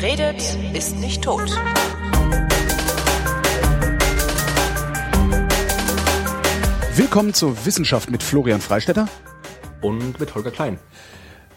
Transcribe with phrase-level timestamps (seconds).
[0.00, 1.50] Wer redet, ist nicht tot.
[6.94, 9.08] Willkommen zur Wissenschaft mit Florian Freistetter.
[9.82, 10.78] Und mit Holger Klein.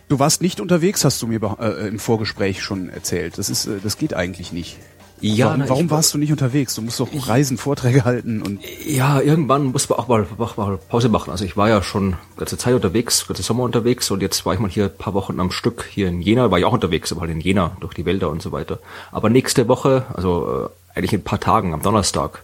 [0.09, 3.38] Du warst nicht unterwegs, hast du mir äh, im Vorgespräch schon erzählt.
[3.38, 4.77] Das ist, äh, das geht eigentlich nicht.
[5.23, 6.75] Ja, warum, warum ich- warst du nicht unterwegs?
[6.75, 11.09] Du musst doch Reisen, Vorträge halten und Ja, irgendwann muss man auch mal, mal Pause
[11.09, 11.31] machen.
[11.31, 14.59] Also ich war ja schon ganze Zeit unterwegs, ganze Sommer unterwegs und jetzt war ich
[14.59, 17.21] mal hier ein paar Wochen am Stück hier in Jena, war ich auch unterwegs, aber
[17.21, 18.79] halt in Jena durch die Wälder und so weiter.
[19.12, 22.43] Aber nächste Woche, also äh, eigentlich in ein paar Tagen, am Donnerstag,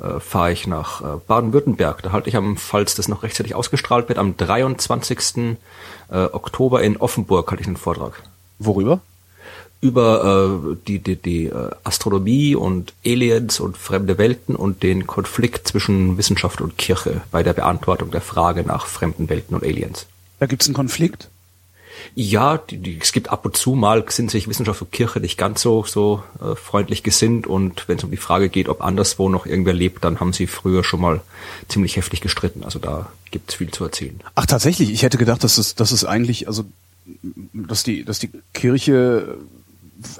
[0.00, 2.02] äh, fahre ich nach äh, Baden-Württemberg.
[2.02, 5.56] Da halte ich am, falls das noch rechtzeitig ausgestrahlt wird, am 23.
[6.10, 8.22] Äh, Oktober in Offenburg halte ich einen Vortrag.
[8.58, 9.00] worüber?
[9.80, 15.68] Über äh, die, die, die äh, Astronomie und Aliens und fremde Welten und den Konflikt
[15.68, 20.06] zwischen Wissenschaft und Kirche bei der Beantwortung der Frage nach fremden Welten und Aliens.
[20.38, 21.28] Da gibt's einen Konflikt.
[22.14, 25.38] Ja, die, die, es gibt ab und zu mal sind sich Wissenschaft und Kirche nicht
[25.38, 29.28] ganz so so äh, freundlich gesinnt und wenn es um die Frage geht, ob anderswo
[29.28, 31.20] noch irgendwer lebt, dann haben sie früher schon mal
[31.68, 32.64] ziemlich heftig gestritten.
[32.64, 34.20] Also da gibt's viel zu erzählen.
[34.34, 36.64] Ach tatsächlich, ich hätte gedacht, dass es, dass es eigentlich, also
[37.52, 39.36] dass die, dass die Kirche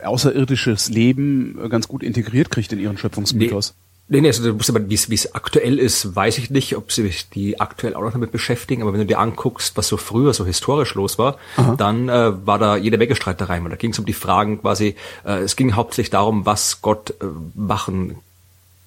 [0.02, 3.74] außerirdisches Leben äh, ganz gut integriert kriegt in ihren Schöpfungsmythos.
[4.12, 7.94] Nee, nee, also wie es aktuell ist, weiß ich nicht, ob sie sich die aktuell
[7.94, 11.16] auch noch damit beschäftigen, aber wenn du dir anguckst, was so früher so historisch los
[11.16, 11.36] war,
[11.76, 14.96] dann äh, war da jede Menge Streitereien, weil da ging es um die Fragen quasi,
[15.24, 18.16] äh, es ging hauptsächlich darum, was Gott äh, machen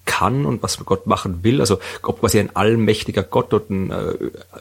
[0.05, 4.13] kann und was Gott machen will, also ob quasi ein allmächtiger Gott und ein äh,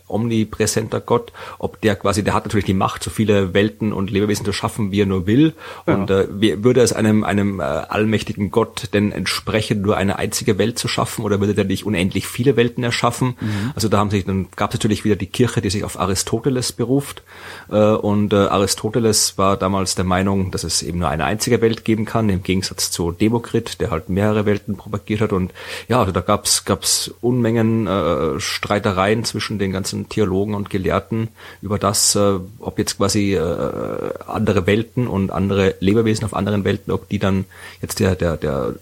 [0.06, 4.44] omnipräsenter Gott, ob der quasi, der hat natürlich die Macht, so viele Welten und Lebewesen
[4.44, 5.54] zu schaffen, wie er nur will.
[5.86, 10.58] Und äh, wie, würde es einem einem äh, allmächtigen Gott denn entsprechen, nur eine einzige
[10.58, 13.34] Welt zu schaffen, oder würde der nicht unendlich viele Welten erschaffen?
[13.74, 16.72] Also da haben sich dann gab es natürlich wieder die Kirche, die sich auf Aristoteles
[16.72, 17.22] beruft.
[17.70, 21.84] Äh, und äh, Aristoteles war damals der Meinung, dass es eben nur eine einzige Welt
[21.84, 25.31] geben kann, im Gegensatz zu Demokrit, der halt mehrere Welten propagiert hat.
[25.32, 25.52] Und
[25.88, 31.28] ja, also da gab's gab's Unmengen äh, Streitereien zwischen den ganzen Theologen und Gelehrten
[31.62, 36.92] über das, äh, ob jetzt quasi äh, andere Welten und andere Lebewesen auf anderen Welten,
[36.92, 37.44] ob die dann
[37.80, 38.74] jetzt der der der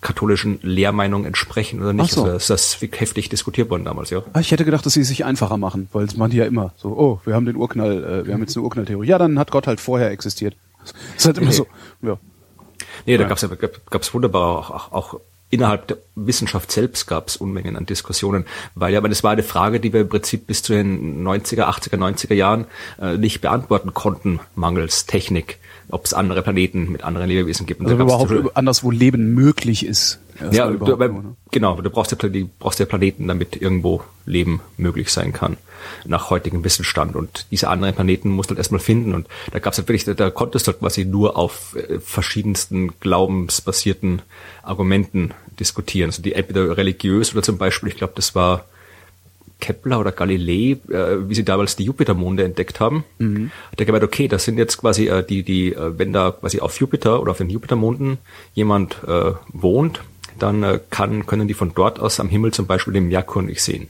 [0.00, 2.12] katholischen Lehrmeinung entsprechen oder nicht.
[2.12, 2.22] So.
[2.22, 4.22] Also ist das heftig diskutiert worden damals, ja.
[4.32, 6.44] Ah, Ich hätte gedacht, dass sie es sich einfacher machen, weil es man die ja
[6.44, 9.08] immer so, oh, wir haben den Urknall, äh, wir haben jetzt eine Urknalltheorie.
[9.08, 10.54] Ja, dann hat Gott halt vorher existiert.
[10.84, 11.52] Das ist halt immer Nee.
[11.54, 11.66] so.
[12.02, 12.16] Ja.
[13.06, 13.28] Nee, da Ja.
[13.28, 17.86] gab's ja gab, gab's wunderbar auch, auch, auch innerhalb der Wissenschaft selbst gab's Unmengen an
[17.86, 18.44] Diskussionen,
[18.74, 21.64] weil ja, aber das war eine Frage, die wir im Prinzip bis zu den 90er,
[21.64, 22.66] 80er, 90er Jahren
[23.00, 27.80] äh, nicht beantworten konnten, mangels Technik, ob es andere Planeten mit anderen Lebewesen gibt.
[27.80, 30.18] Und Also überhaupt anderswo Leben möglich ist.
[30.50, 31.36] Ja, du, aber, nur, ne?
[31.50, 35.56] genau, du brauchst ja, die brauchst ja Planeten, damit irgendwo Leben möglich sein kann,
[36.04, 37.16] nach heutigem Wissensstand.
[37.16, 39.14] Und diese anderen Planeten musst du halt erstmal finden.
[39.14, 42.92] Und da gab's halt wirklich, da, da konntest du halt quasi nur auf äh, verschiedensten
[43.00, 44.22] glaubensbasierten
[44.62, 46.10] Argumenten diskutieren.
[46.10, 48.64] Also die entweder religiös oder zum Beispiel, ich glaube, das war
[49.60, 53.04] Kepler oder Galilei, äh, wie sie damals die Jupitermonde entdeckt haben,
[53.72, 56.60] hat er gemeint, okay, das sind jetzt quasi äh, die, die, äh, wenn da quasi
[56.60, 58.18] auf Jupiter oder auf den Jupitermonden
[58.54, 60.00] jemand äh, wohnt,
[60.38, 63.62] dann äh, kann, können die von dort aus am Himmel zum Beispiel den Merkur nicht
[63.62, 63.88] sehen.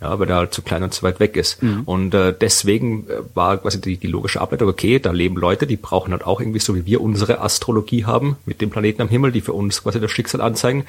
[0.00, 1.60] Ja, weil der halt zu klein und zu weit weg ist.
[1.84, 5.76] Und äh, deswegen äh, war quasi die, die logische Ableitung, okay, da leben Leute, die
[5.76, 9.32] brauchen halt auch irgendwie so wie wir unsere Astrologie haben, mit den Planeten am Himmel,
[9.32, 10.84] die für uns quasi das Schicksal anzeigen,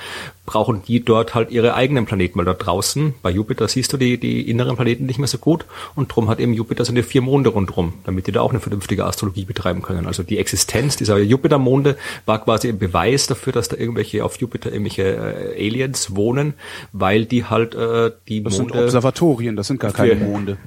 [0.46, 4.20] brauchen die dort halt ihre eigenen Planeten, weil da draußen bei Jupiter siehst du die,
[4.20, 5.66] die inneren Planeten nicht mehr so gut
[5.96, 9.06] und drum hat eben Jupiter seine vier Monde rundrum, damit die da auch eine vernünftige
[9.06, 10.06] Astrologie betreiben können.
[10.06, 14.72] Also die Existenz dieser Jupitermonde war quasi ein Beweis dafür, dass da irgendwelche auf Jupiter
[14.72, 16.54] irgendwelche äh, Aliens wohnen,
[16.94, 20.58] weil die halt äh, die Das Monde Observatorien, das sind gar keine Monde.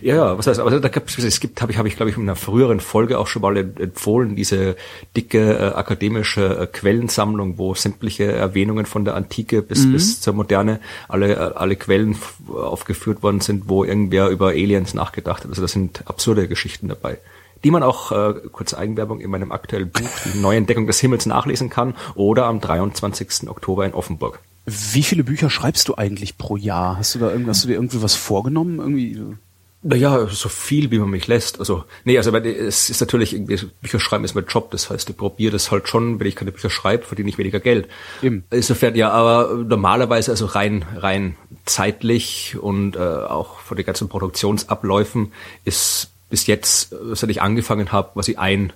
[0.00, 2.16] ja, ja, was heißt, aber da gab's, es gibt, habe ich, habe ich, glaube ich,
[2.16, 4.76] in einer früheren Folge auch schon mal empfohlen, diese
[5.16, 10.80] dicke äh, akademische äh, Quellensammlung, wo sämtliche Erwähnungen von der Antike bis, bis zur Moderne
[11.08, 12.16] alle, äh, alle Quellen
[12.48, 15.50] aufgeführt worden sind, wo irgendwer über Aliens nachgedacht hat.
[15.50, 17.18] Also da sind absurde Geschichten dabei.
[17.62, 21.68] Die man auch, äh, kurze Eigenwerbung, in meinem aktuellen Buch, die Neuentdeckung des Himmels nachlesen
[21.70, 23.48] kann oder am 23.
[23.48, 24.40] Oktober in Offenburg.
[24.66, 26.98] Wie viele Bücher schreibst du eigentlich pro Jahr?
[26.98, 28.78] Hast du da irgendwas, hast du dir irgendwie was vorgenommen?
[28.78, 29.36] Irgendwie?
[29.82, 31.58] Naja, so viel, wie man mich lässt.
[31.58, 35.16] Also, nee, also es ist natürlich irgendwie, Bücher schreiben ist mein Job, das heißt, ich
[35.16, 37.88] probiere das halt schon, wenn ich keine Bücher schreibe, verdiene ich weniger Geld.
[38.22, 38.44] Eben.
[38.50, 41.34] Insofern, ja, aber normalerweise, also rein, rein
[41.64, 45.32] zeitlich und äh, auch von den ganzen Produktionsabläufen
[45.64, 48.74] ist bis jetzt, äh, seit ich angefangen habe, quasi ein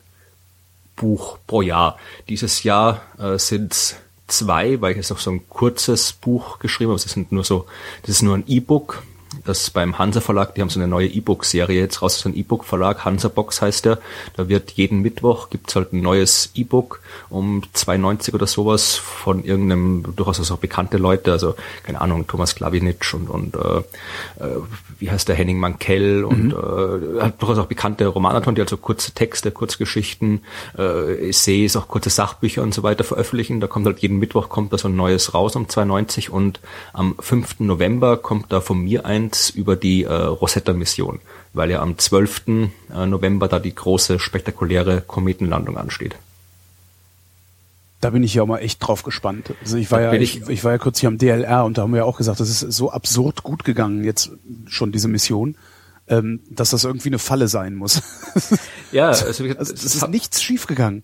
[0.96, 1.98] Buch pro Jahr.
[2.30, 3.96] Dieses Jahr äh, sind
[4.38, 7.00] zwei, weil ich jetzt noch so ein kurzes Buch geschrieben habe.
[7.00, 7.66] Das sind nur so,
[8.02, 9.02] das ist nur ein E-Book
[9.44, 13.04] dass beim Hansa Verlag, die haben so eine neue E-Book-Serie jetzt raus, so ein E-Book-Verlag,
[13.04, 13.98] Hansa Box heißt der.
[14.36, 17.00] Da wird jeden Mittwoch gibt's halt ein neues E-Book
[17.30, 21.54] um 2,90 oder sowas von irgendeinem, durchaus auch bekannte Leute, also
[21.84, 23.78] keine Ahnung, Thomas Klavinic und, und äh,
[24.44, 24.60] äh,
[24.98, 27.18] wie heißt der Henning Mankell und mhm.
[27.20, 30.40] äh, durchaus auch bekannte Romanautoren, die also kurze Texte, Kurzgeschichten,
[30.78, 33.60] äh, Essays, auch kurze Sachbücher und so weiter veröffentlichen.
[33.60, 36.60] Da kommt halt jeden Mittwoch kommt da so ein neues raus um 2,90 und
[36.92, 37.60] am 5.
[37.60, 41.20] November kommt da von mir eins über die äh, Rosetta-Mission,
[41.52, 42.42] weil ja am 12.
[42.48, 46.16] Äh, November da die große, spektakuläre Kometenlandung ansteht.
[48.04, 49.54] Da bin ich ja auch mal echt drauf gespannt.
[49.62, 51.92] Also ich war ja, ich, ich, war ja kurz hier am DLR und da haben
[51.92, 54.30] wir ja auch gesagt, das ist so absurd gut gegangen jetzt
[54.66, 55.56] schon diese Mission,
[56.06, 58.02] ähm, dass das irgendwie eine Falle sein muss.
[58.92, 61.02] Ja, also, also es ist nichts schiefgegangen.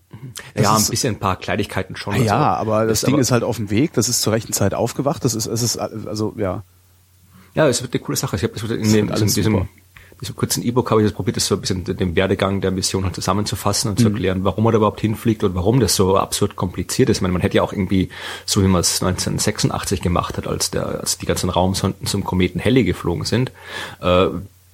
[0.55, 2.13] Ja, ein bisschen ein paar Kleinigkeiten schon.
[2.13, 4.33] Also, ja, aber das, das Ding aber ist halt auf dem Weg, das ist zur
[4.33, 6.61] rechten Zeit aufgewacht, das ist, es ist, also, ja.
[7.55, 8.35] Ja, es wird eine coole Sache.
[8.35, 9.67] Ich habe das in, dem, in diesem,
[10.21, 13.03] diesem kurzen E-Book habe ich das probiert, das so ein bisschen den Werdegang der Mission
[13.03, 14.03] halt zusammenzufassen und mhm.
[14.03, 17.17] zu erklären, warum er da überhaupt hinfliegt und warum das so absurd kompliziert ist.
[17.17, 18.09] Ich meine, man hätte ja auch irgendwie,
[18.45, 22.63] so wie man es 1986 gemacht hat, als der, als die ganzen Raumsonden zum Kometen
[22.63, 23.51] Halley geflogen sind,
[24.01, 24.27] äh,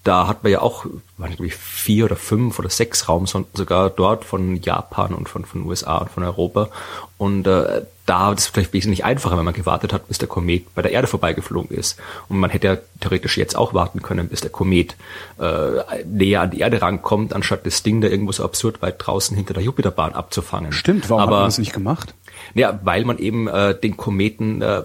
[0.04, 0.86] da hat man ja auch,
[1.18, 5.66] waren ich vier oder fünf oder sechs Raumsonden sogar dort von Japan und von, von
[5.66, 6.70] USA und von Europa.
[7.18, 10.74] Und äh, da ist es vielleicht wesentlich einfacher, wenn man gewartet hat, bis der Komet
[10.74, 12.00] bei der Erde vorbeigeflogen ist.
[12.30, 14.96] Und man hätte ja theoretisch jetzt auch warten können, bis der Komet
[15.40, 19.36] äh, näher an die Erde rankommt, anstatt das Ding da irgendwo so absurd weit draußen
[19.36, 20.72] hinter der Jupiterbahn abzufangen.
[20.72, 22.16] Stimmt, warum Aber, hat man das nicht gemacht?
[22.54, 24.84] Ja, weil man eben äh, den Kometen äh,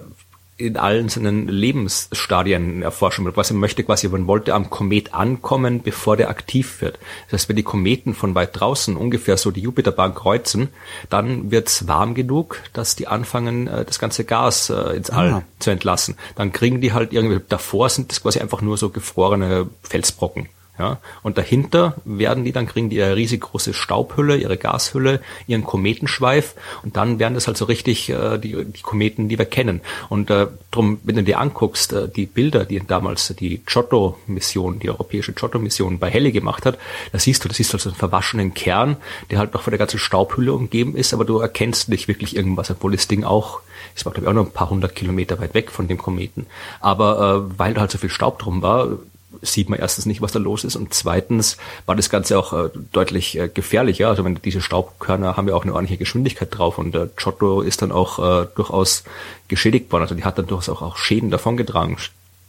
[0.57, 3.35] in allen seinen Lebensstadien erforschen will.
[3.35, 6.99] Was er möchte quasi, man wollte am Komet ankommen, bevor der aktiv wird.
[7.25, 10.69] Das heißt, wenn die Kometen von weit draußen ungefähr so die Jupiterbahn kreuzen,
[11.09, 15.43] dann wird's warm genug, dass die anfangen, äh, das ganze Gas äh, ins All ah.
[15.57, 16.17] zu entlassen.
[16.35, 20.49] Dann kriegen die halt irgendwie, davor sind das quasi einfach nur so gefrorene Felsbrocken.
[20.79, 25.63] Ja, und dahinter werden die dann kriegen die ihre riesig große Staubhülle, ihre Gashülle, ihren
[25.63, 29.81] Kometenschweif und dann werden das halt so richtig äh, die, die Kometen, die wir kennen.
[30.09, 34.89] Und äh, drum, wenn du dir anguckst, äh, die Bilder, die damals die Giotto-Mission, die
[34.89, 36.79] europäische Giotto-Mission bei Helle gemacht hat,
[37.11, 38.97] da siehst du, das siehst du also einen verwaschenen Kern,
[39.29, 42.71] der halt noch von der ganzen Staubhülle umgeben ist, aber du erkennst nicht wirklich irgendwas,
[42.71, 43.61] obwohl das Ding auch
[43.95, 46.47] es war glaube ich auch noch ein paar hundert Kilometer weit weg von dem Kometen.
[46.79, 48.97] Aber äh, weil da halt so viel Staub drum war,
[49.41, 52.69] sieht man erstens nicht, was da los ist und zweitens war das Ganze auch äh,
[52.91, 54.09] deutlich äh, gefährlicher.
[54.09, 57.81] Also wenn diese Staubkörner haben ja auch eine ordentliche Geschwindigkeit drauf und der Giotto ist
[57.81, 59.03] dann auch äh, durchaus
[59.47, 60.03] geschädigt worden.
[60.03, 61.97] Also die hat dann durchaus auch, auch Schäden davongetragen,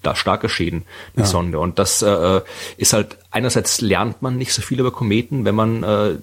[0.03, 0.85] da starke Schäden,
[1.17, 1.27] die ja.
[1.27, 1.59] Sonde.
[1.59, 2.41] Und das äh,
[2.77, 6.15] ist halt, einerseits lernt man nicht so viel über Kometen, wenn man äh,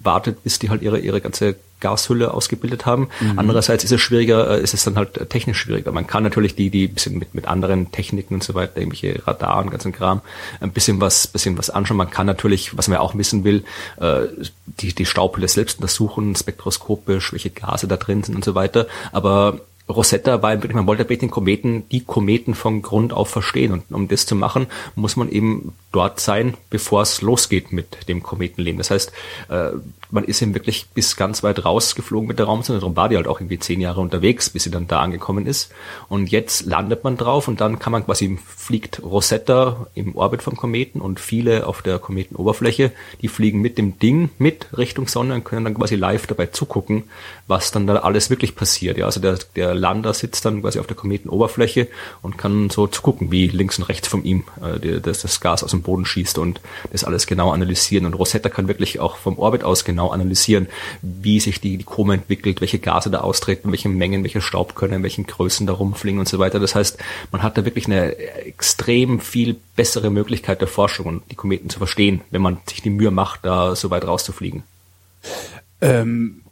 [0.00, 3.08] wartet, bis die halt ihre, ihre ganze Gashülle ausgebildet haben.
[3.20, 3.38] Mhm.
[3.38, 5.92] Andererseits ist es schwieriger, äh, ist es dann halt äh, technisch schwieriger.
[5.92, 9.62] Man kann natürlich die, die bisschen mit, mit anderen Techniken und so weiter, irgendwelche Radar
[9.62, 10.22] und ganzen Kram,
[10.60, 11.98] ein bisschen was, bisschen was anschauen.
[11.98, 13.64] Man kann natürlich, was man ja auch wissen will,
[14.00, 14.22] äh,
[14.80, 18.86] die, die Staubhülle selbst untersuchen, spektroskopisch, welche Gase da drin sind und so weiter.
[19.12, 23.72] Aber Rosetta war wirklich, man wollte den Kometen die Kometen von Grund auf verstehen.
[23.72, 28.22] Und um das zu machen, muss man eben dort sein, bevor es losgeht mit dem
[28.22, 28.78] Kometenleben.
[28.78, 29.12] Das heißt,
[30.14, 32.80] man ist eben wirklich bis ganz weit rausgeflogen mit der Raumsonde.
[32.80, 35.72] Darum war die halt auch irgendwie zehn Jahre unterwegs, bis sie dann da angekommen ist.
[36.08, 40.56] Und jetzt landet man drauf und dann kann man quasi, fliegt Rosetta im Orbit vom
[40.56, 45.44] Kometen und viele auf der Kometenoberfläche, die fliegen mit dem Ding mit Richtung Sonne und
[45.44, 47.04] können dann quasi live dabei zugucken,
[47.48, 48.96] was dann da alles wirklich passiert.
[48.96, 51.88] Ja, also der, der Lander sitzt dann quasi auf der Kometenoberfläche
[52.22, 55.72] und kann so zugucken, wie links und rechts von ihm äh, das, das Gas aus
[55.72, 56.60] dem Boden schießt und
[56.92, 58.06] das alles genau analysieren.
[58.06, 60.68] Und Rosetta kann wirklich auch vom Orbit aus genau genau analysieren,
[61.02, 65.02] wie sich die, die Koma entwickelt, welche Gase da austreten, welche Mengen, welche Staubkörner, in
[65.02, 66.60] welchen Größen da rumfliegen und so weiter.
[66.60, 66.98] Das heißt,
[67.32, 71.78] man hat da wirklich eine extrem viel bessere Möglichkeit der Forschung und die Kometen zu
[71.78, 74.62] verstehen, wenn man sich die Mühe macht, da so weit rauszufliegen.
[75.80, 76.42] Ähm,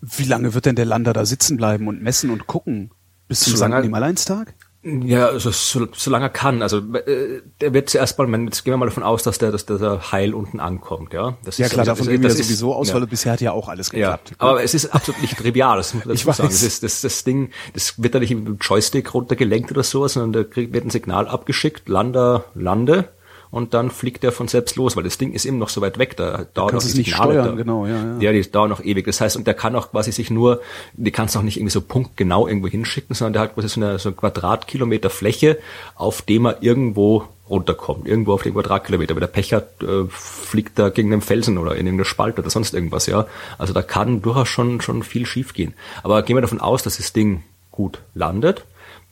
[0.00, 2.90] wie lange wird denn der Lander da sitzen bleiben und messen und gucken?
[3.28, 3.68] Bis zum St.
[3.68, 4.54] Nimmerleinstag?
[4.86, 6.62] Ja, also so, solange er kann.
[6.62, 9.66] Also äh, der wird zuerst mal, jetzt gehen wir mal davon aus, dass der, dass
[9.66, 11.36] der heil unten ankommt, ja.
[11.44, 12.94] Das ja ist, klar, also, davon gehen wir ja sowieso aus, ja.
[12.94, 14.30] weil bisher hat ja auch alles geklappt.
[14.30, 16.48] Ja, aber es ist absolut nicht trivial, das muss man dazu sagen.
[16.48, 20.06] Das, ist, das, das Ding, das wird da nicht mit dem Joystick runtergelenkt oder so,
[20.06, 23.08] sondern da kriegt, wird ein Signal abgeschickt, Lander, lande,
[23.50, 25.98] und dann fliegt er von selbst los, weil das Ding ist eben noch so weit
[25.98, 27.52] weg, da dauert noch die nicht steuern, da.
[27.52, 28.18] genau, ja, ja.
[28.20, 29.06] Ja, die dauern noch ewig.
[29.06, 30.60] Das heißt, und der kann auch quasi sich nur,
[30.94, 33.98] die kannst auch nicht irgendwie so punktgenau irgendwo hinschicken, sondern der hat quasi so eine,
[33.98, 35.58] so eine Quadratkilometer Fläche,
[35.94, 39.14] auf dem er irgendwo runterkommt, irgendwo auf den Quadratkilometer.
[39.14, 42.50] Wenn der Pech hat, äh, fliegt er gegen den Felsen oder in irgendeine Spalte oder
[42.50, 43.26] sonst irgendwas, ja.
[43.58, 45.74] Also da kann durchaus schon, schon viel schiefgehen.
[46.02, 48.64] Aber gehen wir davon aus, dass das Ding gut landet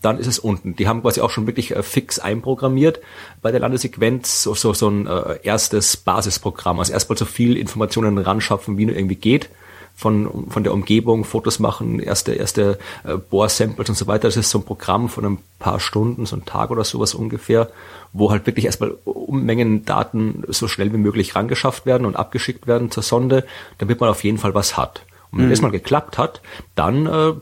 [0.04, 0.76] dann ist es unten.
[0.76, 3.00] Die haben quasi auch schon wirklich äh, fix einprogrammiert
[3.42, 6.78] bei der Landesequenz so, so, so ein äh, erstes Basisprogramm.
[6.78, 9.49] Also erstmal so viel Informationen ran schaffen, wie nur irgendwie geht
[9.94, 14.28] von, von der Umgebung, Fotos machen, erste, erste äh, Bohr-Samples und so weiter.
[14.28, 17.70] Das ist so ein Programm von ein paar Stunden, so ein Tag oder sowas ungefähr,
[18.12, 22.90] wo halt wirklich erstmal Unmengen Daten so schnell wie möglich rangeschafft werden und abgeschickt werden
[22.90, 23.44] zur Sonde,
[23.78, 25.02] damit man auf jeden Fall was hat.
[25.30, 25.50] Und wenn mhm.
[25.50, 26.40] das mal geklappt hat,
[26.75, 27.32] dann äh,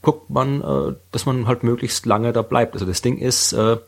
[0.00, 2.74] guckt man, äh, dass man halt möglichst lange da bleibt.
[2.74, 3.78] Also das Ding ist, äh,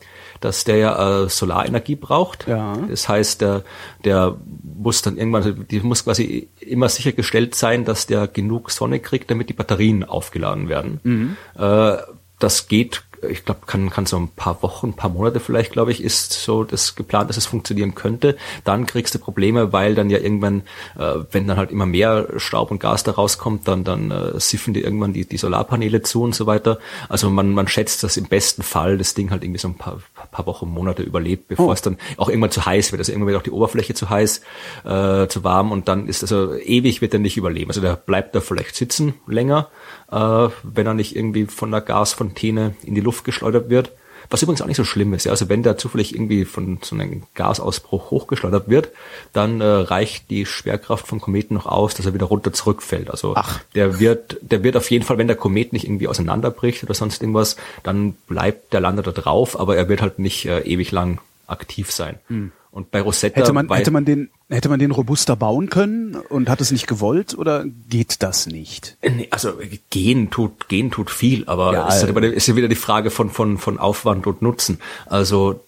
[0.41, 2.47] dass der ja äh, Solarenergie braucht.
[2.47, 2.77] Ja.
[2.89, 3.63] Das heißt, der,
[4.03, 8.99] der muss dann irgendwann, also die muss quasi immer sichergestellt sein, dass der genug Sonne
[8.99, 10.99] kriegt, damit die Batterien aufgeladen werden.
[11.03, 11.37] Mhm.
[11.57, 11.97] Äh,
[12.39, 15.91] das geht ich glaube, kann, kann so ein paar Wochen, ein paar Monate vielleicht, glaube
[15.91, 18.37] ich, ist so das geplant, dass es funktionieren könnte.
[18.63, 20.63] Dann kriegst du Probleme, weil dann ja irgendwann,
[20.97, 24.73] äh, wenn dann halt immer mehr Staub und Gas da rauskommt, dann, dann äh, siffen
[24.73, 26.79] dir irgendwann die, die Solarpaneele zu und so weiter.
[27.09, 29.99] Also man, man schätzt, dass im besten Fall das Ding halt irgendwie so ein paar,
[30.31, 31.73] paar Wochen, Monate überlebt, bevor oh.
[31.73, 32.99] es dann auch irgendwann zu heiß wird.
[32.99, 34.41] Also irgendwann wird auch die Oberfläche zu heiß,
[34.83, 37.69] äh, zu warm und dann ist also ewig wird er nicht überleben.
[37.69, 39.69] Also der bleibt da vielleicht sitzen länger,
[40.11, 43.91] äh, wenn er nicht irgendwie von der Gasfontäne in die Luft geschleudert wird.
[44.29, 45.25] Was übrigens auch nicht so schlimm ist.
[45.25, 45.31] Ja?
[45.31, 48.91] Also wenn der zufällig irgendwie von so einem Gasausbruch hochgeschleudert wird,
[49.33, 53.09] dann äh, reicht die Schwerkraft vom Kometen noch aus, dass er wieder runter zurückfällt.
[53.09, 53.59] Also Ach.
[53.75, 57.21] der wird, der wird auf jeden Fall, wenn der Komet nicht irgendwie auseinanderbricht oder sonst
[57.21, 61.19] irgendwas, dann bleibt der Lander da drauf, aber er wird halt nicht äh, ewig lang
[61.47, 62.19] aktiv sein.
[62.29, 62.53] Mhm.
[62.71, 66.49] Und bei Rosetta hätte man hätte man den hätte man den robuster bauen können und
[66.49, 68.97] hat es nicht gewollt oder geht das nicht?
[69.03, 69.53] Nee, also
[69.89, 73.57] gehen tut gehen tut viel, aber ja, es ist, ja wieder die Frage von von
[73.57, 74.79] von Aufwand und Nutzen.
[75.05, 75.59] Also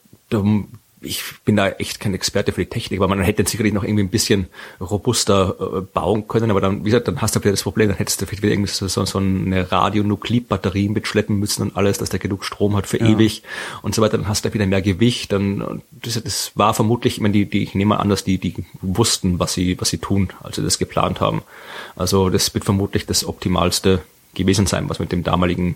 [1.04, 4.04] ich bin da echt kein Experte für die Technik, aber man hätte sicherlich noch irgendwie
[4.04, 4.48] ein bisschen
[4.80, 7.98] robuster äh, bauen können, aber dann, wie gesagt, dann hast du wieder das Problem, dann
[7.98, 12.20] hättest du vielleicht wieder irgendwie so, so eine Radionuklidbatterie mitschleppen müssen und alles, dass der
[12.20, 13.08] genug Strom hat für ja.
[13.08, 13.44] ewig
[13.82, 17.22] und so weiter, dann hast du wieder mehr Gewicht, dann, das, das war vermutlich, ich
[17.22, 20.30] meine, die, die, ich nehme an, dass die, die wussten, was sie, was sie tun,
[20.42, 21.44] als sie das geplant haben.
[21.96, 24.02] Also, das wird vermutlich das optimalste
[24.34, 25.76] gewesen sein, was mit dem damaligen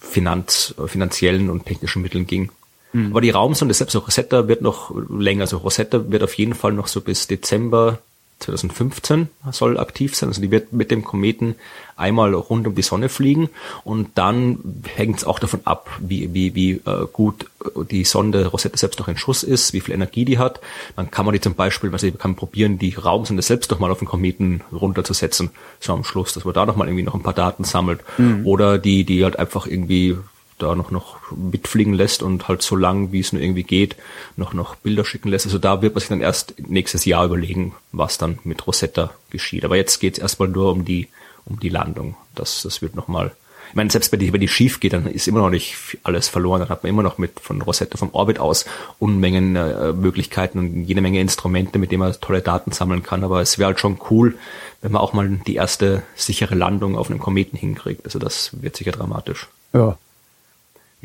[0.00, 2.50] Finanz, finanziellen und technischen Mitteln ging.
[2.94, 3.10] Mhm.
[3.10, 5.42] Aber die Raumsonde selbst, so Rosetta wird noch länger.
[5.42, 7.98] Also Rosetta wird auf jeden Fall noch so bis Dezember
[8.40, 10.28] 2015 soll aktiv sein.
[10.28, 11.54] Also die wird mit dem Kometen
[11.96, 13.48] einmal rund um die Sonne fliegen
[13.84, 14.58] und dann
[14.94, 17.46] hängt es auch davon ab, wie, wie, wie äh, gut
[17.90, 20.60] die Sonde Rosetta selbst noch in Schuss ist, wie viel Energie die hat.
[20.96, 23.90] Dann kann man die zum Beispiel, also man kann probieren, die Raumsonde selbst noch mal
[23.90, 27.22] auf den Kometen runterzusetzen, so am Schluss, dass man da noch mal irgendwie noch ein
[27.22, 28.00] paar Daten sammelt.
[28.18, 28.44] Mhm.
[28.44, 30.16] Oder die, die halt einfach irgendwie
[30.58, 33.96] da noch, noch mitfliegen lässt und halt so lang, wie es nur irgendwie geht,
[34.36, 35.46] noch, noch Bilder schicken lässt.
[35.46, 39.64] Also da wird man sich dann erst nächstes Jahr überlegen, was dann mit Rosetta geschieht.
[39.64, 41.08] Aber jetzt geht es erstmal nur um die,
[41.44, 42.16] um die Landung.
[42.34, 43.32] Das, das wird nochmal,
[43.70, 46.28] ich meine, selbst wenn die, wenn die schief geht, dann ist immer noch nicht alles
[46.28, 46.60] verloren.
[46.60, 48.64] Dann hat man immer noch mit von Rosetta vom Orbit aus
[49.00, 53.24] Unmengen äh, Möglichkeiten und jede Menge Instrumente, mit denen man tolle Daten sammeln kann.
[53.24, 54.38] Aber es wäre halt schon cool,
[54.82, 58.04] wenn man auch mal die erste sichere Landung auf einem Kometen hinkriegt.
[58.04, 59.48] Also das wird sicher dramatisch.
[59.72, 59.98] Ja,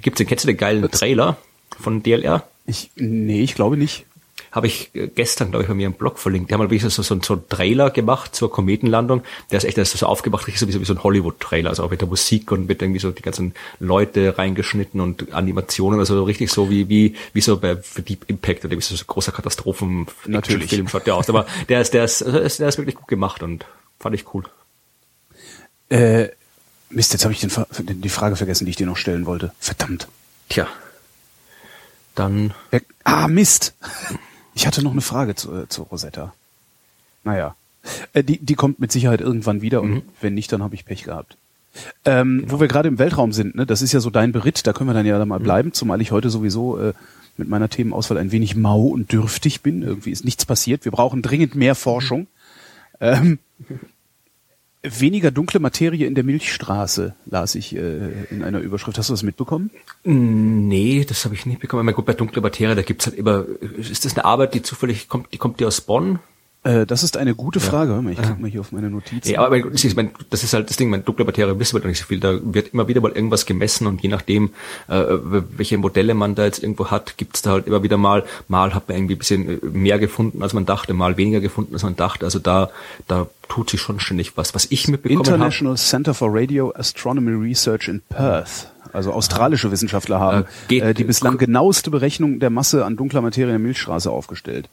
[0.01, 1.37] Gibt's den, kennst du den geilen Trailer
[1.79, 2.43] von DLR?
[2.65, 4.05] Ich, nee, ich glaube nicht.
[4.51, 6.49] Habe ich äh, gestern, glaube ich, bei mir im Blog verlinkt.
[6.49, 9.21] Die haben halt wirklich so, so, so einen Trailer gemacht zur Kometenlandung.
[9.51, 11.69] Der ist echt der ist so aufgemacht, richtig so wie, so, wie so ein Hollywood-Trailer.
[11.69, 15.99] Also auch mit der Musik und mit irgendwie so die ganzen Leute reingeschnitten und Animationen.
[15.99, 19.31] Also richtig so wie, wie, wie so bei Deep Impact oder wie so, so großer
[19.31, 20.07] Katastrophen
[20.67, 21.29] Film schaut der aus.
[21.29, 23.65] Aber der ist, der ist, der ist, der ist wirklich gut gemacht und
[23.99, 24.43] fand ich cool.
[25.89, 26.29] Äh,
[26.89, 29.51] Mist, jetzt habe ich den, die Frage vergessen, die ich dir noch stellen wollte.
[29.59, 30.07] Verdammt.
[30.49, 30.67] Tja.
[32.15, 32.53] Dann.
[33.03, 33.73] Ah, Mist.
[34.55, 36.33] Ich hatte noch eine Frage zu, äh, zu Rosetta.
[37.23, 37.55] Naja.
[38.13, 40.01] Äh, die, die kommt mit Sicherheit irgendwann wieder und mhm.
[40.19, 41.37] wenn nicht, dann habe ich Pech gehabt.
[42.03, 42.53] Ähm, genau.
[42.53, 44.89] Wo wir gerade im Weltraum sind, ne, das ist ja so dein Beritt, da können
[44.89, 45.43] wir dann ja mal mhm.
[45.43, 46.93] bleiben, zumal ich heute sowieso äh,
[47.37, 49.81] mit meiner Themenauswahl ein wenig mau und dürftig bin.
[49.81, 50.83] Irgendwie ist nichts passiert.
[50.83, 52.27] Wir brauchen dringend mehr Forschung.
[52.99, 53.39] Ähm,
[54.81, 58.97] Weniger dunkle Materie in der Milchstraße, las ich äh, in einer Überschrift.
[58.97, 59.71] Hast du das mitbekommen?
[60.05, 61.87] Nee, das habe ich nicht bekommen.
[61.89, 63.45] Ich gut, bei dunkle Materie, da gibt's halt immer,
[63.77, 66.19] ist das eine Arbeit, die zufällig kommt, die kommt die aus Bonn?
[66.63, 67.93] Äh, das ist eine gute Frage.
[67.93, 69.31] Hör mal, ich klicke mal hier auf meine Notizen.
[69.31, 72.05] Ja, aber das ist halt das Ding, meine dunkle Materie wissen wir doch nicht so
[72.05, 72.19] viel.
[72.19, 74.51] Da wird immer wieder mal irgendwas gemessen und je nachdem,
[74.89, 75.03] äh,
[75.55, 78.89] welche Modelle man da jetzt irgendwo hat, gibt's da halt immer wieder mal, mal hat
[78.89, 81.95] man irgendwie ein bisschen äh, mehr gefunden, als man dachte, mal weniger gefunden, als man
[81.95, 82.25] dachte.
[82.25, 82.69] Also da,
[83.07, 84.53] da tut sich schon ständig was.
[84.53, 85.35] Was ich mitbekommen habe.
[85.35, 90.83] International hab, Center for Radio Astronomy Research in Perth also australische Wissenschaftler haben, äh, geht,
[90.83, 94.67] äh, die bislang genaueste Berechnung der Masse an dunkler Materie in der Milchstraße aufgestellt.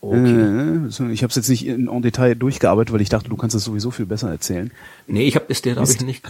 [0.00, 1.08] Okay.
[1.08, 3.56] Äh, ich habe es jetzt nicht in, en Detail durchgearbeitet, weil ich dachte, du kannst
[3.56, 4.70] es sowieso viel besser erzählen.
[5.06, 6.24] Nee, ich habe das dir habe ich nicht.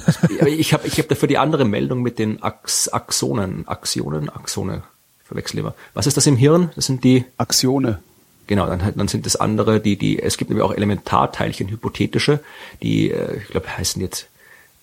[0.46, 4.82] ich habe ich hab dafür die andere Meldung mit den Ax, Axonen, Axionen, Axone
[5.28, 5.74] verwechsel immer.
[5.92, 6.70] Was ist das im Hirn?
[6.74, 7.98] Das sind die Axione.
[8.46, 12.40] Genau, dann, dann sind das andere, die, die, es gibt nämlich auch Elementarteilchen, hypothetische,
[12.82, 14.28] die, äh, ich glaube, heißen jetzt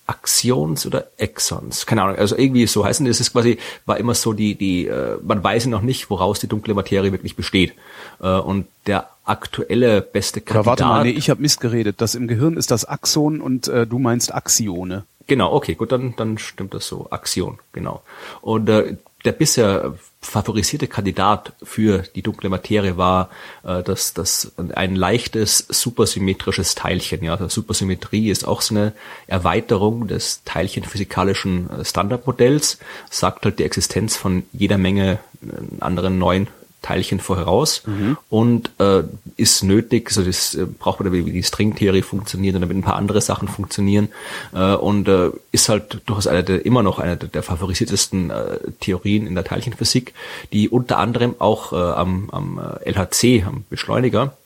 [0.06, 3.06] Axions oder Exons, keine Ahnung, also irgendwie so heißen.
[3.06, 6.46] Das ist quasi, war immer so die, die, äh, man weiß noch nicht, woraus die
[6.46, 7.74] dunkle Materie wirklich besteht.
[8.20, 10.60] Äh, und der aktuelle beste Kandidat.
[10.60, 12.00] Aber warte mal, nee, ich habe missgeredet.
[12.00, 15.04] Das im Gehirn ist das Axon und äh, du meinst Axione.
[15.26, 17.08] Genau, okay, gut, dann, dann stimmt das so.
[17.10, 18.02] Axion, genau.
[18.42, 19.94] Und äh, der bisher
[20.26, 23.30] favorisierte Kandidat für die dunkle Materie war
[23.62, 27.22] äh, das, das ein leichtes supersymmetrisches Teilchen.
[27.22, 28.92] Ja, also Supersymmetrie ist auch so eine
[29.26, 32.78] Erweiterung des teilchenphysikalischen äh, Standardmodells,
[33.08, 35.46] sagt halt die Existenz von jeder Menge äh,
[35.80, 36.48] anderen neuen
[36.86, 38.16] Teilchen voraus mhm.
[38.30, 39.02] und äh,
[39.36, 42.94] ist nötig, so das äh, braucht man, wie die Stringtheorie funktioniert und damit ein paar
[42.94, 44.08] andere Sachen funktionieren
[44.54, 49.26] äh, und äh, ist halt durchaus eine der, immer noch eine der favorisiertesten äh, Theorien
[49.26, 50.14] in der Teilchenphysik,
[50.52, 54.36] die unter anderem auch äh, am, am äh, LHC, am Beschleuniger,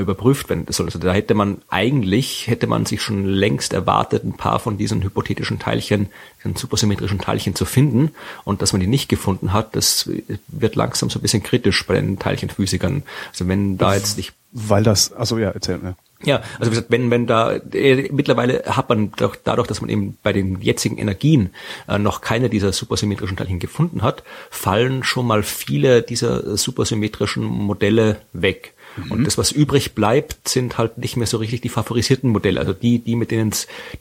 [0.00, 0.86] überprüft werden soll.
[0.86, 5.02] Also da hätte man eigentlich, hätte man sich schon längst erwartet, ein paar von diesen
[5.02, 8.12] hypothetischen Teilchen, diesen supersymmetrischen Teilchen zu finden.
[8.44, 10.10] Und dass man die nicht gefunden hat, das
[10.48, 13.02] wird langsam so ein bisschen kritisch bei den Teilchenphysikern.
[13.30, 14.32] Also wenn da jetzt nicht...
[14.52, 15.96] Weil das, also ja, erzähl mir.
[16.24, 19.90] Ja, also wie gesagt, wenn, wenn da, äh, mittlerweile hat man doch dadurch, dass man
[19.90, 21.50] eben bei den jetzigen Energien
[21.88, 28.22] äh, noch keine dieser supersymmetrischen Teilchen gefunden hat, fallen schon mal viele dieser supersymmetrischen Modelle
[28.32, 28.72] weg.
[28.96, 29.12] Mhm.
[29.12, 32.60] Und das, was übrig bleibt, sind halt nicht mehr so richtig die favorisierten Modelle.
[32.60, 33.52] Also die, die mit denen,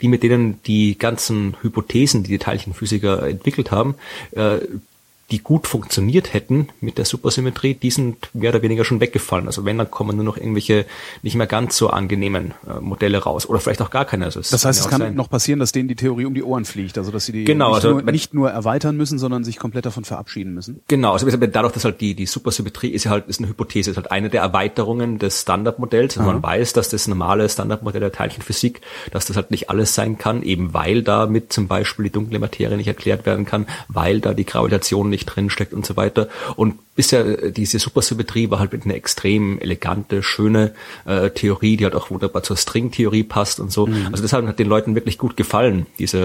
[0.01, 3.95] die mit denen die ganzen Hypothesen, die die Teilchenphysiker entwickelt haben,
[4.31, 4.59] äh,
[5.32, 9.48] die gut funktioniert hätten mit der Supersymmetrie, die sind mehr oder weniger schon weggefallen.
[9.48, 10.86] Also wenn, dann kommen nur noch irgendwelche
[11.24, 13.50] nicht mehr ganz so angenehmen äh, Modelle raus.
[13.50, 14.25] Oder vielleicht auch gar keine.
[14.25, 15.15] Also das heißt, es kann sein.
[15.15, 17.00] noch passieren, dass denen die Theorie um die Ohren fliegt.
[17.00, 19.88] Also dass sie die genau, nicht, also, nur, nicht nur erweitern müssen, sondern sich komplett
[19.88, 20.82] davon verabschieden müssen.
[20.88, 23.98] Genau, also dadurch, dass halt die, die Supersymmetrie ist ja halt ist eine Hypothese, ist
[23.98, 26.19] halt eine der Erweiterungen des Standardmodells.
[26.19, 30.19] Also man weiß, dass das normale Standardmodell der Teilchenphysik, dass das halt nicht alles sein
[30.19, 34.36] kann, eben weil damit zum Beispiel die dunkle Materie nicht erklärt werden kann, weil da
[34.36, 36.28] die Gravitation nicht drin steckt und so weiter.
[36.56, 40.73] Und bisher äh, diese Supersymmetrie war halt mit einer extrem elegante, schöne
[41.06, 43.88] äh, Theorie, die halt auch wunderbar zur Stringtheorie passt und so.
[43.88, 44.08] Mhm.
[44.12, 46.19] Also deshalb hat den Leuten wirklich gut gefallen, diese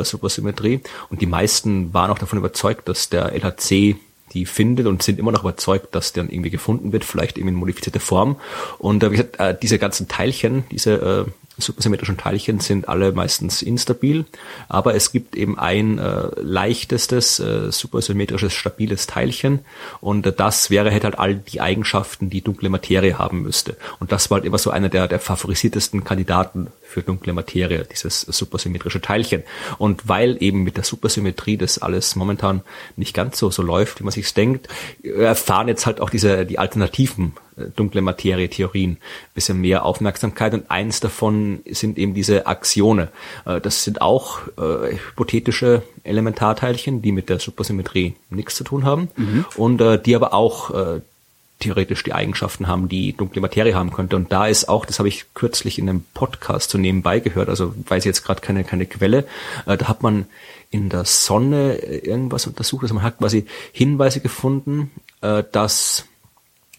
[0.00, 0.80] äh, Supersymmetrie.
[1.10, 3.96] Und die meisten waren auch davon überzeugt, dass der LHC
[4.32, 7.48] die findet und sind immer noch überzeugt, dass der dann irgendwie gefunden wird, vielleicht eben
[7.48, 8.36] in modifizierter Form.
[8.78, 13.62] Und äh, wie gesagt, äh, diese ganzen Teilchen, diese äh, supersymmetrischen Teilchen sind alle meistens
[13.62, 14.24] instabil,
[14.68, 19.60] aber es gibt eben ein äh, leichtestes äh, supersymmetrisches stabiles Teilchen
[20.00, 23.76] und äh, das wäre hätte halt all die Eigenschaften, die dunkle Materie haben müsste.
[24.00, 28.22] Und das war halt immer so einer der der favorisiertesten Kandidaten für dunkle Materie, dieses
[28.22, 29.42] supersymmetrische Teilchen.
[29.78, 32.62] Und weil eben mit der Supersymmetrie das alles momentan
[32.96, 34.68] nicht ganz so so läuft, wie man sich denkt,
[35.02, 37.34] erfahren jetzt halt auch diese die alternativen
[37.74, 38.98] dunkle Materie-Theorien
[39.34, 43.08] bisschen mehr Aufmerksamkeit und eins davon sind eben diese Axione.
[43.44, 49.08] Äh, das sind auch äh, hypothetische Elementarteilchen, die mit der Supersymmetrie nichts zu tun haben
[49.16, 49.44] mhm.
[49.56, 51.00] und äh, die aber auch äh,
[51.58, 54.16] theoretisch die Eigenschaften haben, die dunkle Materie haben könnte.
[54.16, 57.74] Und da ist auch, das habe ich kürzlich in einem Podcast so nebenbei gehört, also
[57.88, 59.26] weiß jetzt gerade keine, keine Quelle,
[59.66, 60.26] äh, da hat man
[60.70, 64.90] in der Sonne irgendwas untersucht, also man hat quasi Hinweise gefunden,
[65.22, 66.04] äh, dass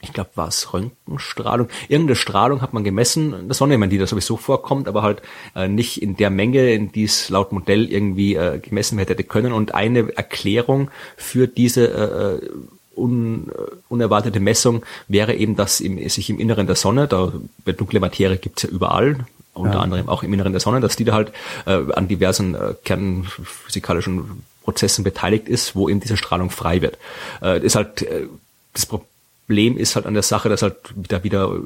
[0.01, 1.69] ich glaube, war es Röntgenstrahlung.
[1.87, 5.23] Irgendeine Strahlung hat man gemessen, das Sonne, die da sowieso vorkommt, aber halt
[5.55, 9.53] äh, nicht in der Menge, in die es laut Modell irgendwie äh, gemessen hätte können.
[9.53, 12.49] Und eine Erklärung für diese äh, äh
[12.97, 17.31] un, äh, unerwartete Messung wäre eben, dass im, sich im Inneren der Sonne, da
[17.65, 19.79] dunkle Materie gibt's ja überall, unter ja.
[19.81, 21.31] anderem auch im Inneren der Sonne, dass die da halt
[21.65, 26.97] äh, an diversen äh, kernphysikalischen Prozessen beteiligt ist, wo eben diese Strahlung frei wird.
[27.41, 28.27] Äh, ist halt äh,
[28.73, 31.59] das Problem ist halt an der Sache, dass halt wieder wieder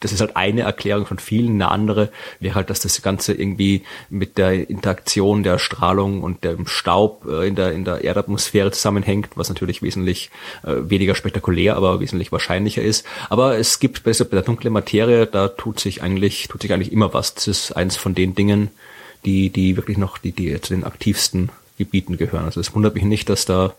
[0.00, 1.54] das ist halt eine Erklärung von vielen.
[1.54, 6.66] Eine andere wäre halt, dass das Ganze irgendwie mit der Interaktion der Strahlung und dem
[6.66, 10.30] Staub äh, in der, in der Erdatmosphäre zusammenhängt, was natürlich wesentlich
[10.64, 13.06] äh, weniger spektakulär, aber wesentlich wahrscheinlicher ist.
[13.30, 17.14] Aber es gibt bei der dunklen Materie, da tut sich eigentlich, tut sich eigentlich immer
[17.14, 17.34] was.
[17.34, 18.70] Das ist eins von den Dingen,
[19.24, 22.44] die, die wirklich noch, die, die zu den aktivsten Gebieten gehören.
[22.44, 23.74] Also es wundert mich nicht, dass da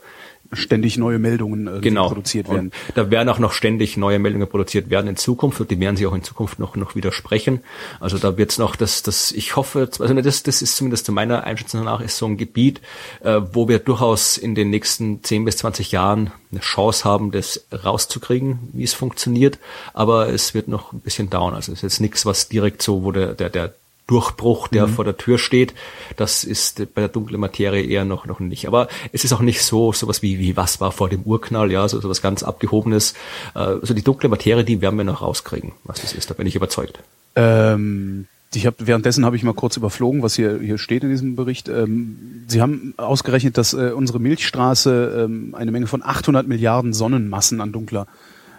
[0.54, 2.08] ständig neue Meldungen äh, genau.
[2.08, 2.72] produziert werden.
[2.88, 5.98] Und da werden auch noch ständig neue Meldungen produziert werden in Zukunft und die werden
[5.98, 7.62] sich auch in Zukunft noch noch widersprechen.
[8.00, 11.12] Also da wird es noch das das ich hoffe also das das ist zumindest zu
[11.12, 12.82] meiner Einschätzung nach ist so ein Gebiet,
[13.22, 17.66] äh, wo wir durchaus in den nächsten 10 bis 20 Jahren eine Chance haben, das
[17.72, 19.60] rauszukriegen, wie es funktioniert.
[19.94, 21.54] Aber es wird noch ein bisschen dauern.
[21.54, 23.74] Also es ist jetzt nichts, was direkt so, wo der der der
[24.08, 24.94] Durchbruch, der mhm.
[24.94, 25.74] vor der Tür steht.
[26.16, 28.68] Das ist bei der dunklen Materie eher noch, noch nicht.
[28.68, 31.88] Aber es ist auch nicht so, sowas wie, wie was war vor dem Urknall, ja,
[31.88, 33.14] so sowas ganz abgehobenes.
[33.54, 36.30] Also die dunkle Materie, die werden wir noch rauskriegen, was das ist.
[36.30, 37.00] Da bin ich überzeugt.
[37.36, 41.36] Ähm, ich hab, währenddessen habe ich mal kurz überflogen, was hier, hier steht in diesem
[41.36, 41.70] Bericht.
[41.70, 47.62] Ähm, Sie haben ausgerechnet, dass äh, unsere Milchstraße ähm, eine Menge von 800 Milliarden Sonnenmassen
[47.62, 48.08] an dunkler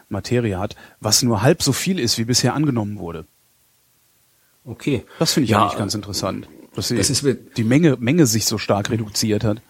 [0.08, 3.26] Materie hat, was nur halb so viel ist, wie bisher angenommen wurde.
[4.64, 5.04] Okay.
[5.18, 7.24] Das finde ich ja, eigentlich ganz interessant, dass das ist,
[7.56, 9.62] die Menge, Menge sich so stark reduziert hat.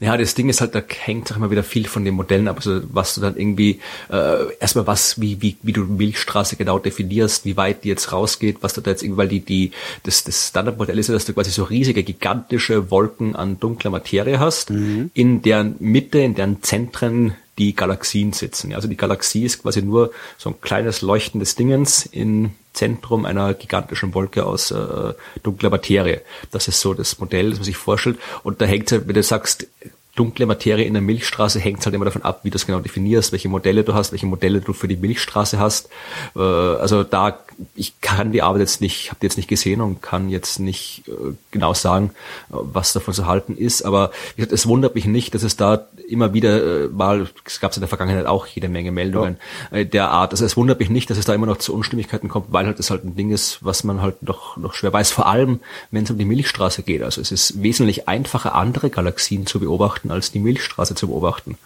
[0.00, 2.56] Ja, das Ding ist halt, da hängt ich mal wieder viel von den Modellen ab,
[2.56, 3.80] also was du dann irgendwie
[4.10, 8.58] äh, erstmal was, wie wie wie du Milchstraße genau definierst, wie weit die jetzt rausgeht,
[8.60, 9.70] was du da jetzt irgendwie, weil die die
[10.02, 14.38] das das Standardmodell ist ja, dass du quasi so riesige gigantische Wolken an dunkler Materie
[14.38, 15.10] hast, mhm.
[15.14, 18.74] in deren Mitte, in deren Zentren die Galaxien sitzen.
[18.74, 24.14] Also die Galaxie ist quasi nur so ein kleines leuchtendes Dingens in Zentrum einer gigantischen
[24.14, 26.20] Wolke aus äh, dunkler Materie.
[26.50, 28.18] Das ist so das Modell, das man sich vorstellt.
[28.42, 29.66] Und da hängt halt, wenn du sagst,
[30.14, 33.32] dunkle Materie in der Milchstraße hängt halt immer davon ab, wie du es genau definierst,
[33.32, 35.88] welche Modelle du hast, welche Modelle du für die Milchstraße hast.
[36.36, 37.38] Äh, also da,
[37.74, 41.04] ich kann die Arbeit jetzt nicht, habe die jetzt nicht gesehen und kann jetzt nicht
[41.08, 42.10] äh, genau sagen,
[42.48, 43.82] was davon zu halten ist.
[43.82, 47.60] Aber wie gesagt, es wundert mich nicht, dass es da immer wieder äh, mal, es
[47.60, 49.38] gab es in der Vergangenheit auch jede Menge Meldungen
[49.70, 49.84] ja.
[49.84, 50.32] der Art.
[50.32, 52.78] Also es wundert mich nicht, dass es da immer noch zu Unstimmigkeiten kommt, weil halt
[52.78, 55.10] das halt ein Ding ist, was man halt noch, noch schwer weiß.
[55.10, 57.02] Vor allem, wenn es um die Milchstraße geht.
[57.02, 61.58] Also es ist wesentlich einfacher, andere Galaxien zu beobachten, als die Milchstraße zu beobachten.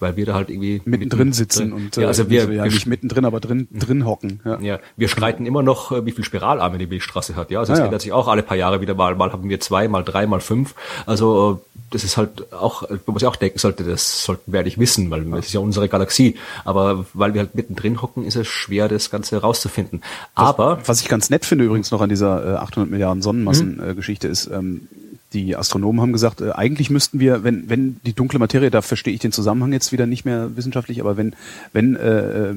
[0.00, 3.24] Weil wir da halt irgendwie mittendrin sitzen und ja, also wir, wir ja, nicht mittendrin,
[3.24, 4.40] aber drin drin hocken.
[4.44, 4.60] Ja.
[4.60, 7.50] ja, wir streiten immer noch, äh, wie viel Spiralarme die Milchstraße hat.
[7.50, 9.14] Ja, also es ah, ändert sich auch alle paar Jahre wieder mal.
[9.14, 10.74] Mal haben wir zwei, mal drei, mal fünf.
[11.06, 14.78] Also das ist halt auch, man muss ja auch denken, sollte das sollten wir eigentlich
[14.78, 16.36] wissen, weil das ist ja unsere Galaxie.
[16.64, 20.02] Aber weil wir halt mittendrin hocken, ist es schwer, das Ganze herauszufinden.
[20.34, 24.26] Aber was, was ich ganz nett finde übrigens noch an dieser äh, 800 Milliarden Sonnenmassen-Geschichte
[24.26, 24.30] mhm.
[24.30, 24.88] äh, ist, ähm,
[25.34, 29.12] die Astronomen haben gesagt, äh, eigentlich müssten wir, wenn, wenn die dunkle Materie, da verstehe
[29.12, 31.34] ich den Zusammenhang jetzt wieder nicht mehr wissenschaftlich, aber wenn,
[31.72, 32.54] wenn äh, äh,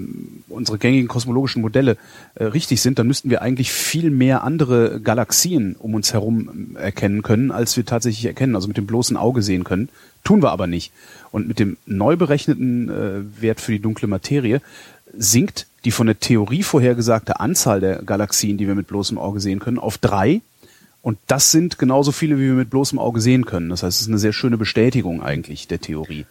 [0.48, 1.98] unsere gängigen kosmologischen Modelle
[2.36, 6.84] äh, richtig sind, dann müssten wir eigentlich viel mehr andere Galaxien um uns herum äh,
[6.84, 9.90] erkennen können, als wir tatsächlich erkennen, also mit dem bloßen Auge sehen können.
[10.24, 10.92] Tun wir aber nicht.
[11.32, 14.62] Und mit dem neu berechneten äh, Wert für die dunkle Materie
[15.18, 19.60] sinkt die von der Theorie vorhergesagte Anzahl der Galaxien, die wir mit bloßem Auge sehen
[19.60, 20.42] können, auf drei
[21.08, 23.70] und das sind genauso viele, wie wir mit bloßem Auge sehen können.
[23.70, 26.26] Das heißt, es ist eine sehr schöne Bestätigung eigentlich der Theorie.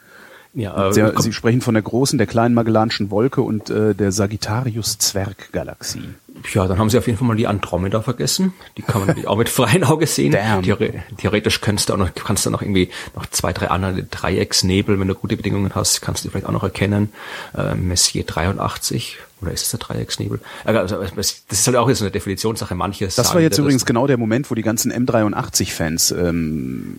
[0.53, 4.13] Ja, äh, sehr, Sie sprechen von der großen, der kleinen Magellanischen Wolke und äh, der
[4.13, 6.11] Sagittarius-Zwerggalaxie.
[6.53, 8.53] Ja, dann haben Sie auf jeden Fall mal die Andromeda vergessen.
[8.77, 10.33] Die kann man natürlich auch mit freiem Auge sehen.
[10.33, 15.01] Theore theoretisch kannst du auch noch, kannst du noch irgendwie noch zwei, drei andere Dreiecksnebel,
[15.01, 17.15] wenn du gute Bedingungen hast, kannst du vielleicht auch noch erkennen.
[17.57, 20.41] Äh, Messier 83 oder ist es der Dreiecksnebel?
[20.65, 22.75] Also, das ist halt auch jetzt eine Definitionssache.
[22.75, 26.97] Manche Das war jetzt übrigens genau der Moment, wo die ganzen M83-Fans ähm,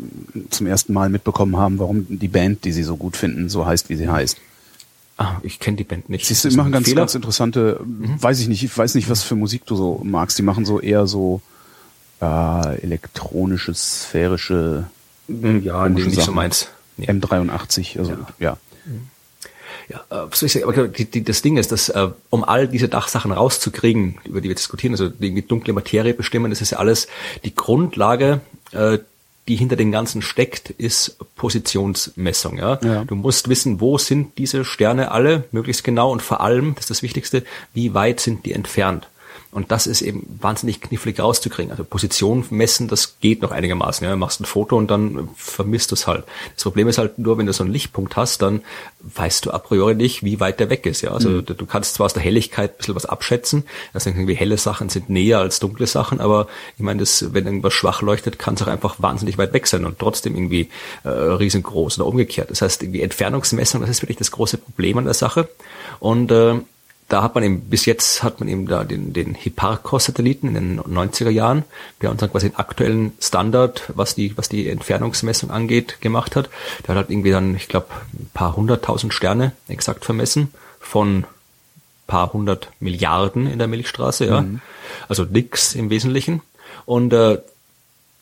[0.51, 3.89] zum ersten Mal mitbekommen haben, warum die Band, die sie so gut finden, so heißt,
[3.89, 4.37] wie sie heißt.
[5.17, 6.27] Ah, ich kenne die Band nicht.
[6.27, 7.01] Siehst du, die machen ganz, Fehler?
[7.01, 8.21] ganz interessante, mhm.
[8.21, 10.37] weiß ich nicht, ich weiß nicht, was für Musik du so magst.
[10.37, 11.41] Die machen so eher so
[12.21, 14.85] äh, elektronische, sphärische
[15.27, 16.67] Ja, nee, nicht so meins.
[16.97, 17.07] Nee.
[17.07, 18.27] M83, also ja.
[18.39, 18.57] ja.
[18.85, 19.09] Mhm.
[19.89, 20.63] Ja, äh?
[20.63, 24.49] Aber die, die, das Ding ist, dass äh, um all diese Dachsachen rauszukriegen, über die
[24.49, 27.07] wir diskutieren, also die dunkle Materie bestimmen, das ist ja alles
[27.45, 28.99] die Grundlage, äh,
[29.47, 32.57] die hinter den ganzen steckt, ist Positionsmessung.
[32.57, 32.79] Ja?
[32.83, 33.05] ja?
[33.05, 36.89] Du musst wissen, wo sind diese Sterne alle, möglichst genau und vor allem, das ist
[36.89, 39.07] das Wichtigste, wie weit sind die entfernt.
[39.51, 41.71] Und das ist eben wahnsinnig knifflig rauszukriegen.
[41.71, 44.05] Also Position messen, das geht noch einigermaßen.
[44.05, 46.25] Ja, du machst ein Foto und dann vermisst du es halt.
[46.55, 48.61] Das Problem ist halt nur, wenn du so einen Lichtpunkt hast, dann
[48.99, 51.01] weißt du a priori nicht, wie weit der weg ist.
[51.01, 51.45] Ja, also mhm.
[51.45, 53.63] du, kannst zwar aus der Helligkeit ein bisschen was abschätzen.
[53.93, 56.47] Das sind irgendwie helle Sachen sind näher als dunkle Sachen, aber
[56.77, 59.85] ich meine, das, wenn irgendwas schwach leuchtet, kann es auch einfach wahnsinnig weit weg sein
[59.85, 60.69] und trotzdem irgendwie
[61.03, 62.51] äh, riesengroß oder umgekehrt.
[62.51, 65.47] Das heißt, die Entfernungsmessung, das ist wirklich das große Problem an der Sache.
[65.99, 66.55] Und äh,
[67.07, 70.79] da hat man eben, bis jetzt hat man eben da den, den Hipparcos-Satelliten in den
[70.81, 71.63] 90er Jahren,
[72.01, 76.49] der uns dann quasi den aktuellen Standard, was die, was die Entfernungsmessung angeht, gemacht hat.
[76.81, 81.25] Der hat halt irgendwie dann, ich glaube, ein paar hunderttausend Sterne exakt vermessen von
[82.07, 84.41] paar hundert Milliarden in der Milchstraße, ja.
[84.41, 84.61] Mhm.
[85.07, 86.41] Also nix im Wesentlichen.
[86.85, 87.39] Und äh,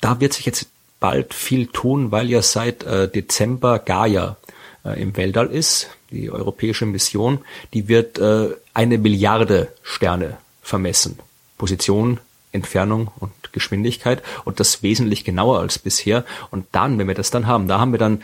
[0.01, 0.67] da wird sich jetzt
[0.99, 4.37] bald viel tun, weil ja seit äh, Dezember Gaia
[4.83, 7.39] äh, im Weltall ist, die europäische Mission,
[7.73, 11.19] die wird äh, eine Milliarde Sterne vermessen.
[11.57, 12.19] Position,
[12.51, 16.25] Entfernung und Geschwindigkeit und das wesentlich genauer als bisher.
[16.51, 18.21] Und dann, wenn wir das dann haben, da haben wir dann,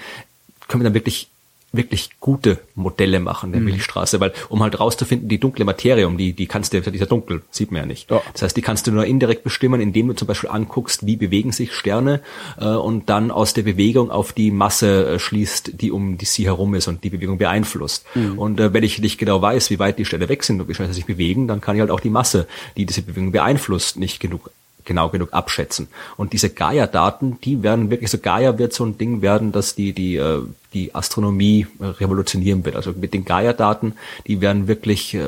[0.68, 1.30] können wir dann wirklich
[1.74, 3.68] wirklich gute Modelle machen der mhm.
[3.68, 7.00] Milchstraße, weil um halt rauszufinden, die dunkle Materie, um die, die kannst du, die ist
[7.00, 8.12] ja dunkel, sieht man ja nicht.
[8.12, 8.22] Ja.
[8.34, 11.52] Das heißt, die kannst du nur indirekt bestimmen, indem du zum Beispiel anguckst, wie bewegen
[11.52, 12.22] sich Sterne
[12.60, 16.46] äh, und dann aus der Bewegung auf die Masse äh, schließt, die um die sie
[16.46, 18.06] herum ist und die Bewegung beeinflusst.
[18.16, 18.38] Mhm.
[18.38, 20.74] Und äh, wenn ich nicht genau weiß, wie weit die Sterne weg sind und wie
[20.74, 23.98] schnell sie sich bewegen, dann kann ich halt auch die Masse, die diese Bewegung beeinflusst,
[23.98, 24.52] nicht genug
[24.86, 25.88] genau genug abschätzen.
[26.18, 29.94] Und diese Gaia-Daten, die werden wirklich, so Gaia wird so ein Ding werden, dass die,
[29.94, 30.42] die, äh,
[30.74, 32.76] die Astronomie äh, revolutionieren wird.
[32.76, 33.94] Also mit den Gaia-Daten,
[34.28, 35.28] die werden wirklich äh,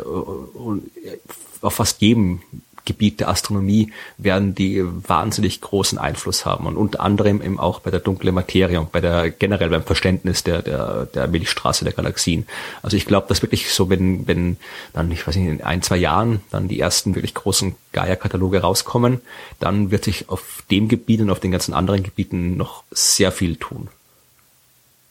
[1.62, 2.42] auf fast jedem
[2.86, 7.92] Gebiet der Astronomie werden die wahnsinnig großen Einfluss haben und unter anderem eben auch bei
[7.92, 12.46] der dunklen Materie und bei der generell beim Verständnis der der der Milchstraße der Galaxien.
[12.82, 14.58] Also ich glaube, dass wirklich so wenn wenn
[14.94, 19.22] dann ich weiß nicht in ein zwei Jahren dann die ersten wirklich großen Gaia-Kataloge rauskommen,
[19.60, 23.56] dann wird sich auf dem Gebiet und auf den ganzen anderen Gebieten noch sehr viel
[23.56, 23.88] tun.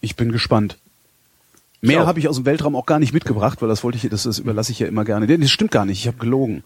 [0.00, 0.76] Ich bin gespannt.
[1.80, 4.22] Mehr habe ich aus dem Weltraum auch gar nicht mitgebracht, weil das wollte ich, das,
[4.22, 5.26] das überlasse ich ja immer gerne.
[5.26, 6.62] Das stimmt gar nicht, ich habe gelogen.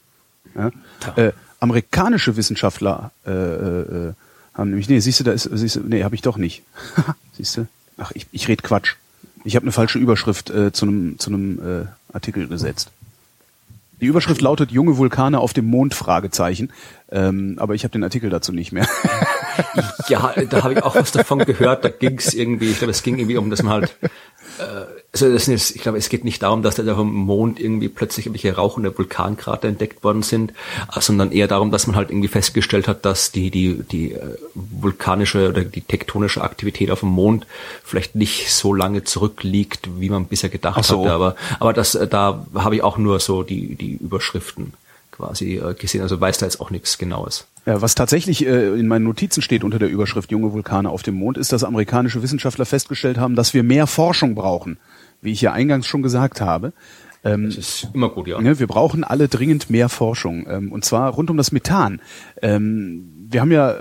[0.54, 0.70] Ja?
[1.16, 4.12] Äh, amerikanische Wissenschaftler äh, äh,
[4.54, 6.62] haben nämlich, nee, siehst du, da ist, siehst du, nee, habe ich doch nicht.
[7.36, 7.66] siehst du?
[7.98, 8.94] Ach, ich, ich red Quatsch.
[9.44, 12.90] Ich habe eine falsche Überschrift äh, zu einem zu einem äh, Artikel gesetzt.
[14.00, 16.70] Die Überschrift lautet junge Vulkane auf dem Mond Fragezeichen,
[17.10, 18.86] ähm, aber ich habe den Artikel dazu nicht mehr.
[20.08, 21.84] ja, da habe ich auch was davon gehört.
[21.84, 23.96] Da ging es irgendwie, ich glaube, es ging irgendwie um, dass man halt
[24.58, 27.58] äh, also das ist, ich glaube, es geht nicht darum, dass da auf dem Mond
[27.58, 30.50] irgendwie plötzlich irgendwelche rauchende Vulkankrater entdeckt worden sind,
[30.94, 34.36] äh, sondern eher darum, dass man halt irgendwie festgestellt hat, dass die, die, die äh,
[34.54, 37.46] vulkanische oder die tektonische Aktivität auf dem Mond
[37.82, 41.00] vielleicht nicht so lange zurückliegt, wie man bisher gedacht so.
[41.04, 41.12] hatte.
[41.12, 44.74] Aber, aber das, da habe ich auch nur so die, die Überschriften
[45.16, 47.46] quasi gesehen, also weiß da jetzt auch nichts Genaues.
[47.64, 51.16] Ja, was tatsächlich äh, in meinen Notizen steht unter der Überschrift junge Vulkane auf dem
[51.16, 54.78] Mond, ist, dass amerikanische Wissenschaftler festgestellt haben, dass wir mehr Forschung brauchen
[55.26, 56.72] wie ich ja eingangs schon gesagt habe.
[57.24, 58.40] Ähm, das ist immer gut, ja.
[58.40, 60.46] Ne, wir brauchen alle dringend mehr Forschung.
[60.48, 62.00] Ähm, und zwar rund um das Methan.
[62.42, 63.74] Ähm, wir haben ja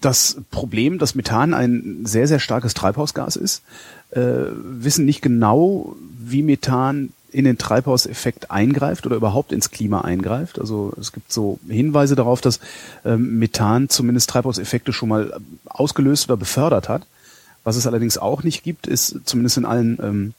[0.00, 3.62] das Problem, dass Methan ein sehr, sehr starkes Treibhausgas ist,
[4.10, 10.58] äh, wissen nicht genau, wie Methan in den Treibhauseffekt eingreift oder überhaupt ins Klima eingreift.
[10.58, 12.60] Also es gibt so Hinweise darauf, dass
[13.04, 17.06] ähm, Methan zumindest Treibhauseffekte schon mal ausgelöst oder befördert hat.
[17.62, 20.34] Was es allerdings auch nicht gibt, ist zumindest in allen ähm,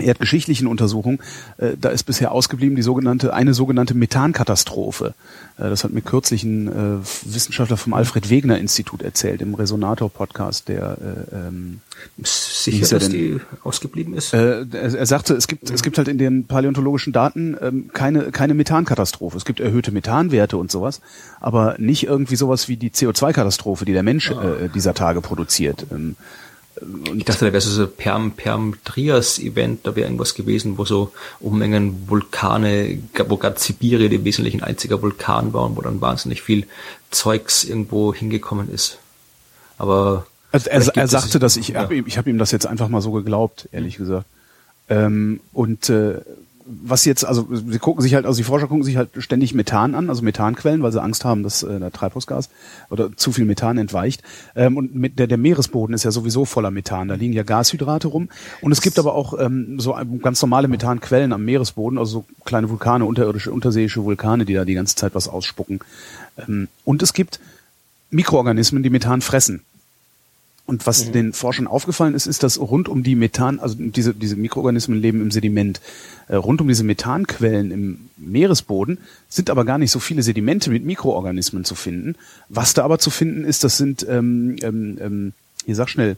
[0.00, 1.20] erdgeschichtlichen Untersuchung,
[1.58, 5.14] äh, da ist bisher ausgeblieben die sogenannte eine sogenannte Methankatastrophe.
[5.58, 10.10] Äh, das hat mir kürzlich ein äh, Wissenschaftler vom Alfred Wegener Institut erzählt im Resonator
[10.10, 10.96] Podcast, der
[11.32, 11.80] äh, ähm,
[12.22, 13.12] sicher, dass denn?
[13.12, 14.32] die ausgeblieben ist.
[14.32, 18.30] Äh, er, er, sagte, es gibt es gibt halt in den paläontologischen Daten ähm, keine
[18.30, 19.36] keine Methankatastrophe.
[19.36, 21.00] Es gibt erhöhte Methanwerte und sowas,
[21.40, 24.64] aber nicht irgendwie sowas wie die CO2-Katastrophe, die der Mensch ah.
[24.64, 25.86] äh, dieser Tage produziert.
[25.90, 26.16] Ähm,
[26.80, 30.78] und ich dachte, da wäre so ein Perm, Perm Trias Event, da wäre irgendwas gewesen,
[30.78, 36.00] wo so Unmengen Vulkane, wo ganz Sibirien im Wesentlichen einziger Vulkan war und wo dann
[36.00, 36.66] wahnsinnig viel
[37.10, 38.98] Zeugs irgendwo hingekommen ist.
[39.78, 41.80] Aber also er, er sagte das, ich ja.
[41.80, 44.26] habe ich hab ihm das jetzt einfach mal so geglaubt, ehrlich gesagt.
[44.88, 46.20] Ähm, und äh,
[46.82, 49.94] was jetzt, also sie gucken sich halt, also die Forscher gucken sich halt ständig Methan
[49.94, 52.48] an, also Methanquellen, weil sie Angst haben, dass äh, der Treibhausgas
[52.90, 54.22] oder zu viel Methan entweicht.
[54.54, 57.08] Ähm, und mit der, der Meeresboden ist ja sowieso voller Methan.
[57.08, 58.28] Da liegen ja Gashydrate rum.
[58.60, 62.70] Und es gibt aber auch ähm, so ganz normale Methanquellen am Meeresboden, also so kleine
[62.70, 65.80] Vulkane, unterirdische, unterseeische Vulkane, die da die ganze Zeit was ausspucken.
[66.38, 67.40] Ähm, und es gibt
[68.10, 69.62] Mikroorganismen, die Methan fressen.
[70.70, 71.12] Und was mhm.
[71.12, 75.20] den Forschern aufgefallen ist, ist, dass rund um die Methan, also diese, diese Mikroorganismen leben
[75.20, 75.80] im Sediment,
[76.28, 80.84] äh, rund um diese Methanquellen im Meeresboden sind aber gar nicht so viele Sedimente mit
[80.84, 82.14] Mikroorganismen zu finden.
[82.48, 85.32] Was da aber zu finden ist, das sind, ähm, ähm, ähm
[85.66, 86.16] hier sag schnell,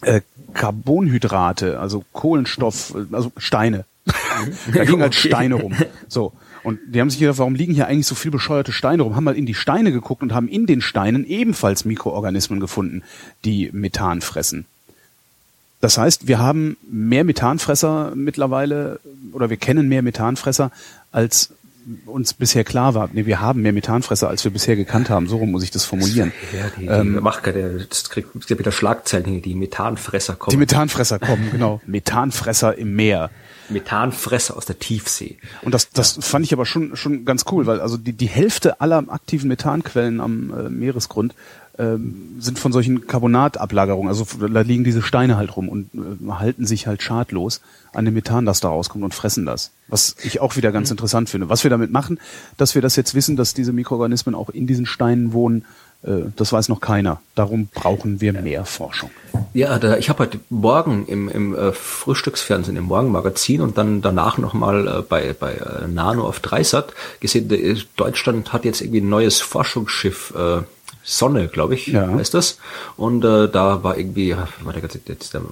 [0.00, 0.22] äh,
[0.54, 3.84] Carbonhydrate, also Kohlenstoff, also Steine.
[4.06, 4.12] Mhm.
[4.72, 5.74] da gingen halt Steine rum.
[6.08, 6.32] So.
[6.66, 9.14] Und die haben sich gedacht, warum liegen hier eigentlich so viel bescheuerte Steine rum?
[9.14, 13.04] Haben mal in die Steine geguckt und haben in den Steinen ebenfalls Mikroorganismen gefunden,
[13.44, 14.64] die Methan fressen.
[15.80, 18.98] Das heißt, wir haben mehr Methanfresser mittlerweile
[19.30, 20.72] oder wir kennen mehr Methanfresser,
[21.12, 21.52] als
[22.06, 23.08] uns bisher klar war.
[23.12, 25.28] Nee, wir haben mehr Methanfresser, als wir bisher gekannt haben.
[25.28, 26.32] So rum muss ich das formulieren.
[26.52, 30.50] Ja, die, die ähm, Machka, der das kriegt wieder Schlagzeilen, die Methanfresser kommen.
[30.50, 31.80] Die Methanfresser kommen, genau.
[31.86, 33.30] Methanfresser im Meer.
[33.68, 35.38] Methanfresser aus der Tiefsee.
[35.62, 36.22] Und das, das ja.
[36.22, 40.20] fand ich aber schon, schon ganz cool, weil also die, die Hälfte aller aktiven Methanquellen
[40.20, 41.34] am äh, Meeresgrund
[41.78, 46.66] ähm, sind von solchen Carbonatablagerungen, also da liegen diese Steine halt rum und äh, halten
[46.66, 47.60] sich halt schadlos
[47.92, 49.72] an dem Methan, das da rauskommt und fressen das.
[49.88, 50.94] Was ich auch wieder ganz mhm.
[50.94, 51.48] interessant finde.
[51.48, 52.18] Was wir damit machen,
[52.56, 55.64] dass wir das jetzt wissen, dass diese Mikroorganismen auch in diesen Steinen wohnen,
[56.02, 57.20] äh, das weiß noch keiner.
[57.34, 59.10] Darum brauchen wir mehr Forschung.
[59.52, 64.38] Ja, da, ich habe heute Morgen im, im äh, Frühstücksfernsehen, im Morgenmagazin und dann danach
[64.38, 67.48] nochmal äh, bei, bei äh, Nano auf Dreisat gesehen,
[67.96, 70.62] Deutschland hat jetzt irgendwie ein neues Forschungsschiff äh,
[71.08, 72.08] Sonne, glaube ich, ja.
[72.08, 72.58] heißt das.
[72.96, 75.42] Und äh, da war irgendwie, war der, jetzt der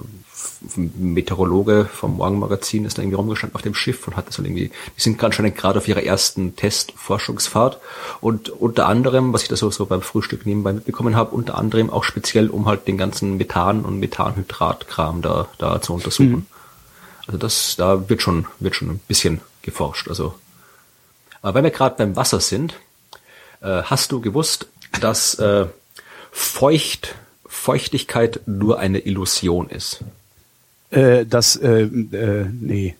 [0.75, 5.01] Meteorologe vom Morgenmagazin ist da irgendwie rumgestanden auf dem Schiff und hat das irgendwie, die
[5.01, 7.79] sind anscheinend gerade auf ihrer ersten Testforschungsfahrt
[8.19, 11.89] und unter anderem, was ich da so, so beim Frühstück nebenbei mitbekommen habe, unter anderem
[11.89, 16.29] auch speziell, um halt den ganzen Methan- und Methanhydratkram da, da zu untersuchen.
[16.29, 16.45] Mhm.
[17.27, 20.09] Also das, da wird schon, wird schon ein bisschen geforscht.
[20.09, 20.35] Also,
[21.41, 22.75] aber wenn wir gerade beim Wasser sind,
[23.61, 24.67] äh, hast du gewusst,
[25.01, 25.65] dass äh,
[26.31, 30.03] Feucht, Feuchtigkeit nur eine Illusion ist?
[30.91, 32.95] Äh, das, äh, äh, nee.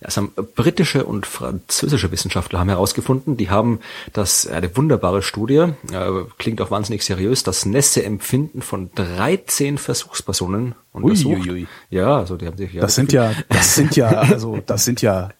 [0.00, 3.80] Das haben britische und französische Wissenschaftler haben herausgefunden, die haben
[4.12, 11.40] das eine wunderbare Studie, äh, klingt auch wahnsinnig seriös, das Nässeempfinden von 13 Versuchspersonen untersucht.
[11.40, 11.66] Ui, ui, ui.
[11.90, 15.02] Ja, also die haben sich ja Das sind ja, das sind ja, also das sind
[15.02, 15.30] ja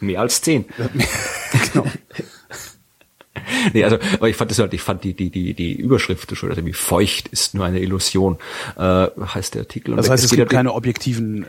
[0.00, 0.64] mehr als zehn.
[1.72, 1.86] genau.
[3.72, 6.50] nee, also, aber ich fand das halt, ich fand die, die, die, die Überschrift schon,
[6.50, 8.38] also wie feucht ist nur eine Illusion,
[8.76, 9.96] äh, heißt der Artikel.
[9.96, 11.46] Das heißt, es, es gibt keine objektiven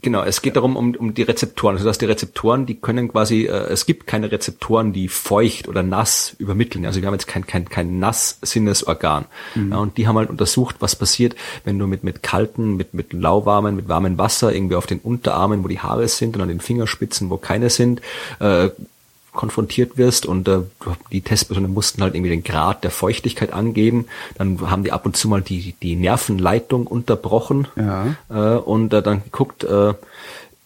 [0.00, 1.74] Genau, es geht darum, um, um die Rezeptoren.
[1.74, 5.82] Also dass die Rezeptoren, die können quasi, äh, es gibt keine Rezeptoren, die feucht oder
[5.82, 6.86] nass übermitteln.
[6.86, 9.24] Also wir haben jetzt kein, kein, kein Nass-Sinnesorgan.
[9.56, 9.72] Mhm.
[9.72, 13.12] Ja, und die haben halt untersucht, was passiert, wenn du mit, mit kalten, mit, mit
[13.12, 16.60] lauwarmen, mit warmem Wasser irgendwie auf den Unterarmen, wo die Haare sind und an den
[16.60, 18.00] Fingerspitzen, wo keine sind,
[18.38, 18.68] äh,
[19.32, 20.60] konfrontiert wirst und äh,
[21.12, 24.06] die Testpersonen mussten halt irgendwie den Grad der Feuchtigkeit angeben.
[24.36, 28.16] Dann haben die ab und zu mal die, die Nervenleitung unterbrochen ja.
[28.28, 29.94] äh, und äh, dann geguckt, äh,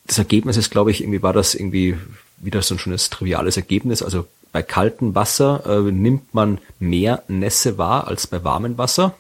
[0.07, 1.97] das Ergebnis ist, glaube ich, irgendwie war das irgendwie
[2.39, 4.03] wieder so ein schönes triviales Ergebnis.
[4.03, 9.15] Also bei kaltem Wasser äh, nimmt man mehr Nässe wahr als bei warmem Wasser.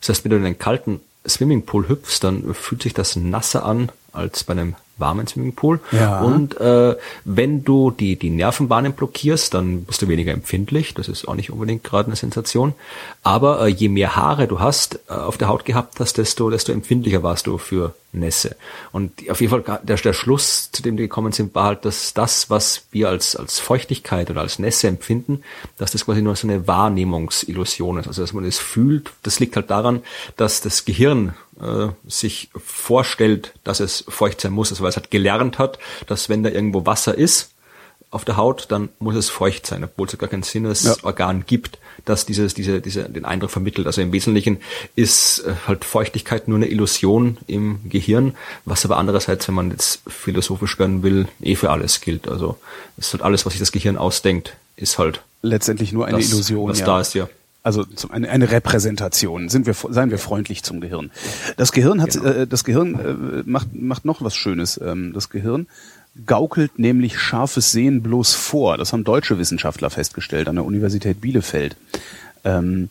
[0.00, 3.90] Das heißt, wenn du in einen kalten Swimmingpool hüpfst, dann fühlt sich das nasser an
[4.12, 5.80] als bei einem warmen Swimmingpool.
[5.92, 6.20] Ja.
[6.20, 10.94] Und äh, wenn du die, die Nervenbahnen blockierst, dann bist du weniger empfindlich.
[10.94, 12.74] Das ist auch nicht unbedingt gerade eine Sensation.
[13.22, 16.72] Aber äh, je mehr Haare du hast, äh, auf der Haut gehabt hast, desto, desto
[16.72, 18.56] empfindlicher warst du für Nässe.
[18.90, 22.14] Und auf jeden Fall der, der Schluss, zu dem die gekommen sind, war halt, dass
[22.14, 25.42] das, was wir als, als Feuchtigkeit oder als Nässe empfinden,
[25.76, 28.08] dass das quasi nur so eine Wahrnehmungsillusion ist.
[28.08, 30.02] Also dass man es das fühlt, das liegt halt daran,
[30.36, 35.10] dass das Gehirn äh, sich vorstellt, dass es feucht sein muss, also weil es halt
[35.10, 37.50] gelernt hat, dass wenn da irgendwo Wasser ist
[38.10, 41.44] auf der Haut, dann muss es feucht sein, obwohl es gar kein Sinnesorgan ja.
[41.46, 43.86] gibt, das dieses, diese, diese, den Eindruck vermittelt.
[43.86, 44.58] Also im Wesentlichen
[44.96, 50.00] ist äh, halt Feuchtigkeit nur eine Illusion im Gehirn, was aber andererseits, wenn man jetzt
[50.06, 52.28] philosophisch werden will, eh für alles gilt.
[52.28, 52.58] Also
[52.96, 56.30] es ist halt alles, was sich das Gehirn ausdenkt, ist halt letztendlich nur eine das,
[56.32, 56.70] Illusion.
[56.70, 56.86] Was ja.
[56.86, 57.28] da ist, ja.
[57.62, 59.48] Also zum, eine, eine Repräsentation.
[59.48, 61.10] Sind wir, seien wir freundlich zum Gehirn.
[61.56, 62.26] Das Gehirn hat, genau.
[62.26, 64.80] äh, das Gehirn äh, macht, macht noch was Schönes.
[64.82, 65.66] Ähm, das Gehirn
[66.26, 68.76] gaukelt nämlich scharfes Sehen bloß vor.
[68.76, 71.76] Das haben deutsche Wissenschaftler festgestellt an der Universität Bielefeld.
[72.44, 72.90] Ähm,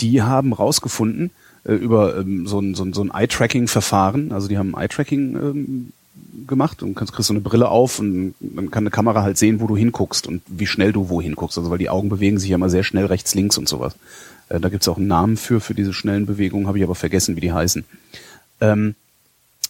[0.00, 1.30] die haben rausgefunden
[1.64, 4.32] äh, über ähm, so ein, so ein, so ein Eye-Tracking-Verfahren.
[4.32, 5.92] Also die haben Eye-Tracking ähm,
[6.46, 9.60] gemacht und kannst, kriegst so eine Brille auf und dann kann eine Kamera halt sehen,
[9.60, 11.58] wo du hinguckst und wie schnell du wohin guckst.
[11.58, 13.94] Also weil die Augen bewegen sich ja immer sehr schnell rechts, links und sowas.
[14.48, 17.36] Äh, da gibt's auch einen Namen für, für diese schnellen Bewegungen, habe ich aber vergessen,
[17.36, 17.84] wie die heißen.
[18.60, 18.94] Ähm,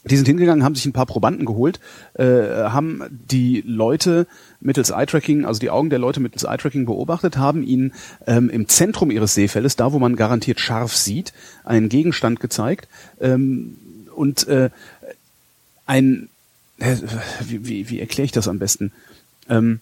[0.05, 1.81] die sind hingegangen, haben sich ein paar Probanden geholt,
[2.15, 4.27] äh, haben die Leute
[4.61, 7.93] mittels Eye-Tracking, also die Augen der Leute mittels Eye-Tracking beobachtet, haben ihnen
[8.27, 11.33] ähm, im Zentrum ihres Sehfeldes, da wo man garantiert scharf sieht,
[11.65, 12.89] einen Gegenstand gezeigt
[13.21, 13.77] ähm,
[14.15, 14.71] und äh,
[15.87, 16.29] ein
[16.79, 18.93] wie, wie, wie erkläre ich das am besten?
[19.49, 19.81] Ähm,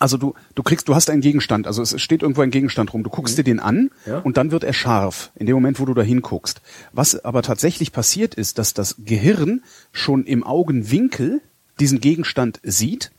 [0.00, 3.02] also du, du kriegst, du hast einen Gegenstand, also es steht irgendwo ein Gegenstand rum,
[3.02, 3.36] du guckst mhm.
[3.36, 4.18] dir den an ja.
[4.20, 6.62] und dann wird er scharf, in dem Moment, wo du da hinguckst.
[6.92, 11.42] Was aber tatsächlich passiert ist, dass das Gehirn schon im Augenwinkel
[11.80, 13.10] diesen Gegenstand sieht,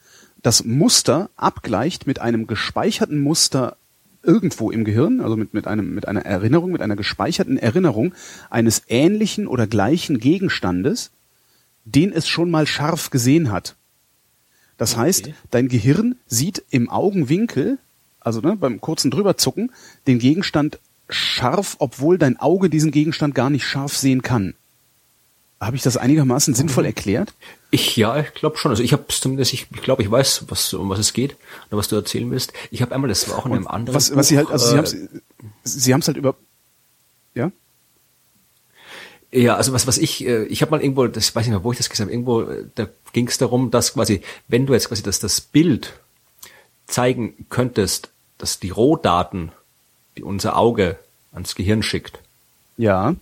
[0.42, 3.78] das Muster abgleicht mit einem gespeicherten Muster
[4.24, 8.14] irgendwo im Gehirn, also mit, mit, einem, mit einer Erinnerung, mit einer gespeicherten Erinnerung
[8.50, 11.12] eines ähnlichen oder gleichen Gegenstandes
[11.86, 13.76] den es schon mal scharf gesehen hat.
[14.78, 15.02] Das okay.
[15.02, 17.78] heißt, dein Gehirn sieht im Augenwinkel,
[18.20, 19.72] also ne, beim kurzen drüberzucken,
[20.08, 20.80] den Gegenstand
[21.10, 24.56] scharf, obwohl dein Auge diesen Gegenstand gar nicht scharf sehen kann.
[25.60, 27.34] Habe ich das einigermaßen sinnvoll erklärt?
[27.70, 28.72] Ich ja, ich glaube schon.
[28.72, 31.38] Also ich habe zumindest, ich, ich glaube, ich weiß, was um was es geht
[31.70, 32.52] oder was du erzählen willst.
[32.72, 33.94] Ich habe einmal, das war auch in einem anderen.
[33.96, 35.22] Was, was Buch, sie halt, also äh, sie haben
[35.64, 36.36] sie haben es halt über,
[37.36, 37.52] ja.
[39.32, 41.64] Ja, also was was ich, äh, ich habe mal irgendwo, das weiß ich nicht mehr,
[41.64, 44.74] wo ich das gesagt habe, irgendwo, äh, da ging es darum, dass quasi, wenn du
[44.74, 45.94] jetzt quasi das das Bild
[46.88, 49.52] zeigen könntest, dass die Rohdaten,
[50.18, 50.98] die unser Auge
[51.32, 52.20] ans Gehirn schickt.
[52.78, 53.16] Ja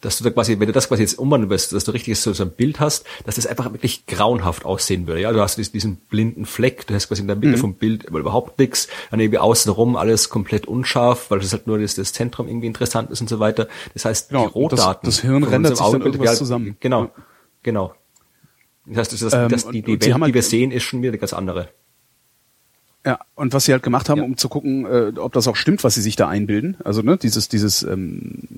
[0.00, 2.32] dass du da quasi, wenn du das quasi jetzt umwandeln willst, dass du richtig so,
[2.32, 5.20] so ein Bild hast, dass das einfach wirklich grauenhaft aussehen würde.
[5.20, 7.60] Ja, du hast diesen blinden Fleck, du hast quasi in der Mitte mhm.
[7.60, 11.94] vom Bild überhaupt nichts, dann irgendwie außenrum alles komplett unscharf, weil das halt nur das,
[11.94, 13.68] das Zentrum irgendwie interessant ist und so weiter.
[13.94, 15.00] Das heißt, genau, die Rohdaten.
[15.04, 16.76] Das, das Hirn rendert sich dann irgendwas zusammen.
[16.80, 17.10] Genau,
[17.62, 17.94] genau.
[18.86, 21.10] Das heißt, das, das, das, die, die Welt, halt, die wir sehen, ist schon wieder
[21.10, 21.68] eine ganz andere.
[23.04, 24.24] Ja, und was sie halt gemacht haben, ja.
[24.24, 26.76] um zu gucken, äh, ob das auch stimmt, was sie sich da einbilden.
[26.84, 28.48] Also ne, dieses dieses ähm,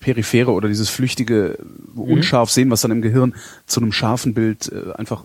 [0.00, 1.58] periphere oder dieses flüchtige
[1.94, 2.00] mhm.
[2.00, 3.34] unscharf sehen, was dann im Gehirn
[3.66, 5.24] zu einem scharfen Bild äh, einfach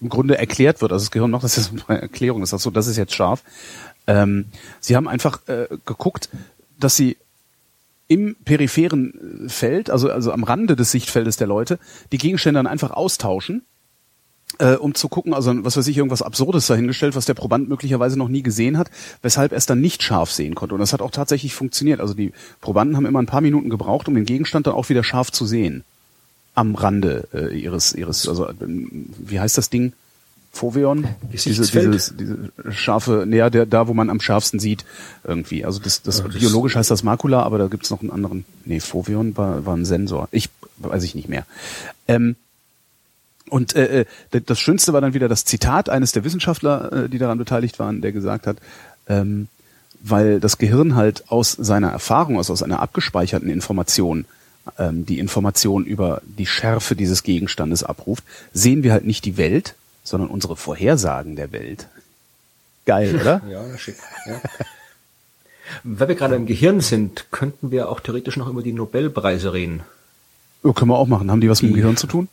[0.00, 0.92] im Grunde erklärt wird.
[0.92, 3.42] Also das Gehirn noch, das ist eine Erklärung, das ist so, das ist jetzt scharf.
[4.06, 4.46] Ähm,
[4.80, 6.28] sie haben einfach äh, geguckt,
[6.78, 7.16] dass sie
[8.08, 11.80] im peripheren Feld, also, also am Rande des Sichtfeldes der Leute,
[12.12, 13.62] die Gegenstände dann einfach austauschen
[14.58, 18.18] äh, um zu gucken, also was weiß ich, irgendwas Absurdes dahingestellt, was der Proband möglicherweise
[18.18, 18.90] noch nie gesehen hat,
[19.22, 20.74] weshalb er es dann nicht scharf sehen konnte.
[20.74, 22.00] Und das hat auch tatsächlich funktioniert.
[22.00, 25.04] Also die Probanden haben immer ein paar Minuten gebraucht, um den Gegenstand dann auch wieder
[25.04, 25.84] scharf zu sehen.
[26.54, 29.92] Am Rande äh, ihres, ihres, also äh, wie heißt das Ding?
[30.52, 31.06] Foveon?
[31.30, 34.86] Diese, dieses, diese scharfe, näher der, da wo man am scharfsten sieht,
[35.22, 35.66] irgendwie.
[35.66, 38.46] Also das, das, ja, das biologisch heißt das Makula, aber da gibt's noch einen anderen.
[38.64, 40.28] Nee, Foveon war, war ein Sensor.
[40.30, 41.44] Ich weiß ich nicht mehr.
[42.08, 42.36] Ähm,
[43.48, 44.00] und äh,
[44.32, 47.78] äh das Schönste war dann wieder das Zitat eines der Wissenschaftler, äh, die daran beteiligt
[47.78, 48.58] waren, der gesagt hat,
[49.08, 49.48] ähm,
[50.02, 54.26] weil das Gehirn halt aus seiner Erfahrung, also aus einer abgespeicherten Information,
[54.78, 59.74] ähm, die Information über die Schärfe dieses Gegenstandes abruft, sehen wir halt nicht die Welt,
[60.04, 61.88] sondern unsere Vorhersagen der Welt.
[62.84, 63.42] Geil, oder?
[63.50, 63.96] ja, schick.
[64.26, 64.40] Ja.
[65.82, 69.82] Weil wir gerade im Gehirn sind, könnten wir auch theoretisch noch über die Nobelpreise reden.
[70.62, 71.30] Ja, können wir auch machen.
[71.30, 72.28] Haben die was mit dem Gehirn zu tun?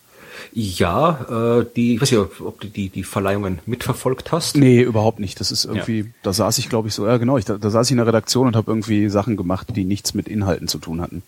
[0.52, 4.58] Ja, äh, die, ich weiß nicht, ob du die, die Verleihungen mitverfolgt hast.
[4.58, 5.40] Nee, überhaupt nicht.
[5.40, 6.06] Das ist irgendwie, ja.
[6.24, 8.08] da saß ich, glaube ich, so, ja genau, ich, da, da saß ich in der
[8.08, 11.24] Redaktion und habe irgendwie Sachen gemacht, die nichts mit Inhalten zu tun hatten.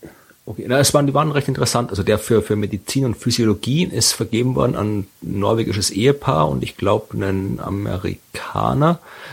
[0.48, 1.90] Okay, na, es waren, die waren recht interessant.
[1.90, 6.62] Also der für, für Medizin und Physiologie ist vergeben worden an ein norwegisches Ehepaar und
[6.62, 8.20] ich glaube einen Amerikaner,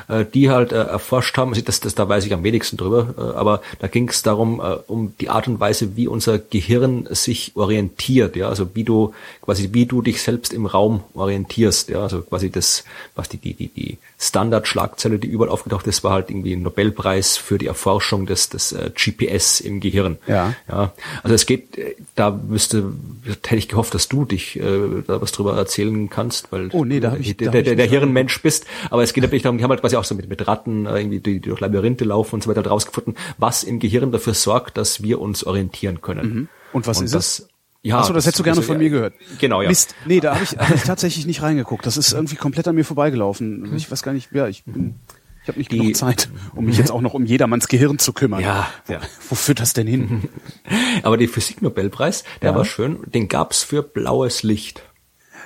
[0.08, 1.52] äh, die halt äh, erforscht haben.
[1.52, 4.60] Also das, das, da weiß ich am wenigsten drüber, äh, aber da ging es darum,
[4.60, 9.14] äh, um die Art und Weise, wie unser Gehirn sich orientiert, ja, also wie du
[9.42, 12.84] quasi, wie du dich selbst im Raum orientierst, ja, also quasi das,
[13.16, 17.38] was die, die, die, die Standardschlagzeile, die überall aufgetaucht ist, war halt irgendwie ein Nobelpreis
[17.38, 20.18] für die Erforschung des, des äh, GPS im Gehirn.
[20.28, 20.54] Ja.
[20.70, 20.94] ja.
[21.24, 22.94] Also es geht, äh, da müsste,
[23.26, 27.00] hätte ich gehofft, dass du dich äh, da was drüber erzählen kannst, weil oh, nee,
[27.00, 28.66] da hab ich, der, der, der, der Hirnmensch bist.
[28.94, 31.00] Aber es geht natürlich darum, die haben halt quasi auch so mit, mit Ratten äh,
[31.00, 34.78] irgendwie die, die durch Labyrinthe laufen und so weiter rausgefunden, was im Gehirn dafür sorgt,
[34.78, 36.30] dass wir uns orientieren können.
[36.30, 36.48] Mhm.
[36.74, 37.48] Und was und ist das?
[37.82, 39.16] Ja, Achso, das, das hättest du gerne von mir gehört.
[39.40, 39.70] Genau, ja.
[39.70, 39.96] Mist.
[40.06, 41.88] Nee, da habe ich, hab ich tatsächlich nicht reingeguckt.
[41.88, 43.76] Das ist irgendwie komplett an mir vorbeigelaufen.
[43.76, 44.94] Ich weiß gar nicht, ja, ich bin,
[45.42, 48.14] ich habe nicht die, genug Zeit, um mich jetzt auch noch um jedermanns Gehirn zu
[48.14, 48.42] kümmern.
[48.42, 49.00] Ja, ja.
[49.28, 50.30] Wo führt das denn hin?
[51.02, 52.56] Aber der Physiknobelpreis, der ja.
[52.56, 54.84] war schön, den gab's für blaues Licht.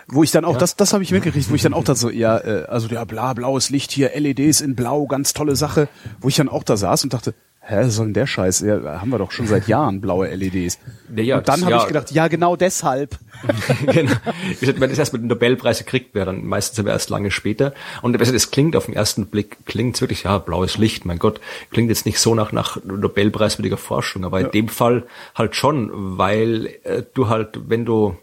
[0.09, 0.59] Wo ich dann auch, ja.
[0.59, 3.03] das, das habe ich mitgekriegt, wo ich dann auch da so, ja, äh, also ja,
[3.03, 5.89] bla, blaues Licht hier, LEDs in blau, ganz tolle Sache,
[6.21, 7.33] wo ich dann auch da saß und dachte,
[7.67, 8.61] hä, soll denn der Scheiß?
[8.61, 10.79] Ja, haben wir doch schon seit Jahren blaue LEDs.
[11.15, 11.81] Ja, und dann habe ja.
[11.81, 13.19] ich gedacht, ja, genau deshalb.
[13.85, 14.13] genau.
[14.61, 17.73] Wenn das erst mit dem Nobelpreis gekriegt wäre, dann meistens aber erst lange später.
[18.01, 21.41] Und es klingt auf den ersten Blick, klingt wirklich, ja, blaues Licht, mein Gott,
[21.71, 24.45] klingt jetzt nicht so nach, nach Nobelpreiswürdiger Forschung, aber ja.
[24.45, 25.03] in dem Fall
[25.35, 28.15] halt schon, weil äh, du halt, wenn du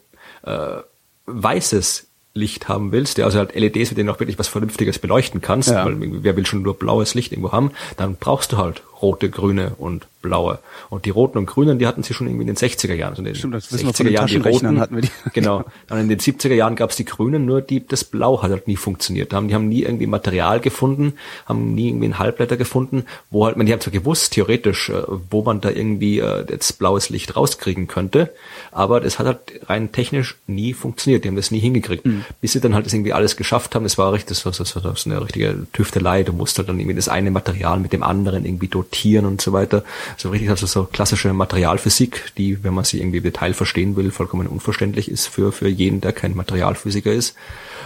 [0.44, 0.78] äh,
[1.26, 5.40] weißes Licht haben willst, ja, also halt LEDs, mit denen auch wirklich was Vernünftiges beleuchten
[5.40, 5.84] kannst, ja.
[5.84, 9.72] weil wer will schon nur blaues Licht irgendwo haben, dann brauchst du halt rote, grüne
[9.78, 10.58] und blaue.
[10.88, 13.10] Und die roten und grünen, die hatten sie schon irgendwie in den 60er Jahren.
[13.10, 15.10] Also in den Stimmt, das 60er Jahren die roten, hatten wir die.
[15.34, 15.64] genau.
[15.86, 18.66] Dann in den 70er Jahren gab es die grünen, nur die, das Blau hat halt
[18.66, 19.32] nie funktioniert.
[19.32, 21.12] Die haben, die haben nie irgendwie Material gefunden,
[21.46, 25.02] haben nie irgendwie einen Halbleiter gefunden, wo halt, man, die haben zwar gewusst, theoretisch, äh,
[25.30, 28.32] wo man da irgendwie äh, jetzt blaues Licht rauskriegen könnte,
[28.72, 31.24] aber das hat halt rein technisch nie funktioniert.
[31.24, 32.06] Die haben das nie hingekriegt.
[32.06, 32.24] Mhm.
[32.40, 34.74] Bis sie dann halt das irgendwie alles geschafft haben, das war richtig, das war, das
[34.74, 36.22] war so eine richtige Tüftelei.
[36.22, 39.52] Du musst halt dann irgendwie das eine Material mit dem anderen irgendwie dotieren und so
[39.52, 39.84] weiter.
[40.16, 44.10] So richtig, also so klassische Materialphysik, die, wenn man sie irgendwie im Detail verstehen will,
[44.10, 47.34] vollkommen unverständlich ist für, für jeden, der kein Materialphysiker ist.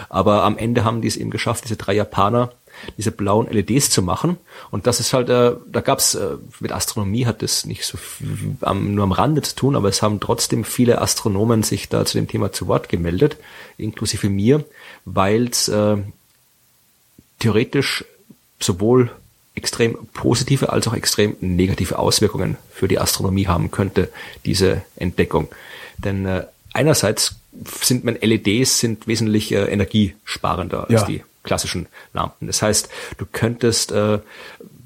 [0.09, 2.53] Aber am Ende haben die es eben geschafft, diese drei Japaner,
[2.96, 4.36] diese blauen LEDs zu machen.
[4.70, 7.99] Und das ist halt, äh, da gab's äh, mit Astronomie hat das nicht so
[8.61, 12.18] am, nur am Rande zu tun, aber es haben trotzdem viele Astronomen sich da zu
[12.18, 13.36] dem Thema zu Wort gemeldet,
[13.76, 14.64] inklusive mir,
[15.05, 15.96] weil es äh,
[17.38, 18.05] theoretisch
[18.61, 19.11] sowohl
[19.59, 24.09] extrem positive als auch extrem negative Auswirkungen für die Astronomie haben könnte,
[24.46, 25.48] diese Entdeckung.
[25.98, 27.36] Denn äh, einerseits
[27.82, 30.98] sind mein LEDs sind wesentlich äh, energiesparender ja.
[30.98, 32.46] als die klassischen Lampen.
[32.46, 32.88] Das heißt,
[33.18, 34.18] du könntest äh,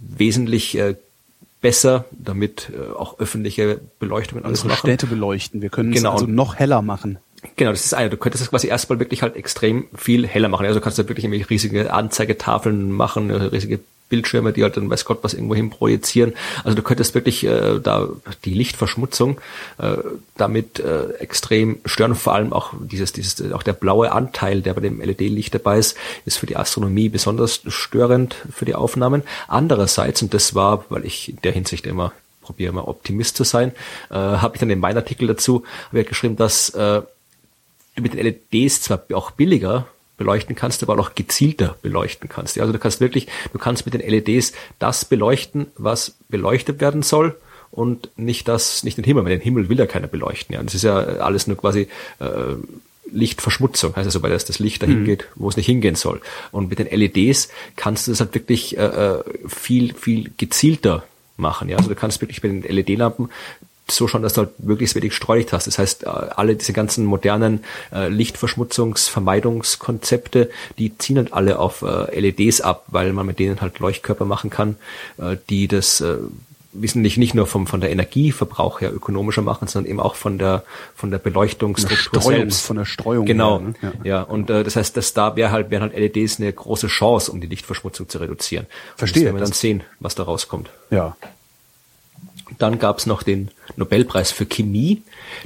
[0.00, 0.94] wesentlich äh,
[1.60, 4.88] besser, damit äh, auch öffentliche Beleuchtungen alles Unsere machen.
[4.88, 5.62] Städte beleuchten.
[5.62, 6.10] Wir können genau.
[6.10, 7.18] es also noch heller machen.
[7.56, 8.08] Genau, das ist eine.
[8.08, 10.66] Du könntest es quasi erstmal wirklich halt extrem viel heller machen.
[10.66, 13.80] Also kannst du wirklich irgendwie riesige Anzeigetafeln machen, riesige
[14.12, 16.34] Bildschirme, die halt dann weiß Gott was irgendwo hin projizieren.
[16.64, 18.10] Also du könntest wirklich äh, da
[18.44, 19.40] die Lichtverschmutzung
[19.78, 19.96] äh,
[20.36, 22.14] damit äh, extrem stören.
[22.14, 25.96] Vor allem auch dieses, dieses, auch der blaue Anteil, der bei dem LED-Licht dabei ist,
[26.26, 29.22] ist für die Astronomie besonders störend für die Aufnahmen.
[29.48, 33.72] Andererseits, und das war, weil ich in der Hinsicht immer probiere immer Optimist zu sein,
[34.10, 37.00] äh, habe ich dann in meinem Artikel dazu ich geschrieben, dass äh,
[37.94, 39.86] du mit den LEDs zwar auch billiger
[40.22, 42.58] beleuchten kannst, aber auch gezielter beleuchten kannst.
[42.58, 47.36] Also du kannst wirklich, du kannst mit den LEDs das beleuchten, was beleuchtet werden soll
[47.72, 50.54] und nicht das, nicht den Himmel, weil den Himmel will ja keiner beleuchten.
[50.54, 51.88] Ja, das ist ja alles nur quasi
[52.20, 52.54] äh,
[53.10, 55.06] Lichtverschmutzung, heißt also, weil das, das Licht dahin mhm.
[55.06, 56.20] geht, wo es nicht hingehen soll.
[56.52, 61.04] Und mit den LEDs kannst du das halt wirklich äh, äh, viel, viel gezielter
[61.36, 61.68] machen.
[61.68, 63.28] Ja, also du kannst wirklich bei den LED-Lampen
[63.90, 65.66] so schon, dass du halt möglichst wenig Streulicht hast.
[65.66, 72.18] Das heißt, äh, alle diese ganzen modernen äh, Lichtverschmutzungsvermeidungskonzepte, die ziehen halt alle auf äh,
[72.18, 74.76] LEDs ab, weil man mit denen halt Leuchtkörper machen kann,
[75.18, 76.16] äh, die das äh,
[76.72, 80.64] wesentlich nicht nur vom, von der Energieverbrauch her ökonomischer machen, sondern eben auch von der,
[80.94, 82.66] von der Beleuchtungsstruktur Streuung, selbst.
[82.66, 83.26] Von der Streuung.
[83.26, 83.60] Genau.
[83.60, 83.74] Her, ne?
[83.82, 83.92] ja.
[84.04, 84.22] ja.
[84.22, 87.40] Und äh, das heißt, dass da wäre halt, wären halt LEDs eine große Chance, um
[87.40, 88.66] die Lichtverschmutzung zu reduzieren.
[88.96, 89.04] Verstehe.
[89.04, 90.70] Und das werden wir dann sehen, was da rauskommt.
[90.90, 91.16] Ja.
[92.58, 95.02] Dann gab es noch den Nobelpreis für Chemie.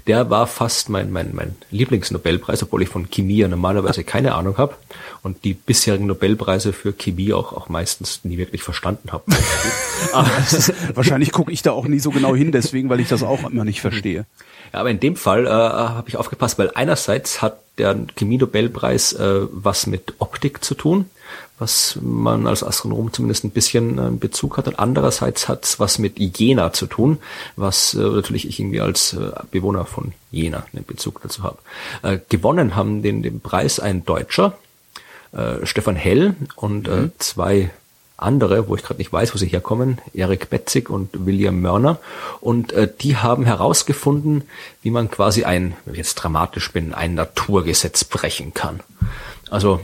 [0.07, 4.59] Der war fast mein, mein, mein Lieblingsnobelpreis, obwohl ich von Chemie ja normalerweise keine Ahnung
[4.59, 4.74] habe
[5.22, 9.24] und die bisherigen Nobelpreise für Chemie auch, auch meistens nie wirklich verstanden habe.
[10.94, 13.64] wahrscheinlich gucke ich da auch nie so genau hin, deswegen, weil ich das auch immer
[13.64, 14.26] nicht verstehe.
[14.72, 19.42] Ja, aber in dem Fall äh, habe ich aufgepasst, weil einerseits hat der Chemie-Nobelpreis äh,
[19.50, 21.11] was mit Optik zu tun
[21.58, 24.68] was man als Astronom zumindest ein bisschen äh, Bezug hat.
[24.68, 27.18] Und andererseits hat es was mit Jena zu tun,
[27.56, 31.58] was äh, natürlich ich irgendwie als äh, Bewohner von Jena einen Bezug dazu habe.
[32.02, 34.58] Äh, gewonnen haben den, den Preis ein Deutscher,
[35.32, 37.12] äh, Stefan Hell und äh, mhm.
[37.18, 37.70] zwei
[38.18, 41.98] andere, wo ich gerade nicht weiß, wo sie herkommen, Erik Betzig und William Mörner.
[42.40, 44.44] Und äh, die haben herausgefunden,
[44.82, 48.80] wie man quasi ein, wenn ich jetzt dramatisch bin, ein Naturgesetz brechen kann.
[49.50, 49.80] Also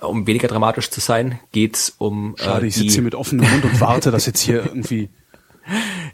[0.00, 2.34] um weniger dramatisch zu sein, geht's um.
[2.38, 5.10] Äh, Schade, ich sitze hier mit offenem Mund und warte, dass jetzt hier irgendwie.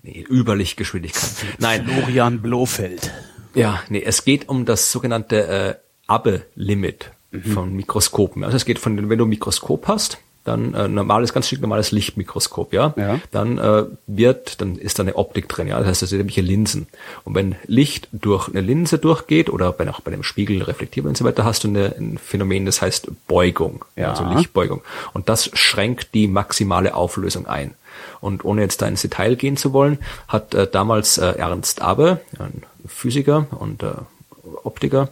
[0.03, 1.59] Nee, Überlichtgeschwindigkeit.
[1.59, 1.87] Nein.
[1.87, 3.11] Florian Blofeld.
[3.55, 5.75] Ja, nee, es geht um das sogenannte äh,
[6.07, 7.43] Abbe-Limit mhm.
[7.53, 8.45] von Mikroskopen.
[8.45, 10.19] Also es geht von, wenn du ein Mikroskop hast,
[10.49, 13.21] dann äh, normales, ganz schick normales Lichtmikroskop, ja, ja.
[13.31, 16.37] dann äh, wird, dann ist da eine Optik drin, ja, das heißt, das sind nämlich
[16.37, 16.87] Linsen.
[17.25, 21.17] Und wenn Licht durch eine Linse durchgeht oder bei, auch bei einem Spiegel reflektiert und
[21.17, 24.11] so weiter, hast du eine, ein Phänomen, das heißt Beugung, ja.
[24.11, 24.83] also Lichtbeugung.
[25.13, 27.75] Und das schränkt die maximale Auflösung ein.
[28.21, 32.21] Und ohne jetzt da ins Detail gehen zu wollen, hat äh, damals äh, Ernst Abbe,
[32.39, 33.93] ein Physiker und äh,
[34.63, 35.11] Optiker,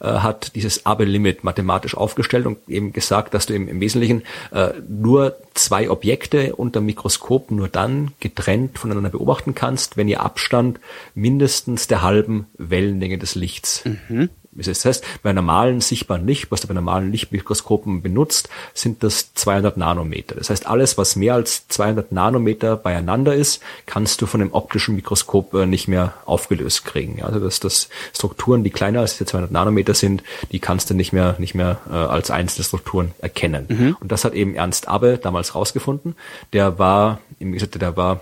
[0.00, 4.22] äh, hat dieses Abel-Limit mathematisch aufgestellt und eben gesagt, dass du im, im Wesentlichen
[4.52, 10.80] äh, nur zwei Objekte unter Mikroskop nur dann getrennt voneinander beobachten kannst, wenn ihr Abstand
[11.14, 14.30] mindestens der halben Wellenlänge des Lichts mhm.
[14.66, 19.76] Das heißt, bei normalen sichtbaren Licht, was du bei normalen Lichtmikroskopen benutzt, sind das 200
[19.76, 20.34] Nanometer.
[20.34, 24.96] Das heißt, alles, was mehr als 200 Nanometer beieinander ist, kannst du von dem optischen
[24.96, 27.22] Mikroskop äh, nicht mehr aufgelöst kriegen.
[27.22, 31.12] Also, dass das Strukturen, die kleiner als die 200 Nanometer sind, die kannst du nicht
[31.12, 33.66] mehr, nicht mehr äh, als einzelne Strukturen erkennen.
[33.68, 33.96] Mhm.
[34.00, 36.16] Und das hat eben Ernst Abbe damals rausgefunden.
[36.52, 38.20] Der war, im gesagt, der war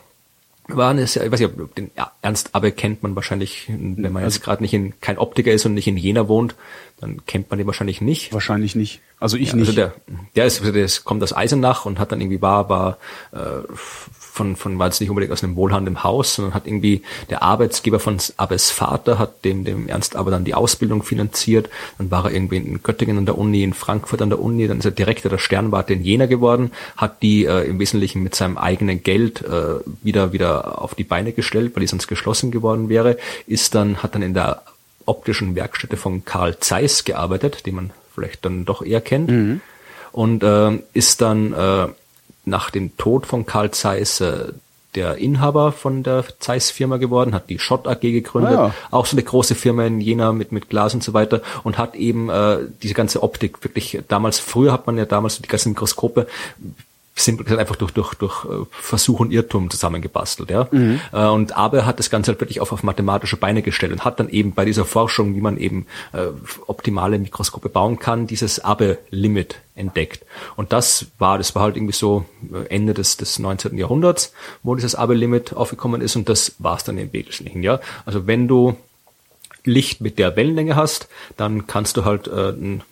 [0.68, 1.90] war eine sehr, ich weiß nicht, ob den
[2.22, 5.74] Ernst Abbe kennt man wahrscheinlich, wenn man jetzt gerade nicht in, kein Optiker ist und
[5.74, 6.54] nicht in Jena wohnt,
[7.00, 8.32] dann kennt man den wahrscheinlich nicht.
[8.32, 9.00] Wahrscheinlich nicht.
[9.20, 9.78] Also ich ja, also nicht.
[9.78, 12.98] Also der, der ist, der ist, kommt aus Eisenach und hat dann irgendwie war, war
[13.32, 13.38] äh,
[14.36, 17.98] von, von war jetzt nicht unbedingt aus einem wohlhabenden Haus, sondern hat irgendwie der Arbeitsgeber
[17.98, 21.70] von Abbes Vater hat dem, dem Ernst aber dann die Ausbildung finanziert.
[21.98, 24.78] Dann war er irgendwie in Göttingen an der Uni, in Frankfurt an der Uni, dann
[24.78, 28.58] ist er Direktor der Sternwarte in Jena geworden, hat die äh, im Wesentlichen mit seinem
[28.58, 33.16] eigenen Geld äh, wieder, wieder auf die Beine gestellt, weil die sonst geschlossen geworden wäre,
[33.46, 34.62] ist dann, hat dann in der
[35.06, 39.30] optischen Werkstätte von Karl Zeiss gearbeitet, den man vielleicht dann doch eher kennt.
[39.30, 39.60] Mhm
[40.16, 41.88] und äh, ist dann äh,
[42.46, 44.52] nach dem Tod von Karl Zeiss äh,
[44.94, 48.74] der Inhaber von der Zeiss Firma geworden, hat die Schott AG gegründet, ah, ja.
[48.90, 51.94] auch so eine große Firma in Jena mit mit Glas und so weiter und hat
[51.94, 56.26] eben äh, diese ganze Optik wirklich damals früher hat man ja damals die ganzen Mikroskope
[57.16, 60.50] simpel gesagt einfach durch, durch, durch äh, Versuch und Irrtum zusammengebastelt.
[60.50, 60.68] Ja?
[60.70, 61.00] Mhm.
[61.12, 64.20] Äh, und Aber hat das Ganze halt wirklich auf, auf mathematische Beine gestellt und hat
[64.20, 66.26] dann eben bei dieser Forschung, wie man eben äh,
[66.66, 70.24] optimale Mikroskope bauen kann, dieses Abbe-Limit entdeckt.
[70.56, 73.78] Und das war, das war halt irgendwie so äh, Ende des, des 19.
[73.78, 77.62] Jahrhunderts, wo dieses Abbe-Limit aufgekommen ist und das war es dann im Wesentlichen.
[77.62, 77.80] Ja?
[78.04, 78.76] Also wenn du
[79.64, 82.82] Licht mit der Wellenlänge hast, dann kannst du halt äh, ein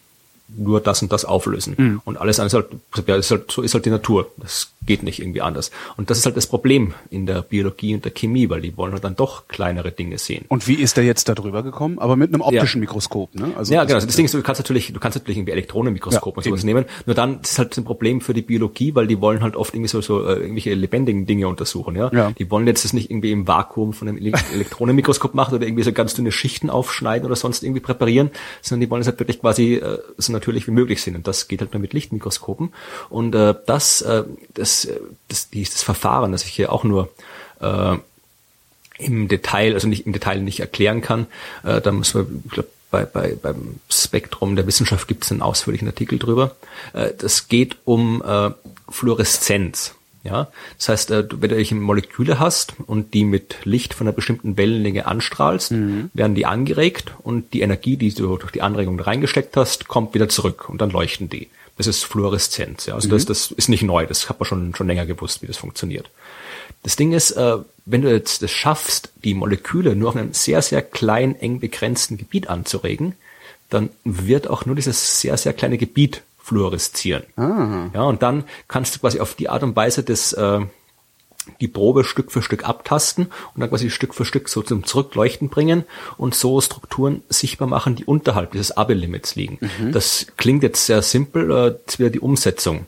[0.48, 1.74] nur das und das auflösen.
[1.76, 2.02] Mhm.
[2.04, 4.30] Und alles andere ist halt, ist halt, so ist halt die Natur.
[4.36, 5.70] Das geht nicht irgendwie anders.
[5.96, 8.92] Und das ist halt das Problem in der Biologie und der Chemie, weil die wollen
[8.92, 10.44] halt dann doch kleinere Dinge sehen.
[10.48, 11.98] Und wie ist der jetzt da drüber gekommen?
[11.98, 12.86] Aber mit einem optischen ja.
[12.86, 13.52] Mikroskop, ne?
[13.56, 13.94] Also ja, genau.
[13.94, 16.60] Also das Ding ist, du kannst natürlich, du kannst natürlich irgendwie Elektronenmikroskop ja, und sowas
[16.60, 16.66] eben.
[16.66, 16.84] nehmen.
[17.06, 19.88] Nur dann ist halt ein Problem für die Biologie, weil die wollen halt oft irgendwie
[19.88, 22.10] so, so äh, irgendwelche lebendigen Dinge untersuchen, ja?
[22.12, 22.32] ja.
[22.32, 24.18] Die wollen jetzt das nicht irgendwie im Vakuum von einem
[24.52, 28.30] Elektronenmikroskop machen oder irgendwie so ganz dünne Schichten aufschneiden oder sonst irgendwie präparieren,
[28.60, 31.16] sondern die wollen es halt wirklich quasi äh, so natürlich wie möglich sind.
[31.16, 32.72] Und das geht halt nur mit Lichtmikroskopen.
[33.08, 34.24] Und äh, das, äh,
[34.54, 34.88] das,
[35.28, 37.08] das, das Verfahren, das ich hier auch nur
[37.60, 37.96] äh,
[38.98, 41.26] im Detail, also nicht im Detail nicht erklären kann,
[41.64, 45.42] äh, da muss man, ich glaube, bei, bei, beim Spektrum der Wissenschaft gibt es einen
[45.42, 46.54] ausführlichen Artikel drüber.
[46.92, 48.50] Äh, das geht um äh,
[48.88, 49.94] Fluoreszenz.
[50.24, 50.48] Ja,
[50.78, 54.56] das heißt, äh, wenn du welche Moleküle hast und die mit Licht von einer bestimmten
[54.56, 56.10] Wellenlänge anstrahlst, mhm.
[56.14, 60.30] werden die angeregt und die Energie, die du durch die Anregung reingesteckt hast, kommt wieder
[60.30, 61.48] zurück und dann leuchten die.
[61.76, 62.86] Das ist Fluoreszenz.
[62.86, 63.12] Ja, also mhm.
[63.12, 64.06] das, das ist nicht neu.
[64.06, 66.08] Das hat man schon schon länger gewusst, wie das funktioniert.
[66.82, 70.62] Das Ding ist, äh, wenn du jetzt das schaffst, die Moleküle nur auf einem sehr
[70.62, 73.14] sehr klein eng begrenzten Gebiet anzuregen,
[73.68, 77.24] dann wird auch nur dieses sehr sehr kleine Gebiet fluoreszieren.
[77.36, 77.88] Ah.
[77.94, 80.60] Ja, und dann kannst du quasi auf die Art und Weise das, äh,
[81.60, 85.48] die Probe Stück für Stück abtasten und dann quasi Stück für Stück so zum Zurückleuchten
[85.48, 85.84] bringen
[86.18, 89.58] und so Strukturen sichtbar machen, die unterhalb dieses Abbe-Limits liegen.
[89.60, 89.92] Mhm.
[89.92, 92.86] Das klingt jetzt sehr simpel, äh, das wäre die Umsetzung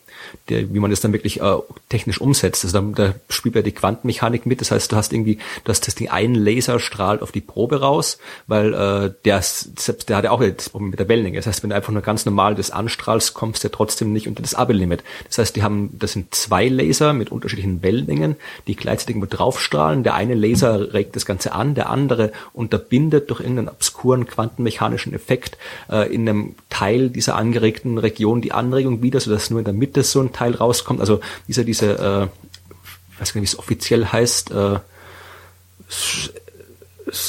[0.48, 1.56] der, wie man das dann wirklich äh,
[1.88, 2.64] technisch umsetzt.
[2.64, 4.60] Also da, da spielt ja die Quantenmechanik mit.
[4.60, 7.80] Das heißt, du hast irgendwie, du hast das Ding, ein Laser strahlt auf die Probe
[7.80, 11.36] raus, weil äh, der, selbst der hat ja auch das Problem mit der Wellenlänge.
[11.38, 14.28] Das heißt, wenn du einfach nur ganz normal das anstrahlst, kommst du ja trotzdem nicht
[14.28, 15.02] unter das Abel-Limit.
[15.28, 20.02] Das heißt, die haben, das sind zwei Laser mit unterschiedlichen Wellenlängen, die gleichzeitig irgendwo draufstrahlen.
[20.02, 25.58] Der eine Laser regt das Ganze an, der andere unterbindet durch irgendeinen obskuren quantenmechanischen Effekt
[25.90, 30.02] äh, in einem Teil dieser angeregten Region die Anregung wieder, sodass nur in der Mitte
[30.02, 31.00] so ein Teil rauskommt.
[31.00, 32.24] Also dieser, diese, äh,
[33.12, 34.78] ich weiß gar nicht, wie es offiziell heißt, äh,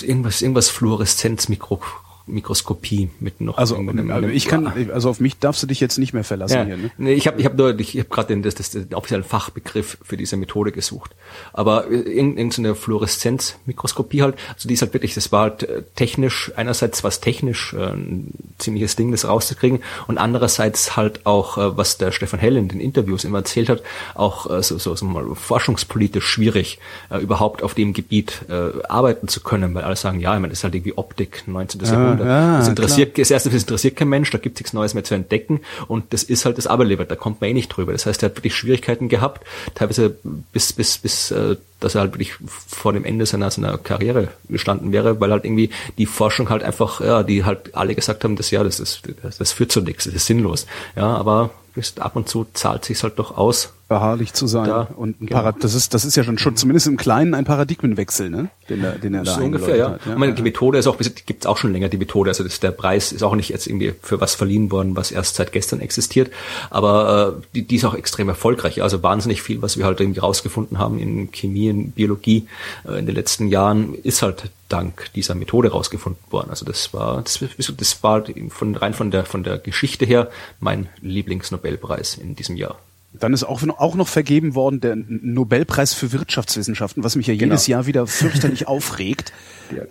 [0.02, 1.82] irgendwas, irgendwas Fluoreszenzmikro
[2.28, 3.58] Mikroskopie mit noch.
[3.58, 6.64] Also, also ich kann, also auf mich darfst du dich jetzt nicht mehr verlassen ja.
[6.66, 6.78] hier.
[6.78, 6.92] Ne?
[6.98, 9.98] Nee, ich habe, ich habe nur, ich habe gerade den, das, das, den offiziellen Fachbegriff
[10.04, 11.16] für diese Methode gesucht.
[11.54, 17.04] Aber irgendeine Fluoreszenzmikroskopie halt, also die ist halt wirklich, das war halt äh, technisch einerseits
[17.04, 22.12] was technisch äh, ein ziemliches Ding, das rauszukriegen und andererseits halt auch, äh, was der
[22.12, 23.84] Stefan Hell in den Interviews immer erzählt hat,
[24.16, 29.28] auch äh, so, so, so mal forschungspolitisch schwierig, äh, überhaupt auf dem Gebiet äh, arbeiten
[29.28, 31.82] zu können, weil alle sagen, ja, ich meine, das ist halt irgendwie Optik 19.
[31.82, 32.17] Ja.
[32.20, 33.24] Jahrhundert ja, das interessiert, klar.
[33.24, 36.14] das erste, das interessiert kein Mensch, da gibt es nichts Neues mehr zu entdecken und
[36.14, 37.92] das ist halt das Aberleber, da kommt man eh nicht drüber.
[37.92, 39.46] Das heißt, er hat wirklich Schwierigkeiten gehabt,
[39.76, 40.16] teilweise
[40.52, 42.34] bis, bis, bis, äh, dass er halt wirklich
[42.68, 47.02] vor dem Ende seiner, seiner Karriere gestanden wäre, weil halt irgendwie die Forschung halt einfach,
[47.02, 50.06] ja, die halt alle gesagt haben, das ja, das ist, das, das führt zu nichts,
[50.06, 50.66] das ist sinnlos.
[50.96, 51.52] Ja, aber
[52.00, 54.66] ab und zu zahlt sich halt doch aus, beharrlich zu sein.
[54.66, 55.52] Da, und ein genau.
[55.52, 58.50] das ist das ist ja schon schon zumindest im Kleinen ein Paradigmenwechsel, ne?
[58.70, 59.90] Den er, den er da so ungefähr, ja.
[59.92, 60.12] Hat, ja.
[60.14, 62.30] Ich meine, die Methode ist auch gibt's auch schon länger die Methode.
[62.30, 65.36] Also das, der Preis ist auch nicht jetzt irgendwie für was verliehen worden, was erst
[65.36, 66.32] seit gestern existiert,
[66.70, 68.84] aber äh, die, die ist auch extrem erfolgreich.
[68.84, 72.48] Also wahnsinnig viel, was wir halt irgendwie rausgefunden haben in Chemie, in Biologie
[72.88, 76.50] äh, in den letzten Jahren, ist halt dank dieser Methode rausgefunden worden.
[76.50, 77.44] Also das war das,
[77.78, 82.78] das war von rein von der von der Geschichte her mein Lieblingsnobelpreis in diesem Jahr.
[83.14, 87.66] Dann ist auch, auch noch vergeben worden der Nobelpreis für Wirtschaftswissenschaften, was mich ja jedes
[87.66, 87.78] genau.
[87.78, 89.34] Jahr wieder fürchterlich aufregt,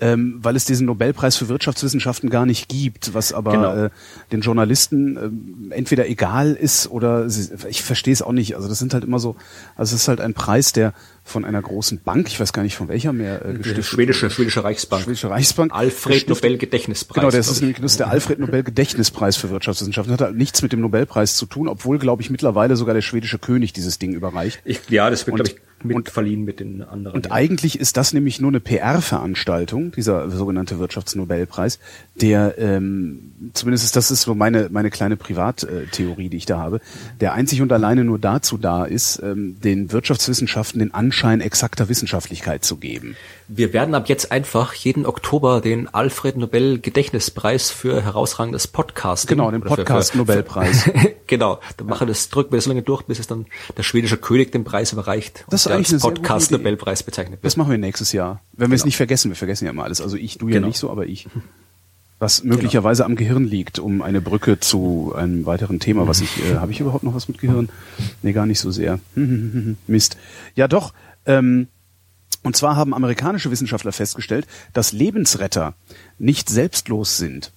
[0.01, 3.85] ähm, weil es diesen Nobelpreis für Wirtschaftswissenschaften gar nicht gibt, was aber genau.
[3.87, 3.91] äh,
[4.33, 8.57] den Journalisten äh, entweder egal ist oder sie, ich verstehe es auch nicht.
[8.57, 9.37] Also das sind halt immer so,
[9.77, 10.93] also es ist halt ein Preis, der
[11.27, 14.63] von einer großen Bank, ich weiß gar nicht von welcher mehr, äh, gestiftet schwedische, schwedische
[14.63, 15.03] Reichsbank.
[15.03, 15.73] Schwedische Reichsbank.
[15.75, 17.15] Alfred Nobel Gedächtnispreis.
[17.17, 20.13] Genau, das ist, nämlich, das ist der Alfred Nobel Gedächtnispreis für Wirtschaftswissenschaften.
[20.13, 23.39] Hat halt nichts mit dem Nobelpreis zu tun, obwohl, glaube ich, mittlerweile sogar der schwedische
[23.39, 24.61] König dieses Ding überreicht.
[24.65, 27.17] Ich, ja, das wird, glaube ich, mit verliehen mit den anderen.
[27.17, 31.79] Und eigentlich ist das nämlich nur eine PR-Veranstaltung, dieser sogenannte Wirtschaftsnobelpreis,
[32.21, 36.81] der ähm, zumindest ist das ist so meine meine kleine Privattheorie, die ich da habe,
[37.21, 42.65] der einzig und alleine nur dazu da ist, ähm, den Wirtschaftswissenschaften den Anschein exakter Wissenschaftlichkeit
[42.65, 43.17] zu geben.
[43.49, 49.29] Wir werden ab jetzt einfach jeden Oktober den Alfred Nobel Gedächtnispreis für herausragendes Podcast.
[49.29, 50.91] Genau, den Podcast Nobelpreis.
[51.29, 54.51] genau, dann machen das drücken wir so lange durch, bis es dann der schwedische König
[54.51, 55.45] den Preis überreicht.
[55.49, 57.45] Das ist eigentlich als Podcast Nobelpreis bezeichnet wird.
[57.45, 58.75] Das machen wir nächstes Jahr, wenn wir genau.
[58.75, 59.31] es nicht vergessen.
[59.31, 60.01] Wir vergessen ja immer alles.
[60.01, 60.67] Also ich, du ja genau.
[60.67, 61.29] nicht so, aber ich.
[62.19, 63.13] Was möglicherweise genau.
[63.13, 66.81] am Gehirn liegt, um eine Brücke zu einem weiteren Thema, was ich, äh, habe ich
[66.81, 67.69] überhaupt noch was mit Gehirn?
[68.23, 69.01] Nee, gar nicht so sehr.
[69.87, 70.17] Mist.
[70.55, 70.95] Ja doch,
[71.27, 71.69] ähm,
[72.47, 75.75] und zwar haben amerikanische Wissenschaftler festgestellt, dass Lebensretter
[76.21, 77.51] nicht selbstlos sind.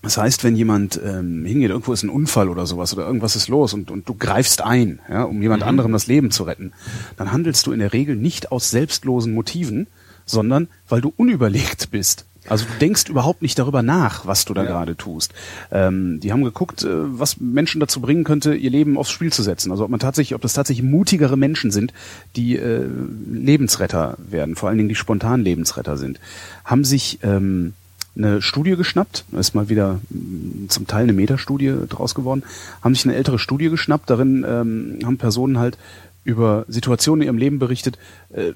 [0.00, 3.48] Das heißt, wenn jemand ähm, hingeht, irgendwo ist ein Unfall oder sowas oder irgendwas ist
[3.48, 5.68] los und, und du greifst ein, ja, um jemand mhm.
[5.68, 6.72] anderem das Leben zu retten,
[7.18, 9.86] dann handelst du in der Regel nicht aus selbstlosen Motiven,
[10.24, 12.24] sondern weil du unüberlegt bist.
[12.48, 14.68] Also du denkst überhaupt nicht darüber nach, was du da ja.
[14.68, 15.32] gerade tust.
[15.70, 19.42] Ähm, die haben geguckt, äh, was Menschen dazu bringen könnte, ihr Leben aufs Spiel zu
[19.42, 19.70] setzen.
[19.70, 21.92] Also ob man tatsächlich, ob das tatsächlich mutigere Menschen sind,
[22.34, 22.86] die äh,
[23.30, 26.18] Lebensretter werden, vor allen Dingen die spontan Lebensretter sind.
[26.64, 27.74] Haben sich ähm,
[28.16, 32.42] eine Studie geschnappt, da ist mal wieder mm, zum Teil eine Metastudie draus geworden,
[32.82, 35.78] haben sich eine ältere Studie geschnappt, darin ähm, haben Personen halt
[36.24, 37.98] über Situationen in ihrem Leben berichtet,
[38.32, 38.52] äh,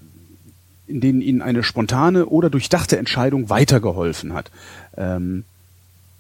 [0.87, 4.51] in denen ihnen eine spontane oder durchdachte Entscheidung weitergeholfen hat.
[4.97, 5.45] Ähm,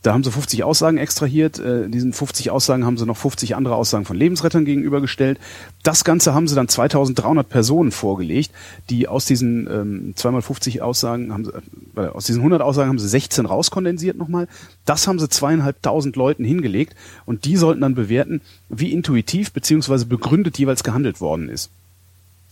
[0.06, 1.58] da haben sie 50 Aussagen extrahiert.
[1.58, 5.40] Äh, diesen 50 Aussagen haben sie noch 50 andere Aussagen von Lebensrettern gegenübergestellt.
[5.82, 8.52] Das Ganze haben sie dann 2300 Personen vorgelegt,
[8.88, 11.52] die aus diesen ähm, 2x50 Aussagen, haben sie,
[11.96, 14.46] äh, aus diesen 100 Aussagen haben sie 16 rauskondensiert nochmal.
[14.84, 16.94] Das haben sie zweieinhalbtausend Leuten hingelegt
[17.24, 21.72] und die sollten dann bewerten, wie intuitiv beziehungsweise begründet jeweils gehandelt worden ist.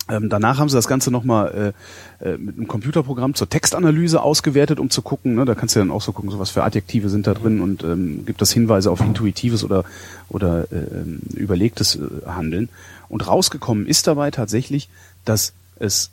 [0.08, 1.72] Ähm, danach haben sie das Ganze nochmal
[2.20, 5.80] äh, äh, mit einem Computerprogramm zur Textanalyse ausgewertet, um zu gucken, ne, da kannst du
[5.80, 8.52] dann auch so gucken, so was für Adjektive sind da drin und ähm, gibt das
[8.52, 9.84] Hinweise auf intuitives oder,
[10.28, 12.68] oder äh, ähm, überlegtes äh, Handeln.
[13.08, 14.90] Und rausgekommen ist dabei tatsächlich,
[15.24, 16.10] dass es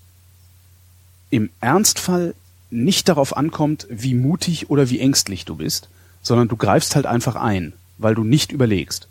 [1.30, 2.34] im Ernstfall
[2.70, 5.90] nicht darauf ankommt, wie mutig oder wie ängstlich du bist,
[6.22, 9.08] sondern du greifst halt einfach ein, weil du nicht überlegst.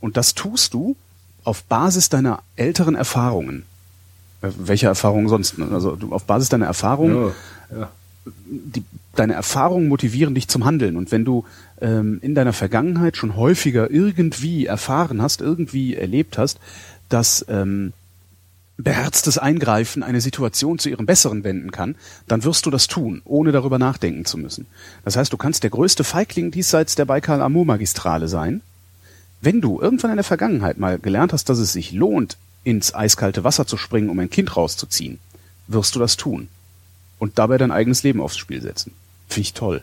[0.00, 0.96] Und das tust du
[1.42, 3.64] auf Basis deiner älteren Erfahrungen.
[4.44, 5.58] Äh, welche Erfahrungen sonst?
[5.58, 5.68] Ne?
[5.72, 7.32] Also du, auf Basis deiner Erfahrungen,
[7.70, 7.88] ja, ja.
[8.46, 8.82] Die,
[9.14, 10.96] deine Erfahrungen motivieren dich zum Handeln.
[10.96, 11.44] Und wenn du
[11.80, 16.58] ähm, in deiner Vergangenheit schon häufiger irgendwie erfahren hast, irgendwie erlebt hast,
[17.10, 17.92] dass ähm,
[18.78, 23.52] beherztes Eingreifen eine Situation zu ihrem Besseren wenden kann, dann wirst du das tun, ohne
[23.52, 24.66] darüber nachdenken zu müssen.
[25.04, 28.62] Das heißt, du kannst der größte Feigling diesseits der Baikal-Amur-Magistrale sein.
[29.42, 33.44] Wenn du irgendwann in der Vergangenheit mal gelernt hast, dass es sich lohnt, ins eiskalte
[33.44, 35.18] Wasser zu springen, um ein Kind rauszuziehen,
[35.66, 36.48] wirst du das tun.
[37.18, 38.92] Und dabei dein eigenes Leben aufs Spiel setzen.
[39.28, 39.82] Finde ich toll.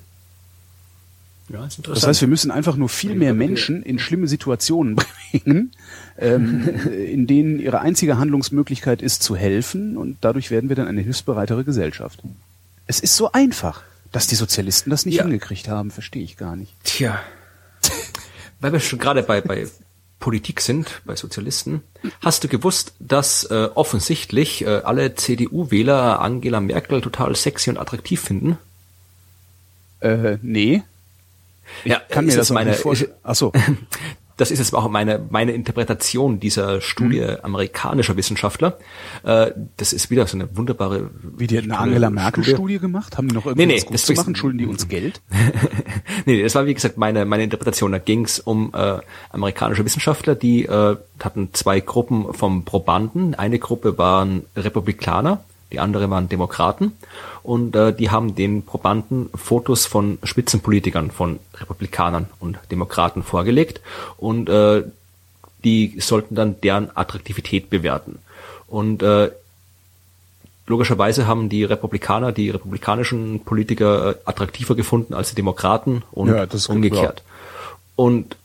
[1.49, 1.97] Ja, ist interessant.
[1.97, 4.95] Das heißt, wir müssen einfach nur viel mehr Menschen in schlimme Situationen
[5.31, 5.71] bringen,
[6.17, 11.01] ähm, in denen ihre einzige Handlungsmöglichkeit ist, zu helfen und dadurch werden wir dann eine
[11.01, 12.19] hilfsbereitere Gesellschaft.
[12.87, 15.23] Es ist so einfach, dass die Sozialisten das nicht ja.
[15.23, 16.73] hingekriegt haben, verstehe ich gar nicht.
[16.83, 17.19] Tja.
[18.59, 19.67] Weil wir schon gerade bei, bei
[20.21, 21.81] Politik sind, bei Sozialisten.
[22.21, 28.21] Hast du gewusst, dass äh, offensichtlich äh, alle CDU-Wähler Angela Merkel total sexy und attraktiv
[28.21, 28.57] finden?
[29.99, 30.83] Äh, nee.
[31.83, 32.77] Ich ja, kann mir das meine.
[33.23, 33.51] Ach so.
[34.37, 37.37] das ist jetzt auch meine, meine Interpretation dieser Studie mhm.
[37.43, 38.77] amerikanischer Wissenschaftler.
[39.23, 41.09] Äh, das ist wieder so eine wunderbare.
[41.37, 42.55] Wie die eine Angela Merkel Studie.
[42.55, 43.17] Studie gemacht?
[43.17, 44.35] Haben die noch irgendwas nee, nee, das zu machen?
[44.35, 45.21] Schulden die uns Geld?
[46.25, 47.91] nee, das war wie gesagt meine, meine Interpretation.
[47.91, 48.97] Da ging es um äh,
[49.31, 53.35] amerikanische Wissenschaftler, die äh, hatten zwei Gruppen vom Probanden.
[53.35, 56.93] Eine Gruppe waren Republikaner, die andere waren Demokraten
[57.43, 63.81] und äh, die haben den Probanden Fotos von Spitzenpolitikern, von Republikanern und Demokraten vorgelegt
[64.17, 64.83] und äh,
[65.63, 68.19] die sollten dann deren Attraktivität bewerten.
[68.67, 69.31] Und äh,
[70.67, 76.47] logischerweise haben die Republikaner die republikanischen Politiker äh, attraktiver gefunden als die Demokraten und ja,
[76.69, 77.23] umgekehrt.
[77.95, 78.35] Und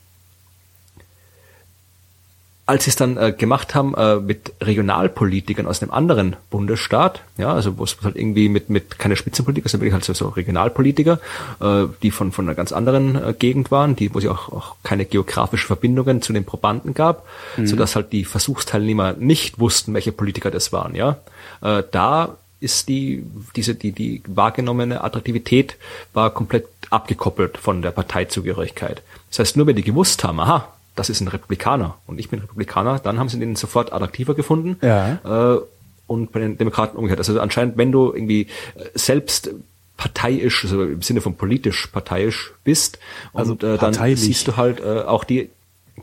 [2.67, 7.53] als sie es dann äh, gemacht haben äh, mit Regionalpolitikern aus einem anderen Bundesstaat, ja,
[7.53, 11.19] also wo es halt irgendwie mit mit keine Spitzenpolitiker, sondern wirklich halt so, so Regionalpolitiker,
[11.61, 14.75] äh, die von von einer ganz anderen äh, Gegend waren, die wo es auch, auch
[14.83, 17.67] keine geografische Verbindungen zu den Probanden gab, mhm.
[17.67, 21.19] so dass halt die Versuchsteilnehmer nicht wussten, welche Politiker das waren, ja.
[21.61, 23.23] Äh, da ist die
[23.55, 25.77] diese die die wahrgenommene Attraktivität
[26.13, 29.03] war komplett abgekoppelt von der Parteizugehörigkeit.
[29.29, 30.67] Das heißt, nur wenn die gewusst haben, aha,
[30.97, 34.77] das ist ein Republikaner und ich bin Republikaner, dann haben sie den sofort attraktiver gefunden.
[34.81, 35.55] Ja.
[35.55, 35.59] Äh,
[36.07, 37.19] und bei den Demokraten umgekehrt.
[37.19, 38.43] Also anscheinend, wenn du irgendwie
[38.75, 39.51] äh, selbst
[39.97, 42.99] parteiisch, also im Sinne von politisch parteiisch bist
[43.33, 45.49] und also äh, dann siehst du halt äh, auch die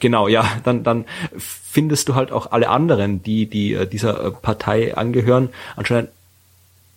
[0.00, 1.04] Genau, ja, dann dann
[1.38, 6.10] findest du halt auch alle anderen, die die äh, dieser äh, Partei angehören, anscheinend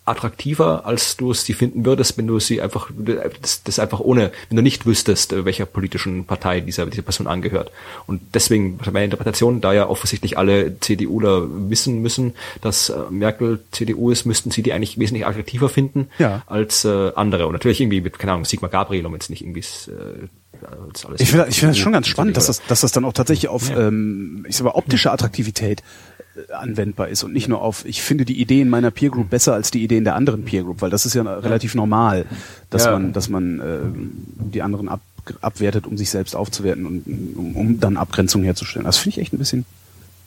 [0.08, 2.90] attraktiver, als du sie finden würdest, wenn du sie einfach,
[3.42, 7.26] das, das einfach ohne, wenn du nicht wüsstest, äh, welcher politischen Partei dieser, diese Person
[7.26, 7.70] angehört.
[8.06, 14.10] Und deswegen, meine Interpretation, da ja offensichtlich alle CDUler wissen müssen, dass äh, Merkel CDU
[14.10, 16.42] ist, müssten sie die eigentlich wesentlich attraktiver finden ja.
[16.46, 17.46] als äh, andere.
[17.46, 20.28] Und natürlich irgendwie mit, keine Ahnung, Sigmar Gabriel, um jetzt nicht irgendwie äh,
[21.18, 23.48] ich finde ich finde das schon ganz spannend, dass das, dass das dann auch tatsächlich
[23.48, 23.88] auf ja.
[23.88, 25.82] ähm, ich sag mal, optische Attraktivität
[26.52, 29.70] anwendbar ist und nicht nur auf, ich finde die Ideen meiner Peer Group besser als
[29.70, 32.26] die Ideen der anderen Peer Group, weil das ist ja relativ normal,
[32.70, 32.92] dass ja.
[32.92, 33.78] man, dass man äh,
[34.52, 35.00] die anderen ab,
[35.40, 38.84] abwertet, um sich selbst aufzuwerten und um, um dann Abgrenzung herzustellen.
[38.84, 39.64] Das finde ich echt ein bisschen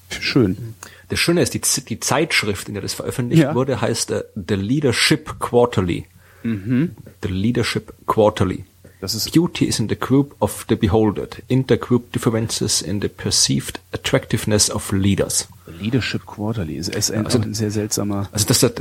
[0.10, 0.76] schön.
[1.10, 3.56] Das Schöne ist, die, die Zeitschrift, in der das veröffentlicht ja.
[3.56, 6.06] wurde, heißt äh, The Leadership Quarterly.
[6.44, 6.96] Mhm.
[7.24, 8.66] The Leadership Quarterly.
[9.02, 11.28] Das ist Beauty is in the group of the beholder.
[11.48, 15.48] Intergroup differences in the perceived attractiveness of leaders.
[15.80, 18.30] Leadership Quarterly ist, ist ein, also, ein sehr seltsamer.
[18.32, 18.74] Also das, das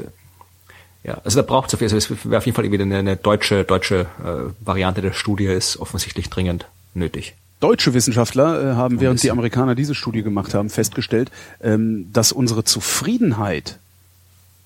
[1.03, 3.16] ja, also da braucht es auf, also es wäre auf jeden Fall irgendwie eine, eine
[3.16, 7.35] deutsche deutsche äh, Variante der Studie ist offensichtlich dringend nötig.
[7.61, 11.31] Deutsche Wissenschaftler äh, haben, während die Amerikaner diese Studie gemacht haben, festgestellt,
[11.62, 13.79] ähm, dass unsere Zufriedenheit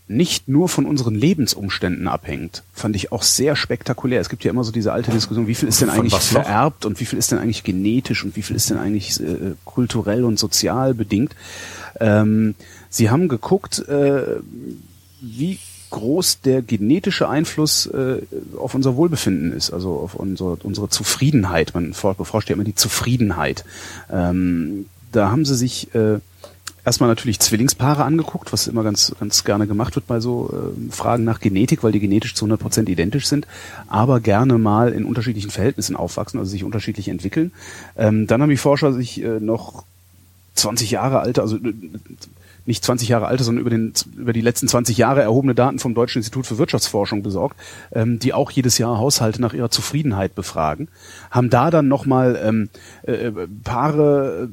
[0.07, 4.21] nicht nur von unseren Lebensumständen abhängt, fand ich auch sehr spektakulär.
[4.21, 7.01] Es gibt ja immer so diese alte Diskussion, wie viel ist denn eigentlich vererbt und
[7.01, 10.39] wie viel ist denn eigentlich genetisch und wie viel ist denn eigentlich äh, kulturell und
[10.39, 11.35] sozial bedingt.
[12.01, 12.55] Ähm,
[12.91, 14.25] sie haben geguckt, äh,
[15.23, 18.21] wie groß der genetische Einfluss äh,
[18.59, 21.73] auf unser Wohlbefinden ist, also auf unsere, unsere Zufriedenheit.
[21.73, 23.65] Man beforscht ja immer die Zufriedenheit.
[24.11, 26.19] Ähm, da haben sie sich äh,
[26.85, 31.25] erstmal natürlich Zwillingspaare angeguckt, was immer ganz, ganz gerne gemacht wird bei so äh, Fragen
[31.25, 33.47] nach Genetik, weil die genetisch zu 100 Prozent identisch sind,
[33.89, 37.53] aber gerne mal in unterschiedlichen Verhältnissen aufwachsen, also sich unterschiedlich entwickeln.
[37.97, 39.85] Ähm, dann haben die Forscher sich äh, noch
[40.55, 41.75] 20 Jahre alte, also äh,
[42.67, 45.95] nicht 20 Jahre alte, sondern über, den, über die letzten 20 Jahre erhobene Daten vom
[45.95, 47.59] Deutschen Institut für Wirtschaftsforschung besorgt,
[47.93, 50.89] ähm, die auch jedes Jahr Haushalte nach ihrer Zufriedenheit befragen,
[51.31, 52.69] haben da dann nochmal ähm,
[53.03, 53.31] äh,
[53.65, 54.49] Paare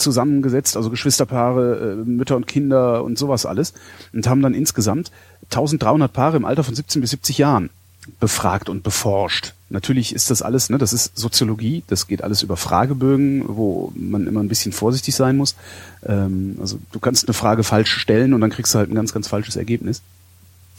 [0.00, 3.74] zusammengesetzt, also Geschwisterpaare, äh, Mütter und Kinder und sowas alles
[4.12, 5.10] und haben dann insgesamt
[5.50, 7.70] 1300 Paare im Alter von 17 bis 70 Jahren
[8.18, 9.54] befragt und beforscht.
[9.68, 14.26] Natürlich ist das alles, ne, das ist Soziologie, das geht alles über Fragebögen, wo man
[14.26, 15.54] immer ein bisschen vorsichtig sein muss.
[16.04, 19.12] Ähm, also du kannst eine Frage falsch stellen und dann kriegst du halt ein ganz,
[19.12, 20.02] ganz falsches Ergebnis.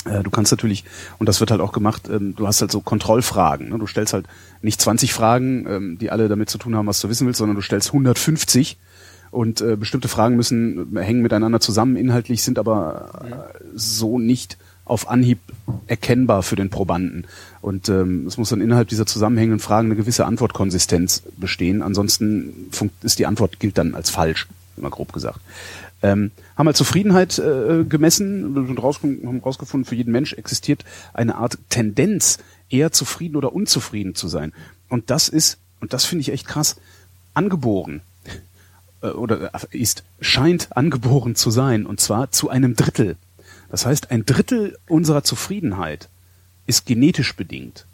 [0.06, 0.84] Äh, du kannst natürlich,
[1.20, 3.70] und das wird halt auch gemacht, ähm, du hast halt so Kontrollfragen.
[3.70, 3.80] Ne?
[3.80, 4.26] Du stellst halt
[4.62, 7.56] nicht 20 Fragen, ähm, die alle damit zu tun haben, was du wissen willst, sondern
[7.56, 8.78] du stellst 150
[9.32, 15.10] und äh, bestimmte Fragen müssen hängen miteinander zusammen inhaltlich, sind aber äh, so nicht auf
[15.10, 15.40] Anhieb
[15.88, 17.26] erkennbar für den Probanden.
[17.62, 21.82] Und ähm, es muss dann innerhalb dieser zusammenhängenden Fragen eine gewisse Antwortkonsistenz bestehen.
[21.82, 22.70] Ansonsten
[23.02, 25.40] ist die Antwort gilt dann als falsch, immer grob gesagt.
[26.04, 31.36] Ähm, haben halt Zufriedenheit äh, gemessen und raus, haben rausgefunden, für jeden Mensch existiert eine
[31.36, 34.52] Art Tendenz, eher zufrieden oder unzufrieden zu sein.
[34.90, 36.76] Und das ist, und das finde ich echt krass,
[37.34, 38.02] angeboren.
[39.02, 43.18] Äh, oder ist, scheint angeboren zu sein, und zwar zu einem Drittel.
[43.70, 46.10] Das heißt, ein Drittel unserer Zufriedenheit
[46.68, 47.86] ist genetisch bedingt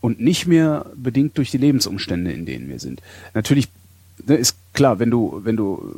[0.00, 3.02] und nicht mehr bedingt durch die Lebensumstände, in denen wir sind.
[3.34, 3.68] Natürlich
[4.26, 5.94] ne, ist klar, wenn du, wenn du,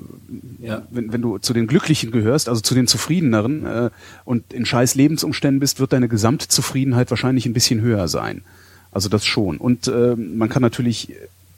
[0.60, 0.82] ja.
[0.90, 3.90] wenn, wenn du zu den Glücklichen gehörst, also zu den Zufriedeneren äh,
[4.24, 8.42] und in scheiß Lebensumständen bist, wird deine Gesamtzufriedenheit wahrscheinlich ein bisschen höher sein.
[8.90, 9.56] Also das schon.
[9.56, 11.14] Und äh, man kann natürlich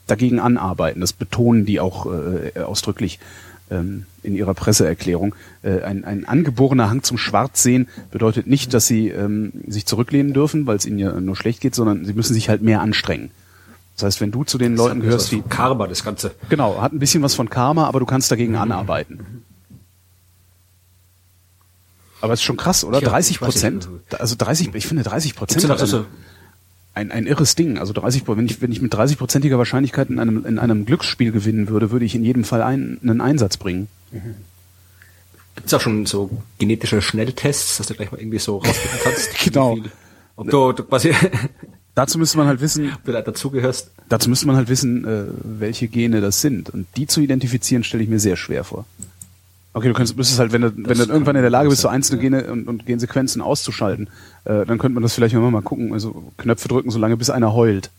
[0.07, 1.01] dagegen anarbeiten.
[1.01, 3.19] Das betonen die auch äh, ausdrücklich
[3.69, 5.35] ähm, in ihrer Presseerklärung.
[5.63, 10.65] Äh, ein, ein angeborener Hang zum Schwarzsehen bedeutet nicht, dass sie ähm, sich zurücklehnen dürfen,
[10.67, 13.31] weil es ihnen ja nur schlecht geht, sondern sie müssen sich halt mehr anstrengen.
[13.95, 16.35] Das heißt, wenn du zu den das Leuten gehörst, die Karma, das Ganze.
[16.49, 18.59] Genau, hat ein bisschen was von Karma, aber du kannst dagegen mhm.
[18.59, 19.43] anarbeiten.
[22.21, 22.99] Aber es ist schon krass, oder?
[22.99, 23.89] Ja, 30 Prozent?
[24.17, 25.63] Also 30, ich finde 30 Prozent.
[26.97, 27.77] Ein, ein irres Ding.
[27.77, 31.69] Also 30, wenn ich, wenn ich mit 30-prozentiger Wahrscheinlichkeit in einem, in einem Glücksspiel gewinnen
[31.69, 33.87] würde, würde ich in jedem Fall ein, einen Einsatz bringen.
[34.11, 34.33] Mhm.
[35.55, 39.39] Gibt es auch schon so genetische Schnelltests, dass du gleich mal irgendwie so rausfinden kannst?
[39.43, 39.75] genau.
[39.75, 39.91] Viel,
[40.37, 41.13] ob du, du quasi
[41.93, 43.91] Dazu müsste man halt wissen, ob du da dazugehörst.
[44.09, 46.71] Dazu müsste man halt wissen, äh, welche Gene das sind.
[46.71, 48.85] Und die zu identifizieren, stelle ich mir sehr schwer vor.
[49.77, 51.87] Okay, du könntest, müsstest halt, wenn du, wenn du irgendwann in der Lage bist, so
[51.87, 54.09] einzelne Gene und, und Gensequenzen auszuschalten,
[54.45, 57.53] äh, dann könnte man das vielleicht mal, mal gucken, also Knöpfe drücken, solange bis einer
[57.53, 57.91] heult.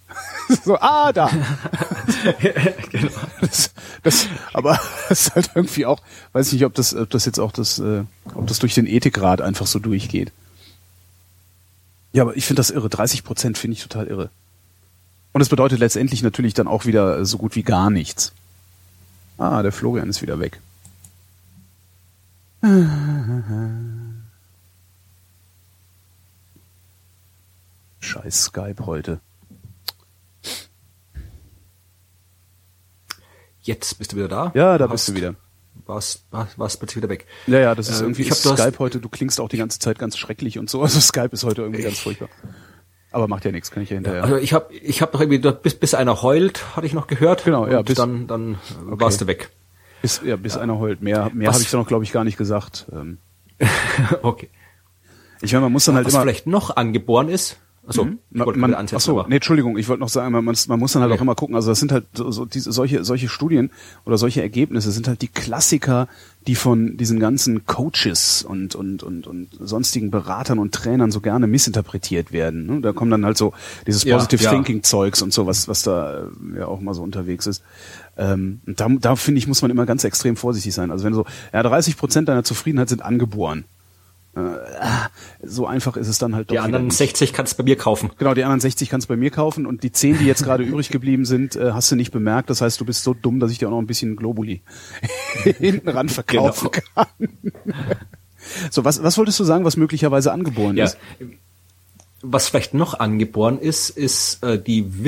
[0.65, 1.31] so, ah, da!
[2.91, 3.11] genau.
[3.41, 3.71] Das,
[4.03, 6.01] das, aber es ist halt irgendwie auch,
[6.33, 8.03] weiß nicht, ob das, ob das jetzt auch das, äh,
[8.35, 10.33] ob das durch den Ethikrat einfach so durchgeht.
[12.13, 12.89] Ja, aber ich finde das irre.
[12.89, 14.31] 30 Prozent finde ich total irre.
[15.33, 18.33] Und es bedeutet letztendlich natürlich dann auch wieder so gut wie gar nichts.
[19.37, 20.59] Ah, der Florian ist wieder weg.
[28.01, 29.21] Scheiß Skype heute.
[33.61, 34.51] Jetzt bist du wieder da?
[34.55, 35.35] Ja, da hast, bist du wieder.
[35.87, 37.27] Warst, warst, warst plötzlich wieder weg.
[37.47, 39.79] Ja, ja, das ist äh, irgendwie ich hab, Skype heute, du klingst auch die ganze
[39.79, 40.83] Zeit ganz schrecklich und so.
[40.89, 42.29] Also Skype ist heute irgendwie ich, ganz furchtbar.
[43.13, 44.25] Aber macht ja nichts, kann ich ja hinterher.
[44.25, 47.45] Also ich habe ich hab noch irgendwie, bis, bis einer heult, hatte ich noch gehört.
[47.45, 47.83] Genau, ja.
[47.83, 48.59] Bis, dann dann
[48.91, 49.01] okay.
[49.01, 49.51] warst du weg.
[50.03, 50.61] Bis, ja, bis ja.
[50.61, 51.03] einer heult.
[51.03, 52.87] Mehr, mehr habe ich da noch, glaube ich, gar nicht gesagt.
[52.93, 53.19] Ähm.
[54.23, 54.49] okay.
[55.41, 56.23] Ich meine, man muss dann halt was immer...
[56.23, 58.19] vielleicht noch angeboren ist, Achso, mhm.
[58.31, 61.19] man, man, achso nee, Entschuldigung, ich wollte noch sagen, man, man muss dann halt okay.
[61.19, 63.71] auch immer gucken, also das sind halt so, so diese, solche, solche Studien
[64.05, 66.07] oder solche Ergebnisse sind halt die Klassiker,
[66.47, 71.47] die von diesen ganzen Coaches und, und, und, und sonstigen Beratern und Trainern so gerne
[71.47, 72.67] missinterpretiert werden.
[72.67, 72.81] Ne?
[72.83, 73.55] Da kommen dann halt so
[73.87, 77.03] dieses Positive ja, Thinking Zeugs und so, was, was da äh, ja auch mal so
[77.03, 77.63] unterwegs ist.
[78.19, 80.91] Ähm, da, da finde ich, muss man immer ganz extrem vorsichtig sein.
[80.91, 83.65] Also wenn so, ja, 30 Prozent deiner Zufriedenheit sind angeboren.
[84.35, 84.41] Äh,
[85.43, 86.55] so einfach ist es dann halt doch.
[86.55, 88.11] Die anderen 60 kannst du bei mir kaufen.
[88.19, 90.65] Genau, die anderen 60 kannst du bei mir kaufen und die 10, die jetzt gerade
[90.65, 92.51] übrig geblieben sind, äh, hast du nicht bemerkt.
[92.51, 94.63] Das heißt, du bist so dumm, dass ich dir auch noch ein bisschen Globuli
[95.59, 96.85] hinten ran verkaufen genau.
[96.95, 97.29] kann.
[98.71, 100.87] so, was, was wolltest du sagen, was möglicherweise angeboren ja.
[100.87, 100.99] ist?
[102.21, 105.05] Was vielleicht noch angeboren ist, ist äh, die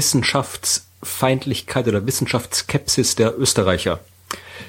[1.01, 4.01] Wissenschaftsfeindlichkeit oder Wissenschaftsskepsis der Österreicher.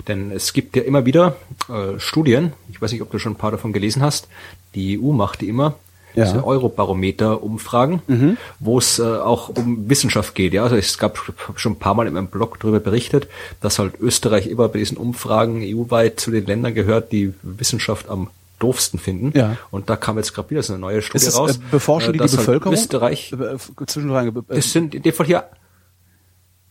[0.07, 1.35] Denn es gibt ja immer wieder
[1.69, 4.27] äh, Studien, ich weiß nicht, ob du schon ein paar davon gelesen hast,
[4.73, 5.75] die EU macht die immer,
[6.15, 6.25] ja.
[6.25, 8.37] diese Eurobarometer-Umfragen, mhm.
[8.59, 10.53] wo es äh, auch um Wissenschaft geht.
[10.53, 13.27] Ja, also es gab schon ein paar Mal in meinem Blog darüber berichtet,
[13.59, 18.29] dass halt Österreich immer bei diesen Umfragen EU-weit zu den Ländern gehört, die Wissenschaft am
[18.59, 19.37] doofsten finden.
[19.37, 19.57] Ja.
[19.71, 21.57] Und da kam jetzt gerade wieder so eine neue Studie es, raus.
[21.57, 22.75] Äh, beforschen die die halt Bevölkerung?
[22.75, 23.33] Halt Österreich.
[23.33, 24.43] Äh, Zwischendrin.
[24.47, 25.45] Das sind in dem Fall hier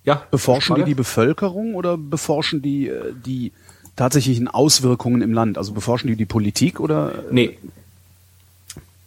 [0.05, 0.22] ja.
[0.30, 3.53] Beforschen die die Bevölkerung oder beforschen die äh, die
[3.96, 5.59] tatsächlichen Auswirkungen im Land?
[5.59, 7.24] Also beforschen die die Politik oder?
[7.30, 7.59] Nee.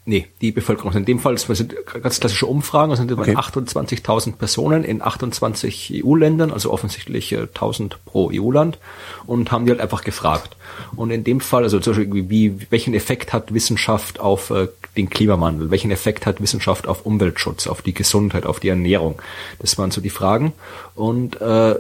[0.05, 0.91] Nee, die Bevölkerung.
[0.93, 3.37] In dem Fall, das sind ganz klassische Umfragen, das sind über okay.
[3.37, 8.79] 28.000 Personen in 28 EU-Ländern, also offensichtlich 1000 pro EU-Land
[9.25, 10.57] und haben die halt einfach gefragt.
[10.97, 15.09] Und in dem Fall, also zum Beispiel, wie, welchen Effekt hat Wissenschaft auf äh, den
[15.09, 15.71] Klimawandel?
[15.71, 19.21] Welchen Effekt hat Wissenschaft auf Umweltschutz, auf die Gesundheit, auf die Ernährung?
[19.59, 20.51] Das waren so die Fragen.
[20.95, 21.75] Und äh,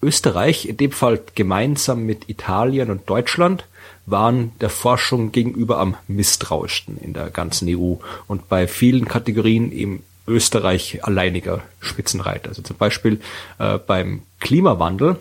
[0.00, 3.64] Österreich, in dem Fall gemeinsam mit Italien und Deutschland,
[4.06, 7.94] waren der Forschung gegenüber am misstrauischsten in der ganzen EU
[8.26, 12.48] und bei vielen Kategorien eben Österreich alleiniger Spitzenreiter.
[12.48, 13.20] Also zum Beispiel
[13.58, 15.18] äh, beim Klimawandel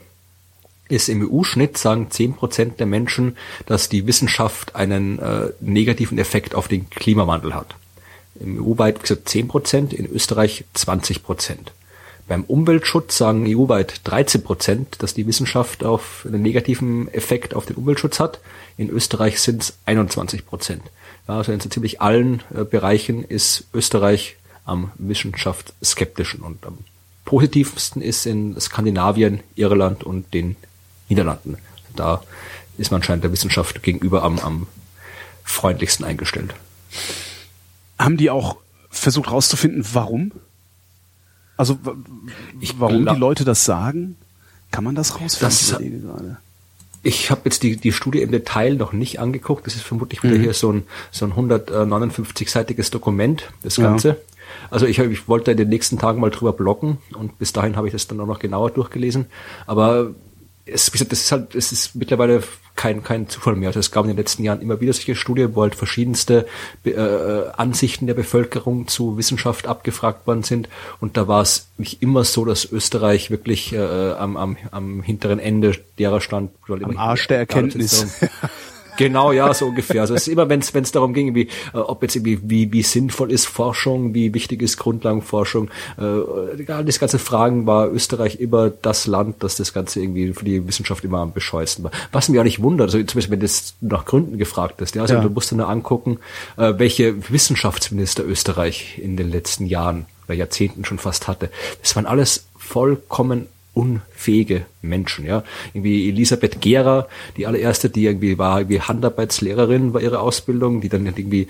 [0.89, 6.53] ist im EU-Schnitt, sagen zehn Prozent der Menschen, dass die Wissenschaft einen äh, negativen Effekt
[6.53, 7.75] auf den Klimawandel hat.
[8.39, 11.73] Im EU-weit gesagt 10 Prozent, in Österreich 20 Prozent.
[12.31, 17.75] Beim Umweltschutz sagen EU-weit 13 Prozent, dass die Wissenschaft auf einen negativen Effekt auf den
[17.75, 18.39] Umweltschutz hat.
[18.77, 20.81] In Österreich sind es 21 Prozent.
[21.27, 26.77] Ja, also in so ziemlich allen äh, Bereichen ist Österreich am wissenschaftsskeptischen und am
[27.25, 30.55] positivsten ist in Skandinavien, Irland und den
[31.09, 31.57] Niederlanden.
[31.97, 32.23] Da
[32.77, 34.67] ist man anscheinend der Wissenschaft gegenüber am, am
[35.43, 36.53] freundlichsten eingestellt.
[37.99, 38.55] Haben die auch
[38.89, 40.31] versucht herauszufinden, warum?
[41.57, 41.77] Also
[42.77, 44.15] warum die Leute das sagen?
[44.71, 46.07] Kann man das rausfinden?
[46.07, 46.37] Das,
[47.03, 49.65] ich habe jetzt die, die Studie im Detail noch nicht angeguckt.
[49.65, 50.41] Das ist vermutlich wieder mhm.
[50.41, 54.07] hier so ein, so ein 159-seitiges Dokument, das Ganze.
[54.09, 54.15] Ja.
[54.69, 57.87] Also ich, ich wollte in den nächsten Tagen mal drüber bloggen und bis dahin habe
[57.87, 59.25] ich das dann auch noch genauer durchgelesen.
[59.65, 60.11] Aber
[60.71, 62.43] es, das ist halt, es ist mittlerweile
[62.75, 63.69] kein, kein Zufall mehr.
[63.69, 66.47] Also es gab in den letzten Jahren immer wieder solche Studien, wo halt verschiedenste
[66.83, 66.93] äh,
[67.55, 70.69] Ansichten der Bevölkerung zu Wissenschaft abgefragt worden sind.
[70.99, 75.39] Und da war es nicht immer so, dass Österreich wirklich äh, am, am, am hinteren
[75.39, 76.51] Ende derer stand.
[76.67, 78.05] Am Arsch der Erkenntnis.
[79.03, 80.01] Genau, ja, so ungefähr.
[80.01, 82.83] Also es ist immer, wenn es darum ging, wie, äh, ob jetzt irgendwie, wie, wie
[82.83, 88.69] sinnvoll ist Forschung, wie wichtig ist Grundlagenforschung, äh, all diese ganzen Fragen war Österreich immer
[88.69, 91.91] das Land, das das Ganze irgendwie für die Wissenschaft immer am bescheuersten war.
[92.11, 93.47] Was mich auch nicht wundert, also zum Beispiel, wenn du
[93.81, 95.21] nach Gründen gefragt hast, ja, also ja.
[95.21, 96.19] du musst dann angucken,
[96.57, 101.49] äh, welche Wissenschaftsminister Österreich in den letzten Jahren oder Jahrzehnten schon fast hatte.
[101.81, 105.43] Das waren alles vollkommen unfähige Menschen, ja.
[105.73, 107.07] Irgendwie Elisabeth Gera,
[107.37, 111.47] die allererste, die irgendwie war irgendwie Handarbeitslehrerin war ihre Ausbildung, die dann irgendwie äh,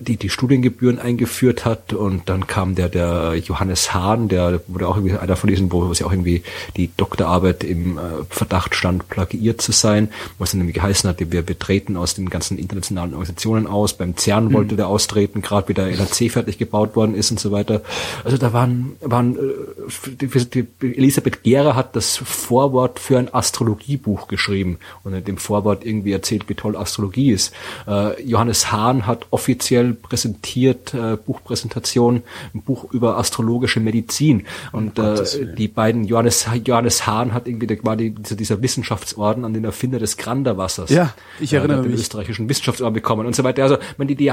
[0.00, 4.96] die, die Studiengebühren eingeführt hat und dann kam der, der Johannes Hahn, der wurde auch
[4.96, 6.42] irgendwie einer von diesen, wo sie auch irgendwie
[6.76, 10.08] die Doktorarbeit im äh, Verdacht stand, plagiiert zu sein,
[10.38, 14.48] was dann irgendwie geheißen hat, wir betreten aus den ganzen internationalen Organisationen aus, beim CERN
[14.48, 14.52] mhm.
[14.52, 17.82] wollte der austreten, gerade wie der LHC fertig gebaut worden ist und so weiter.
[18.24, 23.32] Also da waren, waren äh, die, die Elisabeth Gera hat das Vorwort Vorwort für ein
[23.32, 27.54] Astrologiebuch geschrieben und in dem Vorwort irgendwie erzählt, wie toll Astrologie ist.
[27.86, 34.46] Äh, Johannes Hahn hat offiziell präsentiert, äh, Buchpräsentation, ein Buch über astrologische Medizin.
[34.72, 38.60] Und um äh, die beiden, Johannes, Johannes Hahn hat irgendwie, der war die, dieser, dieser
[38.60, 40.90] Wissenschaftsorden an den Erfinder des Granderwassers.
[40.90, 41.92] Ja, ich erinnere mich.
[41.92, 43.62] Den österreichischen Wissenschaftsorden bekommen und so weiter.
[43.62, 44.32] Also, wenn die, die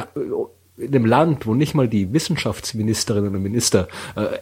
[0.78, 4.40] in einem Land, wo nicht mal die Wissenschaftsministerinnen und Minister äh,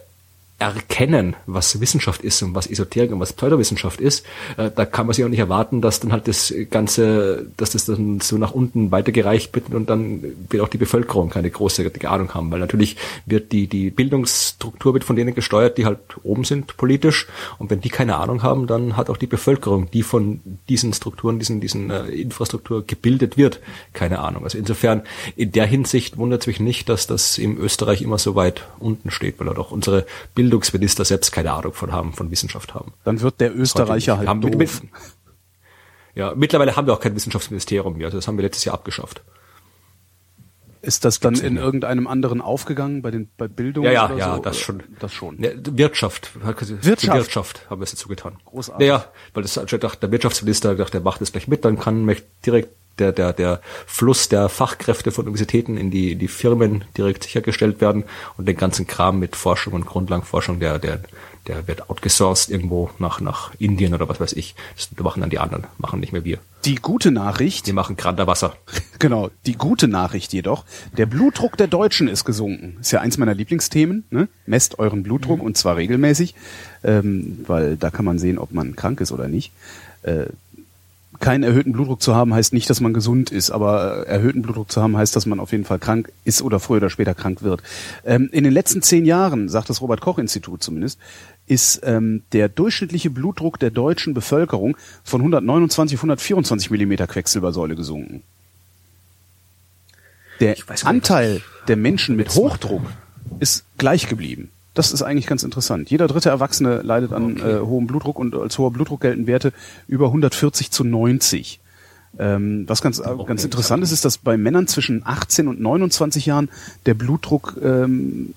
[0.60, 4.26] erkennen, was Wissenschaft ist und was Esoterik und was Pseudowissenschaft ist,
[4.58, 7.86] äh, da kann man sich auch nicht erwarten, dass dann halt das Ganze, dass das
[7.86, 12.34] dann so nach unten weitergereicht wird und dann wird auch die Bevölkerung keine große Ahnung
[12.34, 16.76] haben, weil natürlich wird die, die Bildungsstruktur wird von denen gesteuert, die halt oben sind
[16.76, 17.26] politisch
[17.58, 21.38] und wenn die keine Ahnung haben, dann hat auch die Bevölkerung, die von diesen Strukturen,
[21.38, 23.60] diesen, diesen äh, Infrastruktur gebildet wird,
[23.94, 24.44] keine Ahnung.
[24.44, 25.02] Also insofern,
[25.36, 29.10] in der Hinsicht wundert es mich nicht, dass das im Österreich immer so weit unten
[29.10, 30.04] steht, weil auch unsere
[30.34, 32.92] Bildung Bildungsminister selbst keine Ahnung von haben, von Wissenschaft haben.
[33.04, 34.56] Dann wird der Österreicher halt haben doof.
[34.56, 34.70] Mit,
[36.16, 38.10] ja, mittlerweile haben wir auch kein Wissenschaftsministerium mehr.
[38.10, 39.22] Das haben wir letztes Jahr abgeschafft.
[40.82, 43.84] Ist das dann in irgendeinem anderen aufgegangen bei den bei Bildung?
[43.84, 44.42] Ja, ja, ja, so?
[44.42, 44.82] das schon.
[44.98, 45.40] Das schon.
[45.40, 48.38] Ja, Wirtschaft, Wirtschaft, Wirtschaft haben wir es dazu getan.
[48.46, 48.88] Großartig.
[48.88, 52.04] Ja, weil das dachte, der Wirtschaftsminister dachte, der macht das gleich mit, dann kann
[52.44, 57.80] direkt der, der, der Fluss der Fachkräfte von Universitäten in die, die Firmen direkt sichergestellt
[57.80, 58.04] werden
[58.36, 61.00] und den ganzen Kram mit Forschung und Grundlagenforschung, der, der,
[61.46, 64.54] der wird outgesourced irgendwo nach, nach Indien oder was weiß ich.
[64.76, 66.38] Das machen dann die anderen, machen nicht mehr wir.
[66.64, 67.66] Die gute Nachricht.
[67.66, 68.54] Die machen Grander Wasser.
[69.00, 69.30] Genau.
[69.46, 70.66] Die gute Nachricht jedoch.
[70.94, 72.76] Der Blutdruck der Deutschen ist gesunken.
[72.82, 74.04] Ist ja eins meiner Lieblingsthemen.
[74.10, 74.28] Ne?
[74.44, 75.46] Messt euren Blutdruck mhm.
[75.46, 76.34] und zwar regelmäßig,
[76.84, 79.52] ähm, weil da kann man sehen, ob man krank ist oder nicht.
[80.02, 80.26] Äh,
[81.20, 84.72] keinen erhöhten Blutdruck zu haben, heißt nicht, dass man gesund ist, aber äh, erhöhten Blutdruck
[84.72, 87.42] zu haben, heißt, dass man auf jeden Fall krank ist oder früher oder später krank
[87.42, 87.62] wird.
[88.04, 90.98] Ähm, in den letzten zehn Jahren, sagt das Robert-Koch-Institut zumindest,
[91.46, 98.22] ist ähm, der durchschnittliche Blutdruck der deutschen Bevölkerung von 129 auf 124 Millimeter Quecksilbersäule gesunken.
[100.40, 102.82] Der Anteil der Menschen mit Hochdruck
[103.40, 104.50] ist gleich geblieben.
[104.80, 105.90] Das ist eigentlich ganz interessant.
[105.90, 107.56] Jeder dritte Erwachsene leidet an okay.
[107.56, 109.52] äh, hohem Blutdruck und als hoher Blutdruck gelten Werte
[109.88, 111.60] über 140 zu 90.
[112.18, 113.24] Ähm, was ganz, okay.
[113.26, 116.48] ganz interessant ist, ist, dass bei Männern zwischen 18 und 29 Jahren
[116.86, 118.32] der Blutdruck ähm,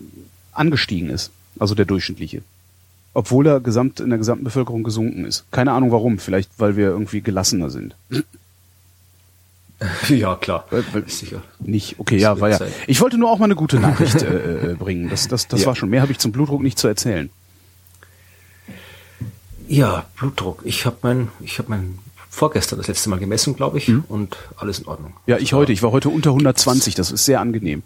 [0.52, 2.41] angestiegen ist, also der durchschnittliche.
[3.14, 5.46] Obwohl er gesamt in der gesamten Bevölkerung gesunken ist.
[5.52, 7.96] Keine Ahnung warum, vielleicht weil wir irgendwie gelassener sind.
[10.09, 10.65] Ja, klar.
[11.07, 11.41] Sicher.
[11.59, 12.59] Nicht, okay, ja, war ja.
[12.88, 15.09] Ich wollte nur auch mal eine gute Nachricht äh, äh, bringen.
[15.09, 15.67] Das, das, das ja.
[15.67, 15.89] war schon.
[15.89, 17.30] Mehr habe ich zum Blutdruck nicht zu erzählen.
[19.67, 20.61] Ja, Blutdruck.
[20.65, 21.99] Ich habe mein, ich habe mein
[22.30, 24.03] vorgestern das letzte Mal gemessen, glaube ich, mhm.
[24.07, 25.13] und alles in Ordnung.
[25.28, 25.71] Ja, ich heute.
[25.71, 26.95] Ich war heute unter 120.
[26.95, 27.84] Das ist sehr angenehm.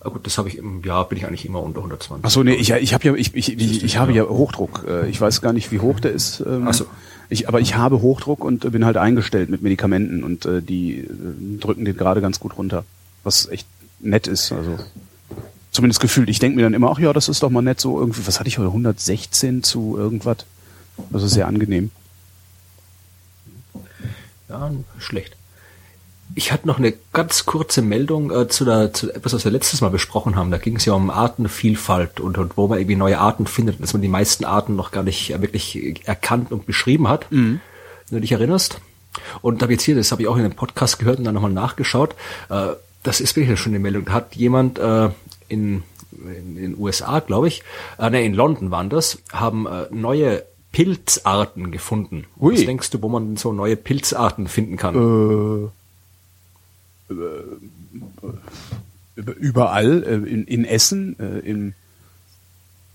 [0.00, 2.24] Ah, gut, das habe ich im Jahr bin ich eigentlich immer unter 120.
[2.24, 4.84] Ach so, nee, ich, ich habe ja ich, ich, ich, ich habe ja Hochdruck.
[4.86, 6.40] Äh, ich weiß gar nicht, wie hoch der ist.
[6.40, 6.86] Ähm, Ach so.
[7.28, 11.06] Ich, aber ich habe Hochdruck und bin halt eingestellt mit Medikamenten und äh, die äh,
[11.58, 12.84] drücken den gerade ganz gut runter.
[13.24, 13.66] Was echt
[14.00, 14.52] nett ist.
[14.52, 14.78] Also
[15.72, 16.28] zumindest gefühlt.
[16.28, 18.26] Ich denke mir dann immer, ach ja, das ist doch mal nett so irgendwie.
[18.26, 18.68] Was hatte ich heute?
[18.68, 20.38] 116 zu irgendwas.
[21.12, 21.90] Also sehr angenehm.
[24.48, 25.36] Ja, schlecht.
[26.34, 29.80] Ich hatte noch eine ganz kurze Meldung äh, zu, der, zu etwas, was wir letztes
[29.80, 30.50] Mal besprochen haben.
[30.50, 33.92] Da ging es ja um Artenvielfalt und, und wo man irgendwie neue Arten findet, dass
[33.92, 37.30] man die meisten Arten noch gar nicht äh, wirklich erkannt und beschrieben hat.
[37.30, 37.60] Mhm.
[38.08, 38.80] Wenn du dich erinnerst.
[39.40, 41.34] Und da habe jetzt hier, das habe ich auch in einem Podcast gehört und dann
[41.34, 42.14] nochmal nachgeschaut.
[42.50, 42.68] Äh,
[43.02, 44.04] das ist wirklich eine schöne Meldung.
[44.04, 45.10] Da hat jemand äh,
[45.48, 47.62] in, in den USA, glaube ich,
[47.98, 52.26] äh, ne, in London waren das, haben äh, neue Pilzarten gefunden.
[52.38, 52.54] Ui.
[52.54, 55.66] Was denkst du, wo man so neue Pilzarten finden kann?
[55.66, 55.68] Äh
[59.16, 61.74] überall, äh, in, in Essen, äh, in,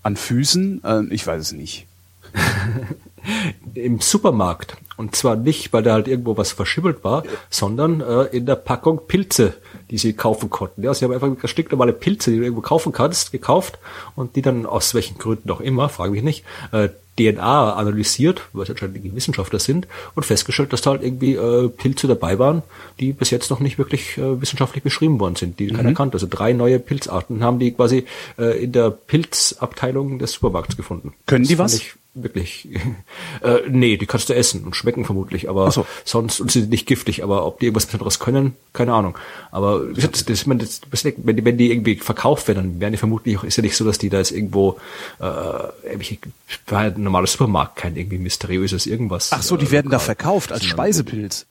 [0.02, 1.86] an Füßen, äh, ich weiß es nicht.
[3.74, 4.76] Im Supermarkt.
[4.96, 9.00] Und zwar nicht, weil da halt irgendwo was verschimmelt war, sondern äh, in der Packung
[9.06, 9.54] Pilze,
[9.90, 10.82] die sie kaufen konnten.
[10.82, 13.78] Ja, sie haben einfach stinknormale Pilze, die du irgendwo kaufen kannst, gekauft
[14.14, 16.88] und die dann aus welchen Gründen auch immer, frage mich nicht, äh,
[17.18, 22.06] DNA analysiert, es anscheinend die Wissenschaftler sind, und festgestellt, dass da halt irgendwie äh, Pilze
[22.06, 22.62] dabei waren,
[23.00, 25.76] die bis jetzt noch nicht wirklich äh, wissenschaftlich beschrieben worden sind, die mhm.
[25.76, 26.14] keiner kannte.
[26.14, 28.06] Also drei neue Pilzarten haben die quasi
[28.38, 31.12] äh, in der Pilzabteilung des Supermarkts gefunden.
[31.26, 31.82] Können das die was?
[32.14, 32.68] Wirklich.
[33.42, 35.86] äh, nee, die kannst du essen und schmecken vermutlich, aber so.
[36.04, 37.22] sonst und sind nicht giftig.
[37.22, 39.18] Aber ob die irgendwas Besonderes können, keine Ahnung.
[39.50, 42.98] Aber das, das, das, das, wenn, die, wenn die irgendwie verkauft werden, dann werden die
[42.98, 44.78] vermutlich auch, ist ja nicht so, dass die da jetzt irgendwo
[45.18, 49.30] äh, war ein normaler Supermarkt, kein irgendwie mysteriöses irgendwas.
[49.32, 51.46] Ach so, die äh, werden da verkauft als Speisepilz.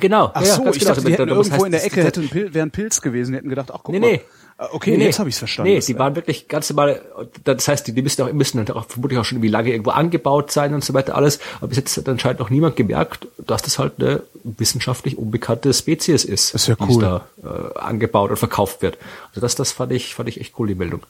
[0.00, 0.30] Genau.
[0.34, 0.90] Ach so, ja, ich genau.
[0.90, 3.48] dachte, die hätten irgendwo in der Ecke hätte ein Pil wären Pilz gewesen, die hätten
[3.48, 4.10] gedacht, ach guck nee, mal.
[4.12, 4.20] Nee,
[4.58, 5.72] okay, nee, jetzt habe ich es verstanden.
[5.72, 7.02] Nee, die waren wirklich ganz normal,
[7.44, 9.90] das heißt, die, die müssen auch, müssen dann auch vermutlich auch schon wie lange irgendwo
[9.90, 11.40] angebaut sein und so weiter alles.
[11.58, 16.24] Aber bis jetzt hat anscheinend noch niemand gemerkt, dass das halt eine wissenschaftlich unbekannte Spezies
[16.24, 16.88] ist, das ist ja cool.
[16.88, 18.98] die da äh, angebaut und verkauft wird.
[19.28, 21.02] Also das, das fand ich, fand ich echt cool, die Meldung.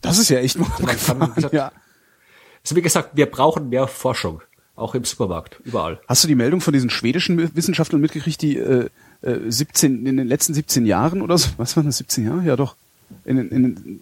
[0.00, 1.72] Das ist ja echt mal kann, gesagt, ja.
[2.62, 4.42] Also wie gesagt, wir brauchen mehr Forschung.
[4.76, 5.98] Auch im Supermarkt, überall.
[6.06, 8.90] Hast du die Meldung von diesen schwedischen Wissenschaftlern mitgekriegt, die äh,
[9.22, 12.44] 17, äh, in den letzten 17 Jahren oder so, was waren das, 17 Jahre?
[12.44, 12.76] Ja doch.
[13.24, 14.00] In, in,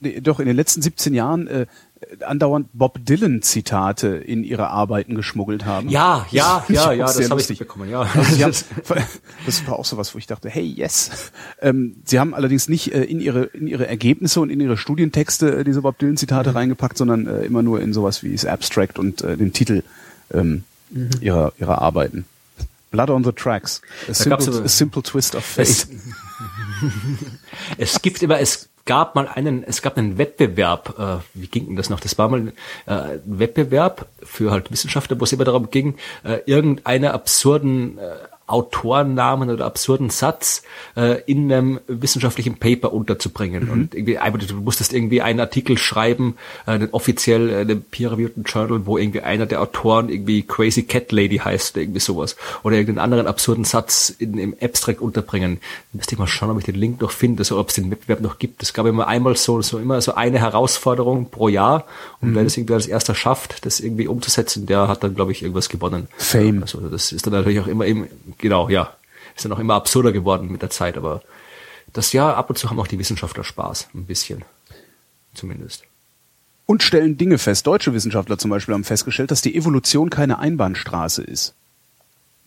[0.00, 1.66] in, doch in den letzten 17 Jahren äh,
[2.26, 5.88] andauernd Bob Dylan Zitate in ihre Arbeiten geschmuggelt haben.
[5.88, 8.00] Ja, ja, ja, ja, das habe ich bekommen, ja.
[8.00, 9.04] Also haben,
[9.46, 11.32] das war auch so was, wo ich dachte, hey, yes.
[11.60, 15.58] Ähm, sie haben allerdings nicht äh, in ihre in ihre Ergebnisse und in ihre Studientexte
[15.58, 16.56] äh, diese Bob Dylan Zitate mhm.
[16.56, 19.82] reingepackt, sondern äh, immer nur in sowas wie das Abstract und äh, den Titel
[20.32, 21.10] ähm, mhm.
[21.20, 22.24] ihrer ihrer Arbeiten.
[22.92, 23.82] Blood on the Tracks.
[24.08, 25.66] A, simple, a simple twist of fate.
[25.66, 25.88] Es,
[27.78, 31.76] es gibt immer, es gab mal einen, es gab einen Wettbewerb, äh, wie ging denn
[31.76, 32.00] das noch?
[32.00, 32.52] Das war mal
[32.86, 38.14] äh, ein Wettbewerb für halt Wissenschaftler, wo es immer darum ging, äh, irgendeine absurden äh,
[38.52, 40.62] Autorennamen oder absurden Satz
[40.96, 43.64] äh, in einem wissenschaftlichen Paper unterzubringen.
[43.64, 43.70] Mhm.
[43.70, 48.86] Und irgendwie, du musstest irgendwie einen Artikel schreiben, äh, einen offiziell äh, einen peer-reviewed Journal,
[48.86, 52.36] wo irgendwie einer der Autoren irgendwie Crazy Cat Lady heißt oder irgendwie sowas.
[52.62, 55.58] Oder irgendeinen anderen absurden Satz in, im Abstract unterbringen.
[55.92, 58.20] müsste ich mal schauen, ob ich den Link noch finde, also ob es den Wettbewerb
[58.20, 58.62] noch gibt.
[58.62, 61.86] Es gab immer einmal so, so immer so eine Herausforderung pro Jahr.
[62.20, 62.34] Und mhm.
[62.34, 65.68] wer das irgendwie als erster schafft, das irgendwie umzusetzen, der hat dann, glaube ich, irgendwas
[65.68, 66.08] gewonnen.
[66.16, 66.62] Fame.
[66.62, 68.06] Also das ist dann natürlich auch immer im,
[68.42, 68.94] genau, ja.
[69.34, 71.22] Ist dann auch immer absurder geworden mit der Zeit, aber
[71.94, 74.44] das Jahr ab und zu haben auch die Wissenschaftler Spaß, ein bisschen.
[75.32, 75.84] Zumindest.
[76.66, 77.66] Und stellen Dinge fest.
[77.66, 81.54] Deutsche Wissenschaftler zum Beispiel haben festgestellt, dass die Evolution keine Einbahnstraße ist.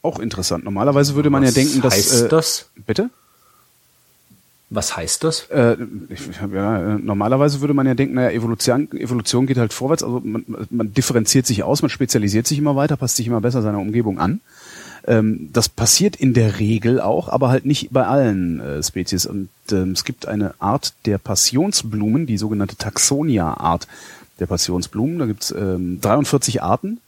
[0.03, 0.63] Auch interessant.
[0.63, 1.97] Normalerweise würde man Was ja denken, dass.
[1.97, 2.69] Was heißt äh, das?
[2.85, 3.09] Bitte?
[4.69, 5.41] Was heißt das?
[5.49, 5.77] Äh,
[6.09, 6.21] ich,
[6.53, 10.93] ja, normalerweise würde man ja denken, naja, Evolution, Evolution geht halt vorwärts, also man, man
[10.93, 14.41] differenziert sich aus, man spezialisiert sich immer weiter, passt sich immer besser seiner Umgebung an.
[15.07, 19.25] Ähm, das passiert in der Regel auch, aber halt nicht bei allen äh, Spezies.
[19.25, 23.87] Und ähm, es gibt eine Art der Passionsblumen, die sogenannte Taxonia-Art
[24.39, 25.19] der Passionsblumen.
[25.19, 26.99] Da gibt's ähm, 43 Arten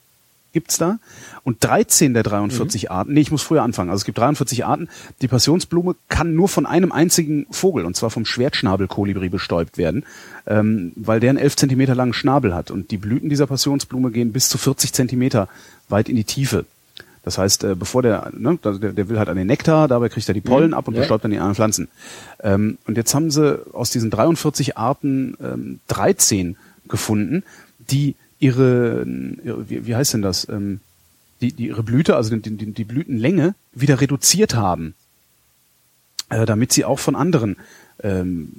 [0.58, 0.98] gibt's da.
[1.44, 2.92] Und 13 der 43 mhm.
[2.92, 3.92] Arten, nee, ich muss früher anfangen.
[3.92, 4.90] Also es gibt 43 Arten.
[5.22, 10.04] Die Passionsblume kann nur von einem einzigen Vogel, und zwar vom Schwertschnabelkolibri, bestäubt werden,
[10.48, 12.72] ähm, weil der einen 11 Zentimeter langen Schnabel hat.
[12.72, 15.48] Und die Blüten dieser Passionsblume gehen bis zu 40 Zentimeter
[15.90, 16.66] weit in die Tiefe.
[17.28, 20.30] Das heißt, äh, bevor der, ne, der, der will halt an den Nektar, dabei kriegt
[20.30, 20.76] er die Pollen mhm.
[20.76, 21.02] ab und ja.
[21.02, 21.90] bestäubt dann die anderen Pflanzen.
[22.40, 26.56] Ähm, und jetzt haben sie aus diesen 43 Arten ähm, 13
[26.88, 27.44] gefunden,
[27.80, 29.06] die ihre,
[29.44, 30.80] ihre wie, wie heißt denn das, ähm,
[31.42, 34.96] die, die ihre Blüte, also die, die, die Blütenlänge wieder reduziert haben,
[36.30, 37.58] äh, damit sie auch von anderen
[38.04, 38.54] ähm,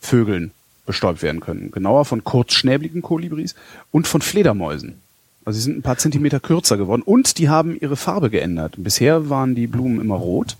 [0.00, 0.52] Vögeln
[0.86, 1.70] bestäubt werden können.
[1.70, 3.54] Genauer von kurzschnäbligen Kolibris
[3.90, 5.02] und von Fledermäusen.
[5.44, 8.74] Also sie sind ein paar Zentimeter kürzer geworden und die haben ihre Farbe geändert.
[8.78, 10.56] Bisher waren die Blumen immer rot.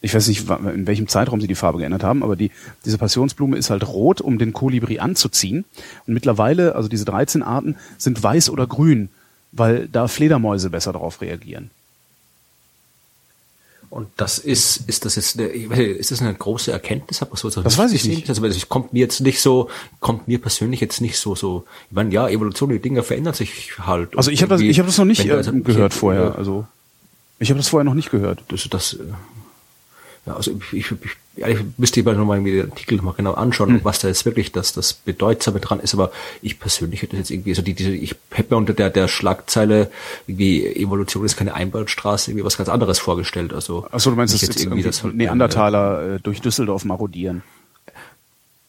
[0.00, 2.50] Ich weiß nicht, in welchem Zeitraum sie die Farbe geändert haben, aber die,
[2.84, 5.64] diese Passionsblume ist halt rot, um den Kolibri anzuziehen.
[6.06, 9.08] Und mittlerweile, also diese 13 Arten, sind weiß oder grün,
[9.52, 11.70] weil da Fledermäuse besser darauf reagieren.
[13.90, 17.20] Und das ist, ist das jetzt eine, ist das eine große Erkenntnis?
[17.20, 18.28] Hab so, das weiß ich nicht.
[18.28, 21.94] Also, es kommt mir jetzt nicht so, kommt mir persönlich jetzt nicht so, so, ich
[21.94, 24.16] meine, ja, Evolution, die Dinge verändern sich halt.
[24.16, 26.66] Also ich habe das, ich habe das noch nicht äh, gehört vorher, also.
[27.38, 28.42] Ich habe das vorher noch nicht gehört.
[28.48, 28.98] Das, das, äh,
[30.26, 30.92] ja, also ich, ich,
[31.36, 33.80] ich müsste mal nochmal den Artikel mal genau anschauen, hm.
[33.84, 36.10] was da jetzt wirklich das, das Bedeutsame dran ist, aber
[36.42, 39.90] ich persönlich hätte jetzt irgendwie, so die, diese, ich hätte mir unter der, der Schlagzeile
[40.26, 43.86] irgendwie Evolution ist keine Einbahnstraße, irgendwie was ganz anderes vorgestellt, also.
[43.92, 47.42] Achso, du meinst, das jetzt irgendwie das halt, Neandertaler äh, durch Düsseldorf marodieren?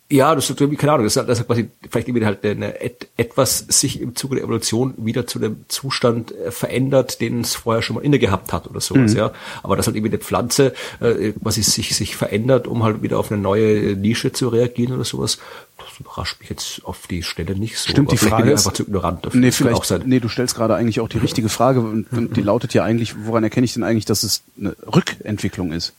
[0.09, 2.79] Ja, das ist irgendwie, keine Ahnung, das ist, das ist quasi vielleicht irgendwie halt eine,
[3.17, 7.81] etwas sich im Zuge der Evolution wieder zu dem Zustand äh, verändert, den es vorher
[7.81, 9.17] schon mal inne gehabt hat oder sowas, mhm.
[9.17, 9.33] ja.
[9.63, 13.31] Aber dass halt irgendwie eine Pflanze äh, quasi sich, sich verändert, um halt wieder auf
[13.31, 15.39] eine neue Nische zu reagieren oder sowas,
[15.77, 17.89] das überrascht mich jetzt auf die Stelle nicht so.
[17.89, 19.41] Stimmt, die Frage ist, einfach zu ignorant dafür.
[19.41, 20.03] Nee, vielleicht, auch sein.
[20.05, 23.15] nee, du stellst gerade eigentlich auch die richtige Frage und, und die lautet ja eigentlich,
[23.25, 25.93] woran erkenne ich denn eigentlich, dass es eine Rückentwicklung ist?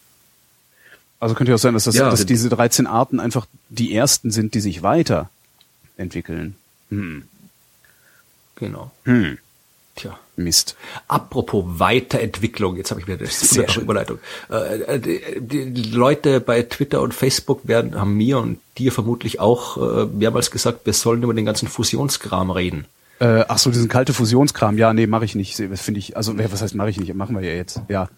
[1.20, 4.30] Also könnte ja auch sein, dass, das, ja, dass diese 13 Arten einfach die ersten
[4.30, 6.54] sind, die sich weiterentwickeln.
[6.90, 7.24] Hm.
[8.56, 8.90] Genau.
[9.04, 9.38] Hm.
[9.96, 10.18] Tja.
[10.36, 10.76] Mist.
[11.08, 14.18] Apropos Weiterentwicklung, jetzt habe ich wieder das Überleitung.
[14.48, 19.76] Äh, die, die, Leute bei Twitter und Facebook werden, haben mir und dir vermutlich auch
[19.76, 22.86] äh, mehrmals gesagt, wir sollen über den ganzen Fusionskram reden.
[23.18, 24.78] Äh, ach so, diesen kalte Fusionskram.
[24.78, 25.56] Ja, nee, mache ich nicht.
[25.56, 26.16] Finde ich.
[26.16, 27.12] Also, was heißt mache ich nicht?
[27.14, 27.80] Machen wir ja jetzt.
[27.88, 28.08] Ja.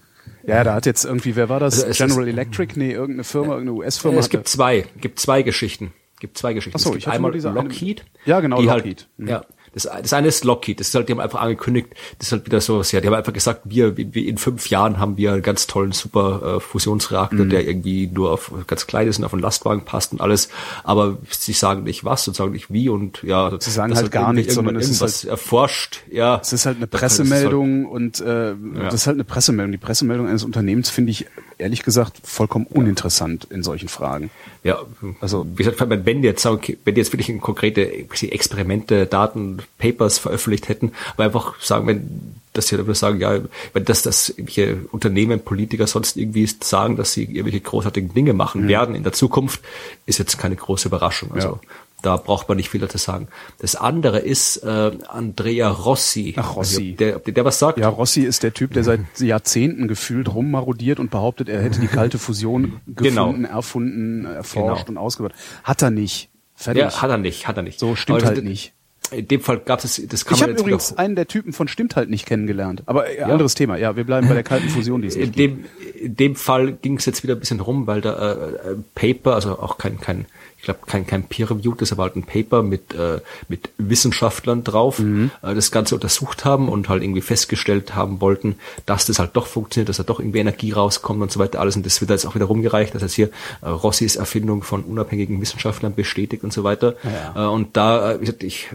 [0.47, 1.85] Ja, da hat jetzt irgendwie, wer war das?
[1.85, 2.79] Also General Electric?
[2.79, 4.19] Nee, irgendeine Firma, irgendeine US-Firma.
[4.19, 5.93] Es gibt zwei, gibt zwei Geschichten.
[6.19, 6.77] Gibt zwei Geschichten.
[6.79, 8.01] Ach so, ich einmal Lockheed.
[8.01, 8.85] Eine, ja, genau, Lockheed.
[8.85, 9.29] Halt, mhm.
[9.29, 9.45] Ja,
[9.75, 11.89] das, das eine ist Lockheed, das ist halt, die haben einfach angekündigt,
[12.19, 14.99] das ist halt wieder so, ja, die haben einfach gesagt, wir, wir in fünf Jahren
[14.99, 17.51] haben wir einen ganz tollen super äh, Fusionsreaktor, mhm.
[17.51, 20.49] der irgendwie nur auf ganz klein ist und auf einen Lastwagen passt und alles,
[20.85, 24.33] aber sie sagen nicht was und sagen nicht wie und ja, sie sagen halt gar
[24.33, 26.41] nichts, sondern es ist halt erforscht, ja.
[26.43, 28.55] Es ist halt eine Pressemeldung halt, und äh, ja.
[28.85, 29.73] das ist halt eine Pressemeldung.
[29.73, 31.27] Die Pressemeldung eines Unternehmens finde ich
[31.59, 34.31] ehrlich gesagt vollkommen uninteressant in solchen Fragen.
[34.65, 34.79] Ja,
[35.21, 40.93] also wie gesagt, wenn jetzt wenn die jetzt wirklich konkrete Experimente, Daten, Papers veröffentlicht hätten,
[41.15, 43.39] aber einfach sagen, wenn dass sie dafür sagen, ja,
[43.73, 48.63] wenn das, das irgendwelche Unternehmen, Politiker sonst irgendwie sagen, dass sie irgendwelche großartigen Dinge machen
[48.63, 48.69] mhm.
[48.69, 49.61] werden in der Zukunft,
[50.07, 51.31] ist jetzt keine große Überraschung.
[51.33, 51.61] Also ja.
[52.03, 53.29] Da braucht man nicht viel dazu sagen.
[53.59, 56.35] Das andere ist äh, Andrea Rossi.
[56.37, 56.95] Ach, Rossi.
[56.95, 57.79] Der, der, der was sagt?
[57.79, 61.89] Ja, Rossi ist der Typ, der seit Jahrzehnten gefühlt rummarodiert und behauptet, er hätte die
[61.89, 63.27] kalte Fusion genau.
[63.27, 63.55] gefunden, genau.
[63.55, 65.01] erfunden, erforscht genau.
[65.01, 65.33] und ausgebaut.
[65.63, 66.31] Hat er nicht.
[66.55, 66.83] Fertig.
[66.83, 67.79] Ja, hat er nicht, hat er nicht.
[67.79, 68.73] So stimmt halt nicht.
[69.11, 71.97] In dem Fall gab es das kann Ich habe übrigens einen der Typen von stimmt
[71.97, 72.83] halt nicht kennengelernt.
[72.87, 73.27] Aber ja.
[73.27, 73.77] anderes Thema.
[73.77, 75.03] Ja, wir bleiben bei der kalten Fusion.
[75.03, 75.65] Die es in dem
[76.01, 79.59] in dem Fall ging es jetzt wieder ein bisschen rum, weil da äh, Paper, also
[79.59, 80.27] auch kein kein
[80.61, 84.63] ich glaube kein, kein Peer-Review, das ist aber halt ein Paper mit, äh, mit Wissenschaftlern
[84.63, 85.31] drauf, mhm.
[85.43, 89.47] äh, das Ganze untersucht haben und halt irgendwie festgestellt haben wollten, dass das halt doch
[89.47, 91.77] funktioniert, dass da doch irgendwie Energie rauskommt und so weiter alles.
[91.77, 93.31] Und das wird jetzt auch wieder rumgereicht, dass jetzt hier
[93.63, 96.95] äh, Rossis Erfindung von unabhängigen Wissenschaftlern bestätigt und so weiter.
[97.05, 97.47] Ja.
[97.47, 98.69] Äh, und da, äh, wie gesagt, ich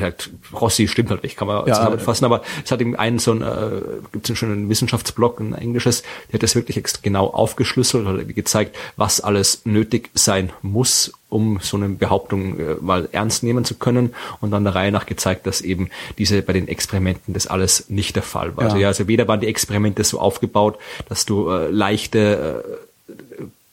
[0.00, 3.32] halt, Rossi stimmt halt nicht, kann man ja, zusammenfassen, aber es hat eben einen so
[3.32, 3.82] ein, äh,
[4.12, 9.20] gibt es einen Wissenschaftsblog, ein englisches, der hat das wirklich genau aufgeschlüsselt, hat gezeigt, was
[9.20, 14.50] alles nötig sein muss, um so eine Behauptung äh, mal ernst nehmen zu können und
[14.50, 18.22] dann der Reihe nach gezeigt, dass eben diese bei den Experimenten das alles nicht der
[18.22, 18.64] Fall war.
[18.64, 18.70] Ja.
[18.70, 20.78] Also ja, also weder waren die Experimente so aufgebaut,
[21.08, 22.64] dass du äh, leichte
[23.08, 23.12] äh,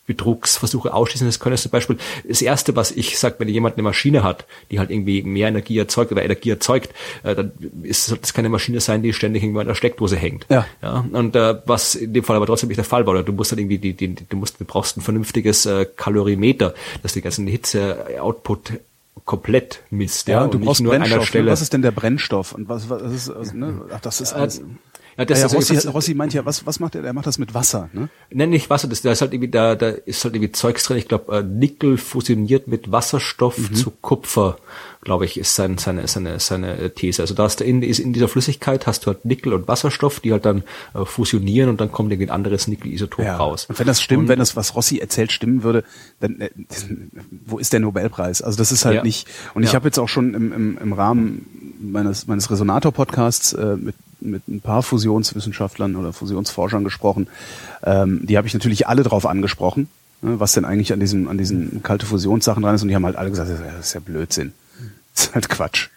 [0.09, 1.27] Betrugsversuche ausschließen.
[1.27, 4.79] Das können zum Beispiel das erste, was ich sage, wenn jemand eine Maschine hat, die
[4.79, 6.89] halt irgendwie mehr Energie erzeugt oder Energie erzeugt,
[7.21, 7.51] äh, dann
[7.83, 10.47] ist das keine Maschine sein, die ständig irgendwo an der Steckdose hängt.
[10.49, 10.65] Ja.
[10.81, 13.33] ja und äh, was in dem Fall aber trotzdem nicht der Fall war, oder du
[13.33, 16.73] musst halt irgendwie die, die, du musst, du brauchst ein vernünftiges äh, Kalorimeter,
[17.03, 18.79] dass die ganzen Hitze-Output
[19.25, 20.27] komplett misst.
[20.27, 21.51] Ja, ja und du brauchst nur an einer Stelle.
[21.51, 22.53] Was ist denn der Brennstoff?
[22.53, 23.81] Und was, was ist, also, ne?
[23.93, 24.63] Ach, das ist alles.
[25.19, 27.03] Äh, ja, das ja, ist Rossi, Rossi meint ja, was, was macht er?
[27.03, 28.07] Er macht das mit Wasser, ne?
[28.31, 30.97] Nein, nicht Wasser, das, da ist halt irgendwie, da, da ist halt irgendwie Zeugs drin.
[30.97, 33.75] Ich glaube, äh, Nickel fusioniert mit Wasserstoff mhm.
[33.75, 34.57] zu Kupfer,
[35.01, 37.21] glaube ich, ist sein, seine, seine, seine These.
[37.21, 40.21] Also da hast du in, ist in dieser Flüssigkeit hast du halt Nickel und Wasserstoff,
[40.21, 40.63] die halt dann
[40.93, 43.35] äh, fusionieren und dann kommt irgendwie ein anderes Nickel-Isotop ja.
[43.35, 43.65] raus.
[43.67, 45.83] Und wenn das stimmt, und, wenn das, was Rossi erzählt, stimmen würde,
[46.21, 46.49] dann äh,
[47.45, 48.41] wo ist der Nobelpreis?
[48.41, 49.03] Also das ist halt ja.
[49.03, 49.27] nicht.
[49.53, 51.45] Und ich habe jetzt auch schon im, im, im Rahmen
[51.81, 57.27] meines, meines Resonator-Podcasts äh, mit mit ein paar Fusionswissenschaftlern oder Fusionsforschern gesprochen.
[57.83, 59.89] Ähm, die habe ich natürlich alle drauf angesprochen,
[60.21, 62.81] ne, was denn eigentlich an diesen, an diesen kalte Fusionssachen dran ist.
[62.81, 64.53] Und die haben halt alle gesagt, das ist ja Blödsinn.
[65.13, 65.89] Das ist halt Quatsch.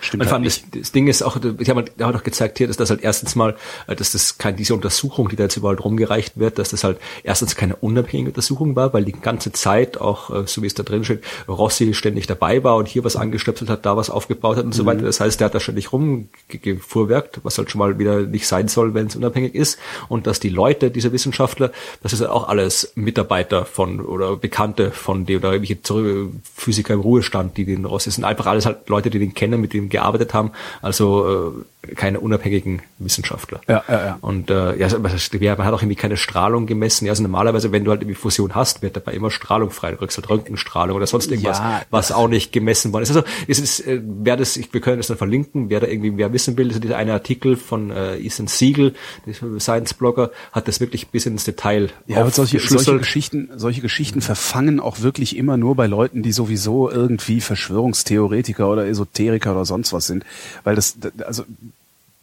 [0.00, 2.90] Stimmt halt das, das, Ding ist auch, ich habe halt, auch gezeigt hier, dass das
[2.90, 3.56] halt erstens mal,
[3.88, 6.98] äh, dass das keine, diese Untersuchung, die da jetzt überall rumgereicht wird, dass das halt
[7.24, 10.84] erstens keine unabhängige Untersuchung war, weil die ganze Zeit auch, äh, so wie es da
[10.84, 14.64] drin steht, Rossi ständig dabei war und hier was angestöpselt hat, da was aufgebaut hat
[14.64, 14.78] und mhm.
[14.78, 15.02] so weiter.
[15.02, 18.94] Das heißt, der hat da ständig rumgefuhrwerkt, was halt schon mal wieder nicht sein soll,
[18.94, 19.78] wenn es unabhängig ist.
[20.08, 21.72] Und dass die Leute, diese Wissenschaftler,
[22.04, 27.00] das ist halt auch alles Mitarbeiter von oder Bekannte von dem oder irgendwelche Physiker im
[27.00, 30.34] Ruhestand, die den Rossi sind einfach alles halt Leute, die den kennen, mit dem gearbeitet
[30.34, 30.52] haben,
[30.82, 33.60] also äh, keine unabhängigen Wissenschaftler.
[33.68, 34.18] Ja, ja, ja.
[34.20, 37.06] Und äh, ja, man hat auch irgendwie keine Strahlung gemessen.
[37.06, 39.92] Ja, also normalerweise, wenn du halt irgendwie Fusion hast, wird dabei immer Strahlung frei.
[39.92, 43.10] Du kriegst halt Röntgenstrahlung oder sonst irgendwas, ja, was auch nicht gemessen worden ist.
[43.10, 46.16] Also es ist, äh, wer das, ich, wir können das dann verlinken, wer da irgendwie
[46.16, 48.94] wer wissen will, also dieser eine Artikel von äh, Ethan Siegel,
[49.24, 54.20] dieser Science-Blogger, hat das wirklich bis ins Detail Ja, aber solche, solche Geschichten, solche Geschichten
[54.20, 59.77] verfangen auch wirklich immer nur bei Leuten, die sowieso irgendwie Verschwörungstheoretiker oder Esoteriker oder sonst
[59.92, 60.24] was sind.
[60.64, 60.96] Weil das,
[61.26, 61.44] also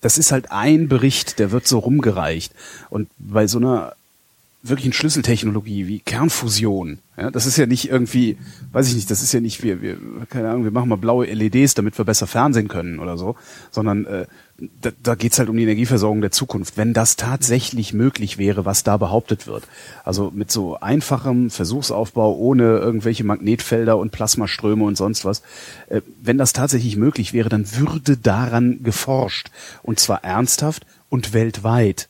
[0.02, 2.54] das ist halt ein Bericht, der wird so rumgereicht.
[2.90, 3.96] Und bei so einer
[4.62, 8.38] wirklichen Schlüsseltechnologie wie Kernfusion, ja, das ist ja nicht irgendwie,
[8.72, 9.98] weiß ich nicht, das ist ja nicht, wir, wir,
[10.30, 13.36] keine Ahnung, wir machen mal blaue LEDs, damit wir besser Fernsehen können oder so,
[13.72, 14.26] sondern äh,
[14.58, 16.78] da, da geht es halt um die Energieversorgung der Zukunft.
[16.78, 19.68] Wenn das tatsächlich möglich wäre, was da behauptet wird,
[20.04, 25.42] also mit so einfachem Versuchsaufbau ohne irgendwelche Magnetfelder und Plasmaströme und sonst was,
[25.90, 29.50] äh, wenn das tatsächlich möglich wäre, dann würde daran geforscht
[29.84, 32.08] und zwar ernsthaft und weltweit.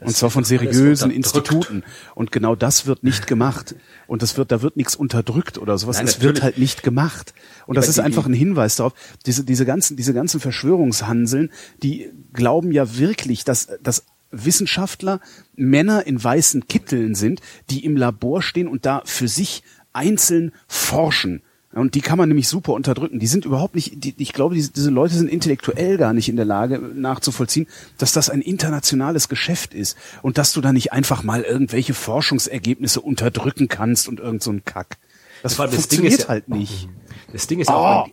[0.00, 1.82] Und zwar von seriösen Instituten.
[2.14, 3.74] Und genau das wird nicht gemacht.
[4.06, 5.96] Und das wird, da wird nichts unterdrückt oder sowas.
[5.96, 7.32] Nein, es wird halt nicht gemacht.
[7.66, 8.92] Und das ist einfach ein Hinweis darauf.
[9.24, 11.50] Diese, diese ganzen, diese ganzen Verschwörungshanseln,
[11.82, 15.20] die glauben ja wirklich, dass, dass Wissenschaftler
[15.54, 17.40] Männer in weißen Kitteln sind,
[17.70, 19.62] die im Labor stehen und da für sich
[19.92, 21.42] einzeln forschen
[21.80, 23.18] und die kann man nämlich super unterdrücken.
[23.18, 26.36] Die sind überhaupt nicht, die, ich glaube, diese, diese Leute sind intellektuell gar nicht in
[26.36, 27.66] der Lage nachzuvollziehen,
[27.98, 33.00] dass das ein internationales Geschäft ist und dass du da nicht einfach mal irgendwelche Forschungsergebnisse
[33.00, 34.96] unterdrücken kannst und irgend so ein Kack.
[35.42, 36.88] Das, das funktioniert ja, halt nicht.
[37.36, 37.74] Das Ding ist oh.
[37.74, 38.08] auch,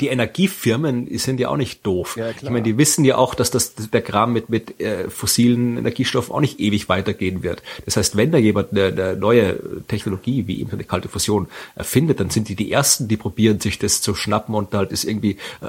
[0.00, 2.16] die Energiefirmen sind ja auch nicht doof.
[2.16, 5.78] Ja, ich meine, die wissen ja auch, dass das, der Kram mit, mit äh, fossilen
[5.78, 7.60] Energiestoffen auch nicht ewig weitergehen wird.
[7.86, 12.20] Das heißt, wenn da jemand eine, eine neue Technologie wie eben eine kalte Fusion erfindet,
[12.20, 15.38] dann sind die die Ersten, die probieren, sich das zu schnappen und halt das irgendwie
[15.60, 15.66] äh,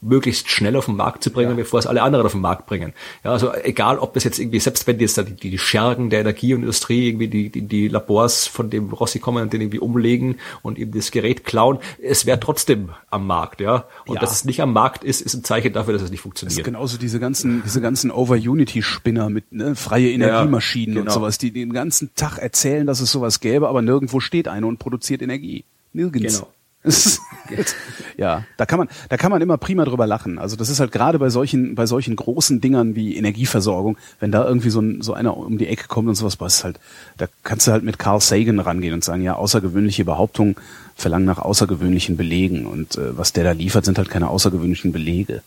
[0.00, 1.56] möglichst schnell auf den Markt zu bringen, ja.
[1.56, 2.94] bevor es alle anderen auf den Markt bringen.
[3.22, 6.20] Ja, also egal, ob das jetzt irgendwie, selbst wenn jetzt da die, die Schergen der
[6.20, 9.78] Energie und Industrie irgendwie die, die, die Labors von dem Rossi kommen und den irgendwie
[9.78, 13.86] umlegen und eben das Gerät klauen, es wäre trotzdem am Markt, ja.
[14.06, 14.20] Und ja.
[14.20, 16.52] dass es nicht am Markt ist, ist ein Zeichen dafür, dass es nicht funktioniert.
[16.52, 21.10] Das ist genauso diese ganzen, diese ganzen Over-Unity-Spinner mit ne, freie Energiemaschinen ja, genau.
[21.10, 24.66] und sowas, die den ganzen Tag erzählen, dass es sowas gäbe, aber nirgendwo steht eine
[24.66, 25.64] und produziert Energie.
[25.92, 26.40] Nirgends.
[26.40, 26.52] Genau.
[28.16, 30.38] ja, da kann man, da kann man immer prima drüber lachen.
[30.38, 34.46] Also das ist halt gerade bei solchen, bei solchen großen Dingern wie Energieversorgung, wenn da
[34.46, 36.78] irgendwie so, ein, so einer um die Ecke kommt und sowas, was halt,
[37.16, 40.56] da kannst du halt mit Carl Sagan rangehen und sagen, ja, außergewöhnliche Behauptungen
[40.94, 45.42] verlangen nach außergewöhnlichen Belegen und äh, was der da liefert, sind halt keine außergewöhnlichen Belege.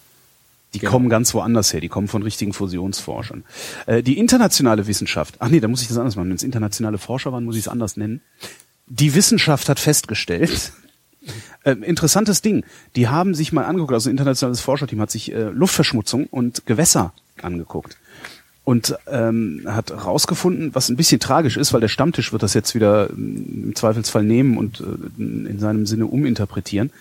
[0.73, 0.91] Die genau.
[0.91, 3.43] kommen ganz woanders her, die kommen von richtigen Fusionsforschern.
[3.87, 6.29] Äh, die internationale Wissenschaft, ach nee, da muss ich das anders machen.
[6.29, 8.21] Wenn es internationale Forscher waren, muss ich es anders nennen.
[8.85, 10.73] Die Wissenschaft hat festgestellt,
[11.63, 12.63] äh, interessantes Ding.
[12.95, 17.13] Die haben sich mal angeguckt, also ein internationales Forscherteam hat sich äh, Luftverschmutzung und Gewässer
[17.41, 17.97] angeguckt
[18.69, 22.75] und ähm, hat rausgefunden, was ein bisschen tragisch ist, weil der Stammtisch wird das jetzt
[22.75, 26.91] wieder ähm, im Zweifelsfall nehmen und äh, in seinem Sinne uminterpretieren.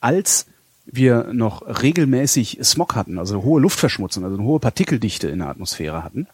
[0.00, 0.46] Als
[0.86, 6.04] wir noch regelmäßig Smog hatten, also hohe Luftverschmutzung, also eine hohe Partikeldichte in der Atmosphäre
[6.04, 6.28] hatten,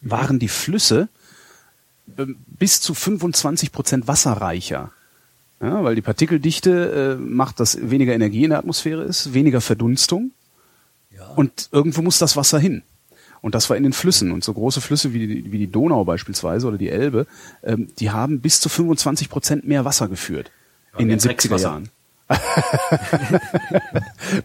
[0.00, 1.08] waren die Flüsse
[2.16, 4.90] äh, bis zu 25 Prozent wasserreicher
[5.60, 10.32] ja, weil die Partikeldichte äh, macht, dass weniger Energie in der Atmosphäre ist, weniger Verdunstung.
[11.16, 11.26] Ja.
[11.36, 12.82] Und irgendwo muss das Wasser hin.
[13.40, 14.32] Und das war in den Flüssen.
[14.32, 17.26] Und so große Flüsse wie die, wie die Donau beispielsweise oder die Elbe,
[17.62, 20.50] ähm, die haben bis zu 25 Prozent mehr Wasser geführt
[20.94, 21.90] ja, in den 70er Jahren.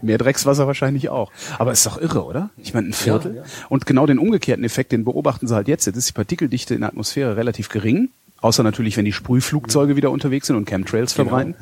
[0.02, 1.32] mehr Dreckswasser wahrscheinlich auch.
[1.58, 2.50] Aber ist doch irre, oder?
[2.58, 3.36] Ich meine, ein Viertel.
[3.36, 5.86] Ja, Und genau den umgekehrten Effekt, den beobachten sie halt jetzt.
[5.86, 8.10] Jetzt ist die Partikeldichte in der Atmosphäre relativ gering.
[8.40, 11.28] Außer natürlich, wenn die Sprühflugzeuge wieder unterwegs sind und Chemtrails genau.
[11.28, 11.54] verbreiten.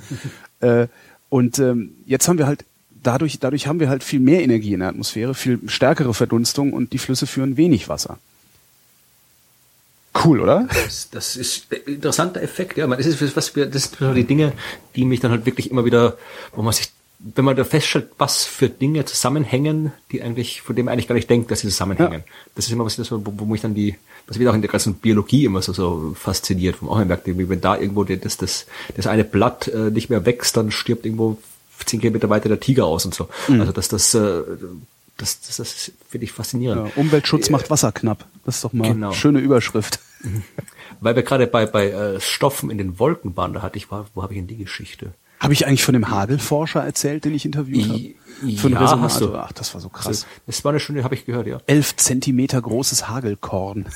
[0.60, 0.88] Äh,
[1.28, 2.64] und ähm, jetzt haben wir halt
[3.02, 6.92] dadurch, dadurch haben wir halt viel mehr Energie in der Atmosphäre, viel stärkere Verdunstung und
[6.92, 8.18] die Flüsse führen wenig Wasser.
[10.24, 10.66] Cool, oder?
[10.68, 12.88] Das, das ist ein interessanter Effekt, ja.
[12.88, 14.52] Das ist was wir, das sind die Dinge,
[14.96, 16.18] die mich dann halt wirklich immer wieder,
[16.55, 16.90] wo man sich
[17.20, 21.16] wenn man da feststellt, was für Dinge zusammenhängen, die eigentlich, von dem man eigentlich gar
[21.16, 22.20] nicht denkt, dass sie zusammenhängen.
[22.20, 22.32] Ja.
[22.55, 23.96] Das ist immer was, das, wo, wo mich dann die,
[24.28, 27.26] was wieder auch in der ganzen Biologie immer so, so fasziniert, wo man auch merkt,
[27.26, 31.38] wenn da irgendwo das, das, das eine Blatt äh, nicht mehr wächst, dann stirbt irgendwo
[31.84, 33.28] zehn Kilometer weiter der Tiger aus und so.
[33.48, 33.60] Mhm.
[33.60, 34.42] Also dass das, äh,
[35.16, 36.88] das, das, das finde ich faszinierend.
[36.88, 38.26] Ja, Umweltschutz äh, macht Wasser knapp.
[38.44, 39.09] Das ist doch mal genau.
[39.09, 40.00] eine schöne Überschrift.
[41.00, 44.22] Weil wir gerade bei, bei äh, Stoffen in den Wolken waren, da hatte ich, wo
[44.22, 45.12] habe ich denn die Geschichte?
[45.40, 48.15] Habe ich eigentlich von dem Hagelforscher erzählt, den ich interviewt habe?
[48.43, 49.44] einen ja, Resonator.
[49.47, 50.06] Ach, das war so krass.
[50.06, 51.60] Das, das war eine Stunde, habe ich gehört, ja.
[51.66, 53.86] Elf Zentimeter großes Hagelkorn.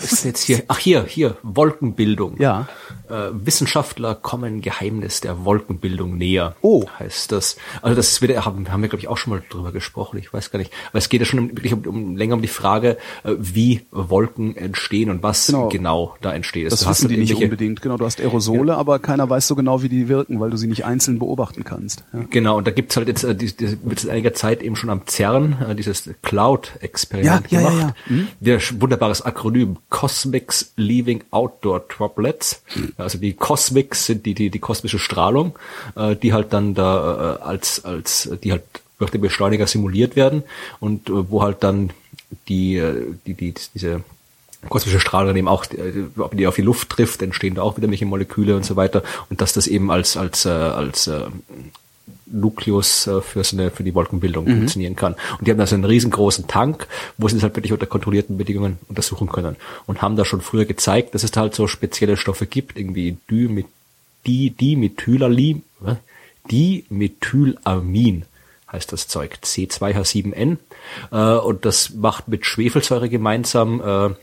[0.00, 2.36] Das ist jetzt hier, ach hier, hier, Wolkenbildung.
[2.40, 2.68] Ja.
[3.08, 6.56] Äh, Wissenschaftler kommen Geheimnis der Wolkenbildung näher.
[6.60, 6.84] Oh.
[6.98, 7.56] Heißt das.
[7.82, 10.18] Also das wird, haben, haben wir, glaube ich, auch schon mal drüber gesprochen.
[10.18, 10.72] Ich weiß gar nicht.
[10.90, 14.56] Aber es geht ja schon wirklich um, um, länger um die Frage, äh, wie Wolken
[14.56, 16.70] entstehen und was genau, genau da entsteht.
[16.70, 17.82] Das, das wissen die nicht unbedingt.
[17.82, 18.78] Genau, du hast Aerosole, ja.
[18.78, 22.04] aber keiner weiß so genau, wie die wirken, weil du sie nicht einzeln beobachten kannst.
[22.12, 22.20] Ja.
[22.30, 24.90] Genau, und da gibt's halt jetzt, äh, die, die, wird es einiger Zeit eben schon
[24.90, 27.74] am CERN, äh, dieses Cloud-Experiment ja, gemacht.
[27.74, 27.94] Ja, ja, ja.
[28.06, 28.28] Hm?
[28.40, 32.62] Der wunderbares Akronym Cosmics Leaving Outdoor Droplets.
[32.96, 35.58] Also die Cosmics sind die, die, die kosmische Strahlung,
[35.96, 38.64] äh, die halt dann da äh, als, als, die halt
[38.98, 40.42] durch den Beschleuniger simuliert werden
[40.80, 41.90] und äh, wo halt dann
[42.48, 44.02] die, äh, die, die, diese
[44.68, 45.92] kosmische Strahlung eben auch, äh,
[46.32, 49.40] die auf die Luft trifft, entstehen da auch wieder welche Moleküle und so weiter und
[49.40, 51.26] dass das eben als, als, äh, als äh,
[52.32, 54.56] Nukleus äh, für, so eine, für die Wolkenbildung mhm.
[54.58, 55.14] funktionieren kann.
[55.38, 56.86] Und die haben also einen riesengroßen Tank,
[57.16, 59.56] wo sie es halt wirklich unter kontrollierten Bedingungen untersuchen können.
[59.86, 63.16] Und haben da schon früher gezeigt, dass es da halt so spezielle Stoffe gibt, irgendwie
[63.30, 63.64] Di,
[64.26, 65.62] Di, Dimethylamin,
[66.50, 68.24] Dimethylamin
[68.70, 70.58] heißt das Zeug, C2H7N.
[71.10, 74.14] Äh, und das macht mit Schwefelsäure gemeinsam äh,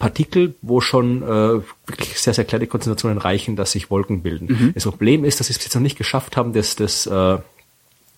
[0.00, 4.46] Partikel, wo schon äh, wirklich sehr, sehr kleine Konzentrationen reichen, dass sich Wolken bilden.
[4.48, 4.74] Mhm.
[4.74, 7.38] Das Problem ist, dass sie es jetzt noch nicht geschafft haben, das, das äh,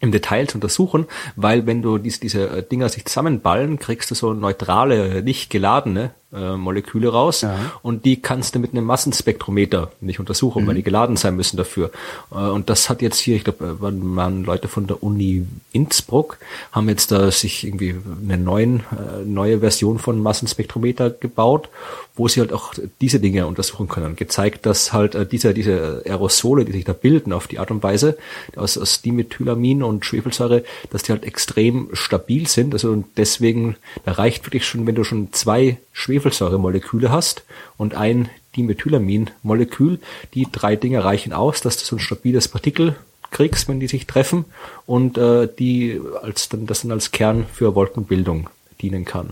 [0.00, 1.06] im Detail zu untersuchen,
[1.36, 6.12] weil wenn du diese, diese äh, Dinger sich zusammenballen, kriegst du so neutrale, nicht geladene
[6.32, 7.56] äh, Moleküle raus ja.
[7.82, 10.68] und die kannst du mit einem Massenspektrometer nicht untersuchen, mhm.
[10.68, 11.90] weil die geladen sein müssen dafür.
[12.30, 15.46] Äh, und das hat jetzt hier, ich glaube, äh, waren, waren Leute von der Uni
[15.72, 16.38] Innsbruck,
[16.72, 21.68] haben jetzt da sich irgendwie eine neuen, äh, neue Version von Massenspektrometer gebaut
[22.14, 24.16] wo sie halt auch diese Dinge untersuchen können.
[24.16, 27.82] Gezeigt, dass halt äh, diese, diese Aerosole, die sich da bilden auf die Art und
[27.82, 28.18] Weise,
[28.54, 32.74] aus, aus Dimethylamin und Schwefelsäure, dass die halt extrem stabil sind.
[32.74, 37.44] Also und deswegen, da reicht wirklich schon, wenn du schon zwei Schwefelsäuremoleküle hast
[37.76, 39.98] und ein Dimethylamin-Molekül,
[40.34, 42.96] die drei Dinge reichen aus, dass du so ein stabiles Partikel
[43.30, 44.44] kriegst, wenn die sich treffen
[44.86, 48.50] und äh, die als dann das dann als Kern für Wolkenbildung
[48.80, 49.30] dienen kann.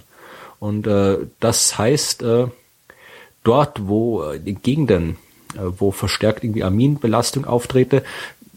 [0.59, 2.47] Und äh, das heißt, äh,
[3.45, 5.17] dort, wo in den Gegenden,
[5.55, 8.03] äh, wo verstärkt irgendwie Aminbelastung auftrete,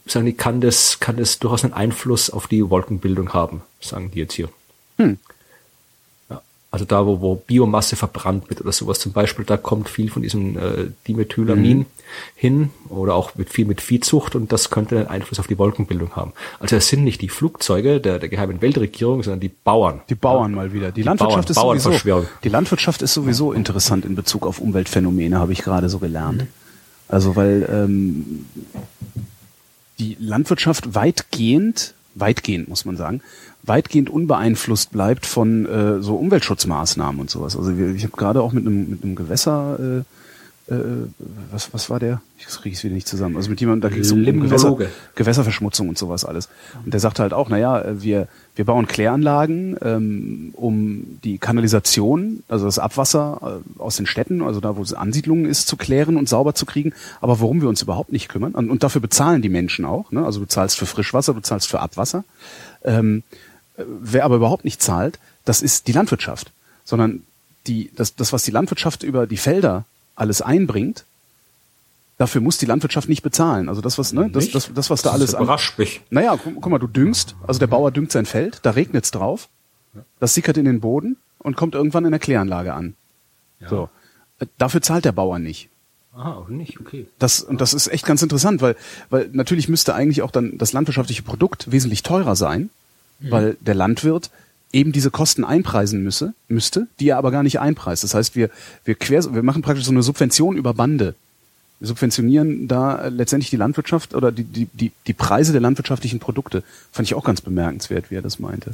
[0.05, 4.19] sagen die, kann das, kann das durchaus einen Einfluss auf die Wolkenbildung haben, sagen die
[4.19, 4.49] jetzt hier.
[4.97, 5.17] Hm.
[6.73, 10.23] Also da, wo, wo Biomasse verbrannt wird oder sowas zum Beispiel, da kommt viel von
[10.23, 11.85] diesem äh, Dimethylamin mhm.
[12.33, 16.15] hin oder auch mit viel mit Viehzucht und das könnte einen Einfluss auf die Wolkenbildung
[16.15, 16.33] haben.
[16.59, 20.01] Also es sind nicht die Flugzeuge der, der geheimen Weltregierung, sondern die Bauern.
[20.09, 20.55] Die Bauern ja.
[20.55, 20.87] mal wieder.
[20.87, 25.37] Die, die Landwirtschaft Bauern, ist sowieso, die Landwirtschaft ist sowieso interessant in Bezug auf Umweltphänomene,
[25.37, 26.41] habe ich gerade so gelernt.
[26.41, 26.47] Mhm.
[27.07, 28.47] Also weil ähm,
[29.99, 33.21] die Landwirtschaft weitgehend, weitgehend muss man sagen,
[33.63, 37.55] weitgehend unbeeinflusst bleibt von äh, so Umweltschutzmaßnahmen und sowas.
[37.55, 40.03] Also wir, ich habe gerade auch mit einem mit einem Gewässer
[40.67, 40.75] äh,
[41.51, 42.21] was was war der?
[42.39, 43.35] Ich kriege es wieder nicht zusammen.
[43.35, 44.77] Also mit jemandem da ging es um Gewässer,
[45.15, 46.47] Gewässerverschmutzung und sowas alles.
[46.85, 52.65] Und der sagte halt auch, naja, wir wir bauen Kläranlagen, ähm, um die Kanalisation, also
[52.65, 56.29] das Abwasser äh, aus den Städten, also da, wo es Ansiedlungen ist, zu klären und
[56.29, 56.93] sauber zu kriegen.
[57.19, 60.11] Aber worum wir uns überhaupt nicht kümmern, und, und dafür bezahlen die Menschen auch.
[60.11, 60.23] Ne?
[60.23, 62.23] Also du zahlst für Frischwasser, du zahlst für Abwasser.
[62.83, 63.23] Ähm,
[63.75, 66.51] wer aber überhaupt nicht zahlt, das ist die Landwirtschaft,
[66.85, 67.23] sondern
[67.67, 69.85] die, das, das, was die Landwirtschaft über die Felder
[70.15, 71.05] alles einbringt,
[72.17, 73.69] dafür muss die Landwirtschaft nicht bezahlen.
[73.69, 76.01] Also das, was, ne, das, das, das, was da das alles überrascht an, mich.
[76.09, 79.49] Naja, guck, guck mal, du düngst, also der Bauer düngt sein Feld, da regnet's drauf,
[80.19, 82.95] das sickert in den Boden und kommt irgendwann in der Kläranlage an.
[83.59, 83.69] Ja.
[83.69, 83.89] So.
[84.57, 85.69] Dafür zahlt der Bauer nicht.
[86.15, 87.07] Ah, auch nicht, okay.
[87.17, 88.75] Das, und das ist echt ganz interessant, weil,
[89.09, 92.69] weil natürlich müsste eigentlich auch dann das landwirtschaftliche Produkt wesentlich teurer sein,
[93.19, 93.31] mhm.
[93.31, 94.29] weil der Landwirt
[94.73, 98.03] eben diese Kosten einpreisen müsse, müsste, die er aber gar nicht einpreist.
[98.03, 98.49] Das heißt, wir,
[98.83, 101.15] wir, quer, wir machen praktisch so eine Subvention über Bande.
[101.79, 106.63] Wir subventionieren da letztendlich die Landwirtschaft oder die, die, die, die Preise der landwirtschaftlichen Produkte.
[106.91, 108.73] Fand ich auch ganz bemerkenswert, wie er das meinte.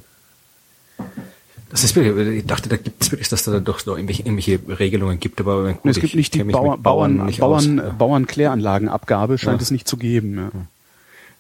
[1.69, 4.59] Das ist wirklich, ich dachte, da gibt es wirklich, dass da doch noch irgendwelche, irgendwelche
[4.79, 9.59] Regelungen gibt, aber gut, es gibt nicht die Bauer, Bauern, nicht Bauern, aus, Bauernkläranlagenabgabe scheint
[9.59, 9.63] ja.
[9.63, 10.51] es nicht zu geben.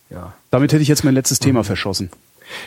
[0.09, 0.17] Ja.
[0.17, 0.33] ja.
[0.51, 2.11] Damit hätte ich jetzt mein letztes Thema verschossen.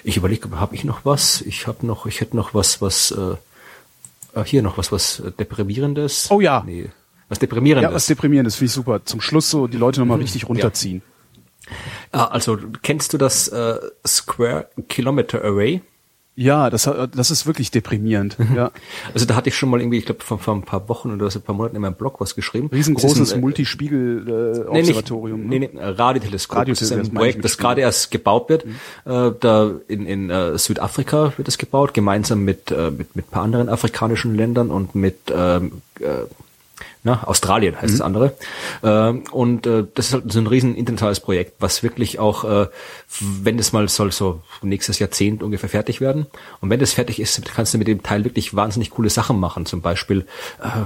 [0.04, 1.40] Ich überlege, habe ich noch was?
[1.42, 6.30] Ich habe noch, ich hätte noch was, was äh, äh hier noch was, was deprimierendes.
[6.30, 6.62] Oh ja.
[6.66, 6.90] Nee,
[7.28, 7.90] was deprimierendes.
[7.90, 9.04] Ja, was deprimierendes finde ich super.
[9.04, 10.24] Zum Schluss so die Leute nochmal mhm.
[10.24, 11.02] richtig runterziehen.
[11.02, 11.72] Ja.
[12.12, 13.76] Ah, also kennst du das äh,
[14.06, 15.80] Square Kilometer Array?
[16.34, 18.38] Ja, das, das ist wirklich deprimierend.
[18.54, 18.70] Ja.
[19.12, 21.30] Also da hatte ich schon mal irgendwie, ich glaube vor, vor ein paar Wochen oder
[21.30, 22.70] so ein paar Monaten in meinem Blog was geschrieben.
[22.72, 25.42] Riesengroßes Multispiegel-Observatorium.
[25.42, 26.58] Äh, nee, nee, nee, Radioteleskop.
[26.58, 26.98] Radioteleskop.
[26.98, 28.64] Das ist ein Projekt, das gerade erst gebaut wird.
[28.64, 28.74] Mhm.
[29.04, 33.42] Äh, da in, in äh, Südafrika wird es gebaut, gemeinsam mit, äh, mit, mit paar
[33.42, 36.04] anderen afrikanischen Ländern und mit ähm, äh,
[37.04, 37.98] na, Australien heißt mhm.
[37.98, 38.36] das andere.
[38.82, 42.68] Ähm, und äh, das ist halt so ein riesen internationales Projekt, was wirklich auch, äh,
[43.20, 46.26] wenn das mal soll, so nächstes Jahrzehnt ungefähr fertig werden.
[46.60, 49.66] Und wenn das fertig ist, kannst du mit dem Teil wirklich wahnsinnig coole Sachen machen.
[49.66, 50.26] Zum Beispiel
[50.62, 50.84] äh,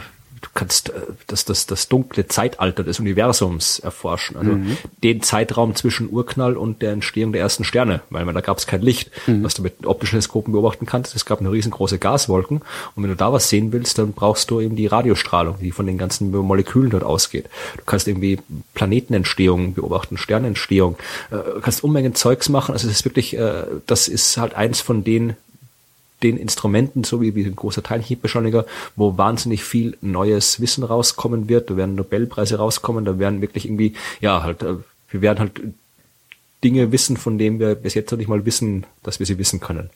[0.57, 0.93] kannst
[1.29, 4.37] das, das, das dunkle Zeitalter des Universums erforschen.
[4.37, 4.77] Also mhm.
[5.05, 8.83] den Zeitraum zwischen Urknall und der Entstehung der ersten Sterne, weil da gab es kein
[8.83, 9.45] Licht, mhm.
[9.45, 11.15] was du mit optischen Teleskopen beobachten kannst.
[11.15, 12.63] Es gab eine riesengroße Gaswolken
[12.95, 15.87] und wenn du da was sehen willst, dann brauchst du eben die Radiostrahlung, die von
[15.87, 17.49] den ganzen Molekülen dort ausgeht.
[17.77, 18.39] Du kannst irgendwie
[18.75, 20.97] Planetenentstehung beobachten, Sternentstehung,
[21.31, 22.73] äh, kannst Unmengen Zeugs machen.
[22.73, 25.37] Also es ist wirklich, äh, das ist halt eins von den
[26.23, 31.71] den Instrumenten, so wie, wie ein großer Teilchenbeschleuniger, wo wahnsinnig viel neues Wissen rauskommen wird.
[31.71, 34.77] Da werden Nobelpreise rauskommen, da werden wirklich irgendwie, ja, halt, äh,
[35.11, 35.61] wir werden halt
[36.65, 39.61] Dinge wissen, von denen wir bis jetzt noch nicht mal wissen, dass wir sie wissen
[39.61, 39.91] können.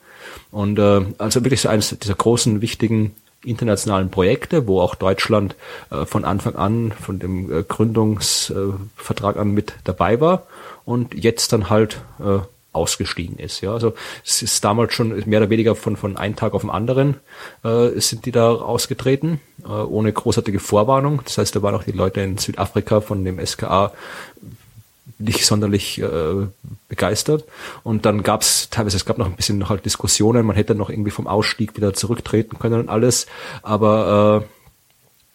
[0.51, 5.57] Und äh, also wirklich so eines dieser großen, wichtigen internationalen Projekte, wo auch Deutschland
[5.91, 10.47] äh, von Anfang an, von dem äh, Gründungsvertrag an mit dabei war
[10.85, 12.41] und jetzt dann halt äh,
[12.73, 13.61] ausgestiegen ist.
[13.61, 13.95] Ja, also
[14.25, 17.17] es ist damals schon mehr oder weniger von von einem Tag auf den anderen
[17.65, 21.21] äh, sind die da ausgetreten äh, ohne großartige Vorwarnung.
[21.25, 23.93] Das heißt, da waren auch die Leute in Südafrika von dem SKA
[25.19, 26.47] nicht sonderlich äh,
[26.89, 27.45] begeistert.
[27.83, 30.75] Und dann gab es teilweise, es gab noch ein bisschen noch halt Diskussionen, man hätte
[30.75, 33.27] noch irgendwie vom Ausstieg wieder zurücktreten können und alles,
[33.63, 34.60] aber äh,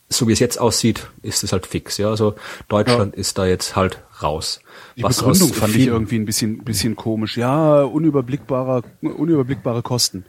[0.10, 1.98] so wie es jetzt aussieht, ist es halt fix.
[1.98, 2.36] Ja, also
[2.68, 3.20] Deutschland ja.
[3.20, 4.62] ist da jetzt halt raus.
[4.96, 7.38] Die Was Begründung fand ich irgendwie ein bisschen, bisschen komisch.
[7.38, 10.26] Ja, unüberblickbare, unüberblickbare Kosten.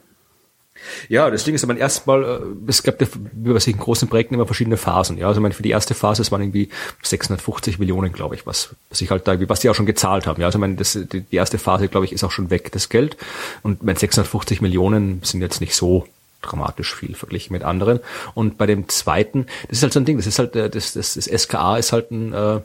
[1.09, 4.35] Ja, das Ding ist aber erstmal, äh, es gab ja, wie bei solchen großen Projekten
[4.35, 5.19] immer verschiedene Phasen.
[5.19, 6.69] Ja, also ich meine, für die erste Phase, es waren irgendwie
[7.03, 10.41] 650 Millionen, glaube ich, was, was ich halt da, was die auch schon gezahlt haben.
[10.41, 12.73] Ja, also ich meine, das, die, die erste Phase, glaube ich, ist auch schon weg,
[12.73, 13.17] das Geld.
[13.63, 16.07] Und mein 650 Millionen sind jetzt nicht so
[16.47, 18.01] dramatisch viel verglichen mit anderen.
[18.35, 20.93] Und bei dem zweiten, das ist halt so ein Ding, das ist halt, äh, das,
[20.95, 22.61] das, das SKA ist halt ein, äh,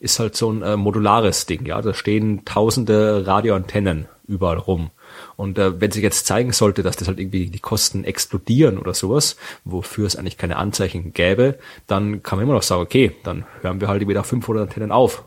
[0.00, 1.80] ist halt so ein äh, modulares Ding, ja.
[1.80, 4.90] Da stehen tausende Radioantennen überall rum.
[5.36, 8.94] Und äh, wenn sich jetzt zeigen sollte, dass das halt irgendwie die Kosten explodieren oder
[8.94, 13.44] sowas, wofür es eigentlich keine Anzeichen gäbe, dann kann man immer noch sagen, okay, dann
[13.60, 15.24] hören wir halt wieder 500 Antennen auf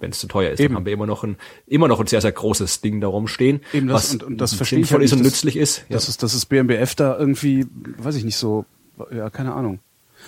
[0.00, 0.74] wenn es zu teuer ist, Eben.
[0.74, 1.36] dann haben wir immer noch ein
[1.66, 4.54] immer noch ein sehr sehr großes Ding darum stehen, Eben das, was und, und das
[4.54, 5.84] verstehe ich halt ist und nützlich ist.
[5.88, 6.10] Das ja.
[6.10, 7.66] ist das ist BMBF da irgendwie,
[7.98, 8.64] weiß ich nicht so,
[9.10, 9.80] ja keine Ahnung.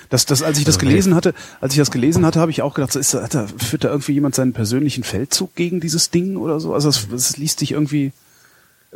[0.08, 2.74] Das, das, als ich das gelesen hatte, als ich das gelesen hatte, habe ich auch
[2.74, 6.36] gedacht, so ist, hat da, führt da irgendwie jemand seinen persönlichen Feldzug gegen dieses Ding
[6.36, 6.72] oder so?
[6.72, 8.12] Also es, es liest sich irgendwie.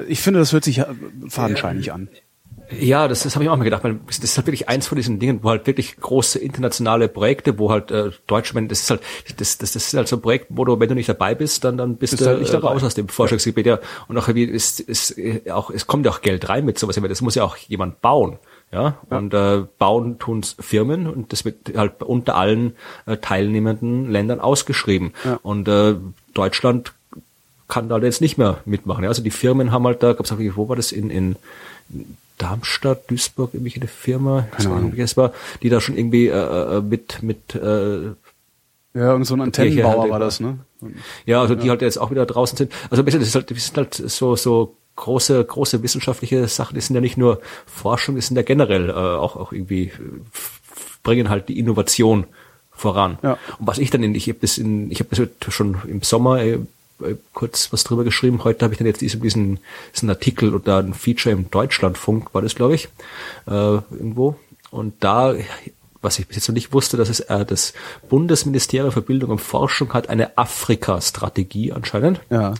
[0.08, 0.82] Ich finde, das hört sich
[1.28, 2.08] fadenscheinig an.
[2.70, 3.82] Ja, das, das habe ich auch mal gedacht.
[4.06, 7.70] Das ist halt wirklich eins von diesen Dingen, wo halt wirklich große internationale Projekte, wo
[7.70, 9.00] halt äh, Deutschland, das ist halt,
[9.36, 11.64] das, das, das ist halt so ein Projekt, wo du, wenn du nicht dabei bist,
[11.64, 13.66] dann, dann bist, bist du halt nicht äh, raus aus dem Forschungsgebiet.
[13.66, 13.78] Ja.
[14.08, 15.14] Und auch wie ist, ist
[15.50, 18.00] auch, es kommt ja auch Geld rein mit sowas, aber das muss ja auch jemand
[18.00, 18.38] bauen.
[18.72, 19.18] Ja, ja.
[19.18, 22.74] und äh, bauen tun's Firmen und das wird halt unter allen
[23.06, 25.12] äh, teilnehmenden Ländern ausgeschrieben.
[25.24, 25.38] Ja.
[25.42, 25.94] Und äh,
[26.32, 26.92] Deutschland
[27.68, 29.04] kann da jetzt nicht mehr mitmachen.
[29.04, 29.10] Ja.
[29.10, 31.36] Also die Firmen haben halt da, gab's auch, wo war das in, in
[32.38, 34.94] Darmstadt, Duisburg, irgendwie eine Firma, Keine Ahnung.
[34.96, 35.32] es war,
[35.62, 38.12] die da schon irgendwie äh, äh mit mit äh,
[38.96, 40.58] ja, und so ein Antennenbauer halt war das, ne?
[41.26, 41.60] Ja, also ja.
[41.60, 42.72] die halt jetzt auch wieder draußen sind.
[42.90, 46.76] Also das ist halt, das sind halt so so große große wissenschaftliche Sachen.
[46.76, 49.92] Das sind ja nicht nur Forschung, das sind ja generell äh, auch auch irgendwie
[51.02, 52.26] bringen halt die Innovation
[52.72, 53.18] voran.
[53.22, 53.38] Ja.
[53.58, 56.40] Und was ich dann in, ich habe das in, ich habe das schon im Sommer
[56.40, 56.58] äh, äh,
[57.32, 58.44] kurz was drüber geschrieben.
[58.44, 59.60] Heute habe ich dann jetzt diesen, diesen,
[59.94, 62.88] diesen Artikel oder ein Feature im Deutschlandfunk, war das, glaube ich,
[63.46, 64.36] äh, irgendwo.
[64.70, 65.34] Und da,
[66.02, 67.74] was ich bis jetzt noch nicht wusste, dass es äh, das
[68.08, 72.20] Bundesministerium für Bildung und Forschung hat eine Afrika-Strategie anscheinend.
[72.30, 72.54] Ja.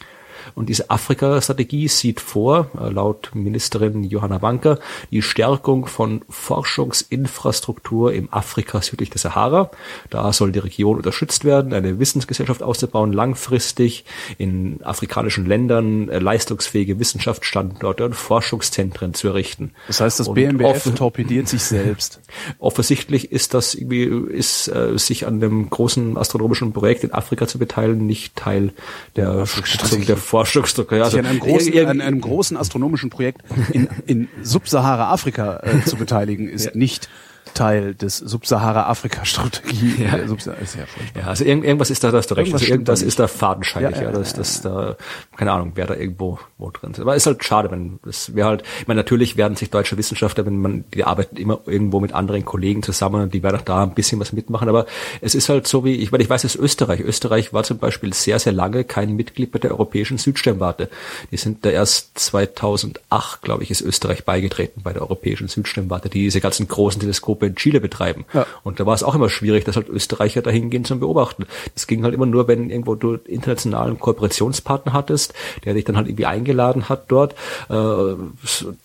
[0.55, 4.79] Und diese Afrika-Strategie sieht vor, äh, laut Ministerin Johanna Wanker,
[5.11, 9.71] die Stärkung von Forschungsinfrastruktur im Afrika südlich der Sahara.
[10.11, 14.05] Da soll die Region unterstützt werden, eine Wissensgesellschaft auszubauen, langfristig
[14.39, 19.73] in afrikanischen Ländern äh, leistungsfähige Wissenschaftsstandorte und Forschungszentren zu errichten.
[19.87, 22.21] Das heißt, das BMBF torpediert sich selbst.
[22.59, 27.59] Offensichtlich ist das irgendwie, ist äh, sich an dem großen astronomischen Projekt in Afrika zu
[27.59, 28.73] beteiligen, nicht Teil
[29.17, 30.91] der Stützung der Forschungsdruck.
[30.91, 33.43] Ja, also, an, einem großen, an einem großen astronomischen Projekt
[33.73, 36.71] in, in Subsahara-Afrika äh, zu beteiligen, ist ja.
[36.75, 37.09] nicht
[37.55, 40.05] Teil des Subsahara-Afrika-Strategie.
[40.05, 40.19] Ja.
[40.19, 42.49] ja, also irgend, irgendwas ist da, das du recht.
[42.49, 44.97] Irgendwas, also irgendwas ist da fadenscheinig, ja, ja, ja dass, dass da,
[45.37, 47.01] keine Ahnung, wer da irgendwo wo drin ist.
[47.01, 50.47] Aber ist halt schade, wenn das wäre halt, ich meine, natürlich werden sich deutsche Wissenschaftler,
[50.47, 53.83] wenn man, die arbeiten immer irgendwo mit anderen Kollegen zusammen und die werden auch da
[53.83, 54.87] ein bisschen was mitmachen, aber
[55.21, 57.01] es ist halt so wie, ich meine, ich weiß es Österreich.
[57.01, 60.89] Österreich war zum Beispiel sehr, sehr lange kein Mitglied bei der Europäischen Südsternwarte.
[61.31, 66.23] Die sind da erst 2008, glaube ich, ist Österreich beigetreten bei der Europäischen Südsternwarte, die
[66.23, 68.25] diese ganzen großen Teleskope in Chile betreiben.
[68.33, 68.47] Ja.
[68.63, 71.47] Und da war es auch immer schwierig, dass halt Österreicher dahin gehen zum Beobachten.
[71.75, 75.35] Das ging halt immer nur, wenn irgendwo du internationalen Kooperationspartner hattest,
[75.65, 77.35] der dich dann halt irgendwie eingeladen hat dort,
[77.69, 78.15] äh,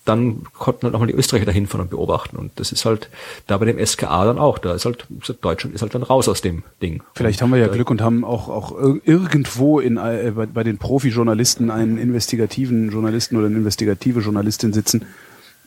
[0.04, 2.36] dann konnten halt auch mal die Österreicher dahin fahren und beobachten.
[2.36, 3.08] Und das ist halt
[3.46, 4.58] da bei dem SKA dann auch.
[4.58, 5.06] Da ist halt,
[5.40, 7.02] Deutschland ist halt dann raus aus dem Ding.
[7.14, 8.74] Vielleicht haben wir ja äh, Glück und haben auch, auch
[9.04, 15.06] irgendwo in, äh, bei, bei den Profi-Journalisten einen investigativen Journalisten oder eine investigative Journalistin sitzen,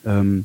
[0.04, 0.44] ähm,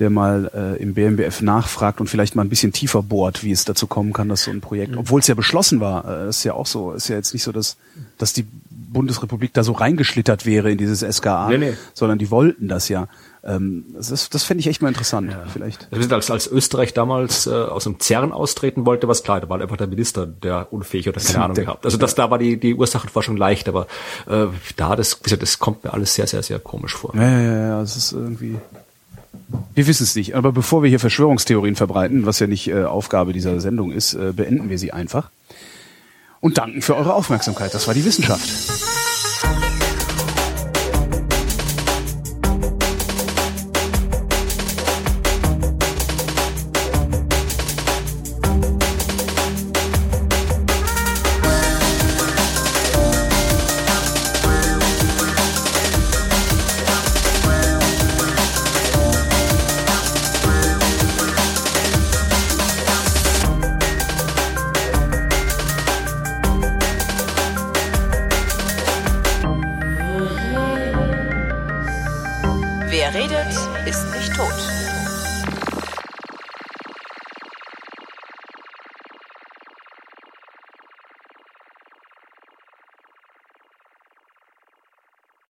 [0.00, 3.64] der mal äh, im BMBF nachfragt und vielleicht mal ein bisschen tiefer bohrt, wie es
[3.64, 4.98] dazu kommen kann, dass so ein Projekt, mhm.
[4.98, 7.52] obwohl es ja beschlossen war, äh, ist ja auch so, ist ja jetzt nicht so,
[7.52, 7.76] dass,
[8.18, 11.74] dass die Bundesrepublik da so reingeschlittert wäre in dieses SKA, nee, nee.
[11.92, 13.08] sondern die wollten das ja.
[13.44, 15.44] Ähm, das das fände ich echt mal interessant, ja.
[15.52, 15.88] vielleicht.
[15.92, 19.76] Als, als Österreich damals äh, aus dem CERN austreten wollte, was klar, da war einfach
[19.76, 21.84] der Minister, der unfähig oder keine Ahnung gehabt.
[21.84, 23.86] Also das da war die, die Ursachenforschung leicht, aber
[24.26, 24.46] äh,
[24.76, 27.14] da, das, das kommt mir alles sehr, sehr, sehr komisch vor.
[27.14, 28.56] Ja, ja, ja, das ist irgendwie
[29.74, 33.32] wir wissen es nicht, aber bevor wir hier Verschwörungstheorien verbreiten, was ja nicht äh, Aufgabe
[33.32, 35.30] dieser Sendung ist, äh, beenden wir sie einfach.
[36.40, 37.72] Und danken für eure Aufmerksamkeit.
[37.72, 38.93] Das war die Wissenschaft.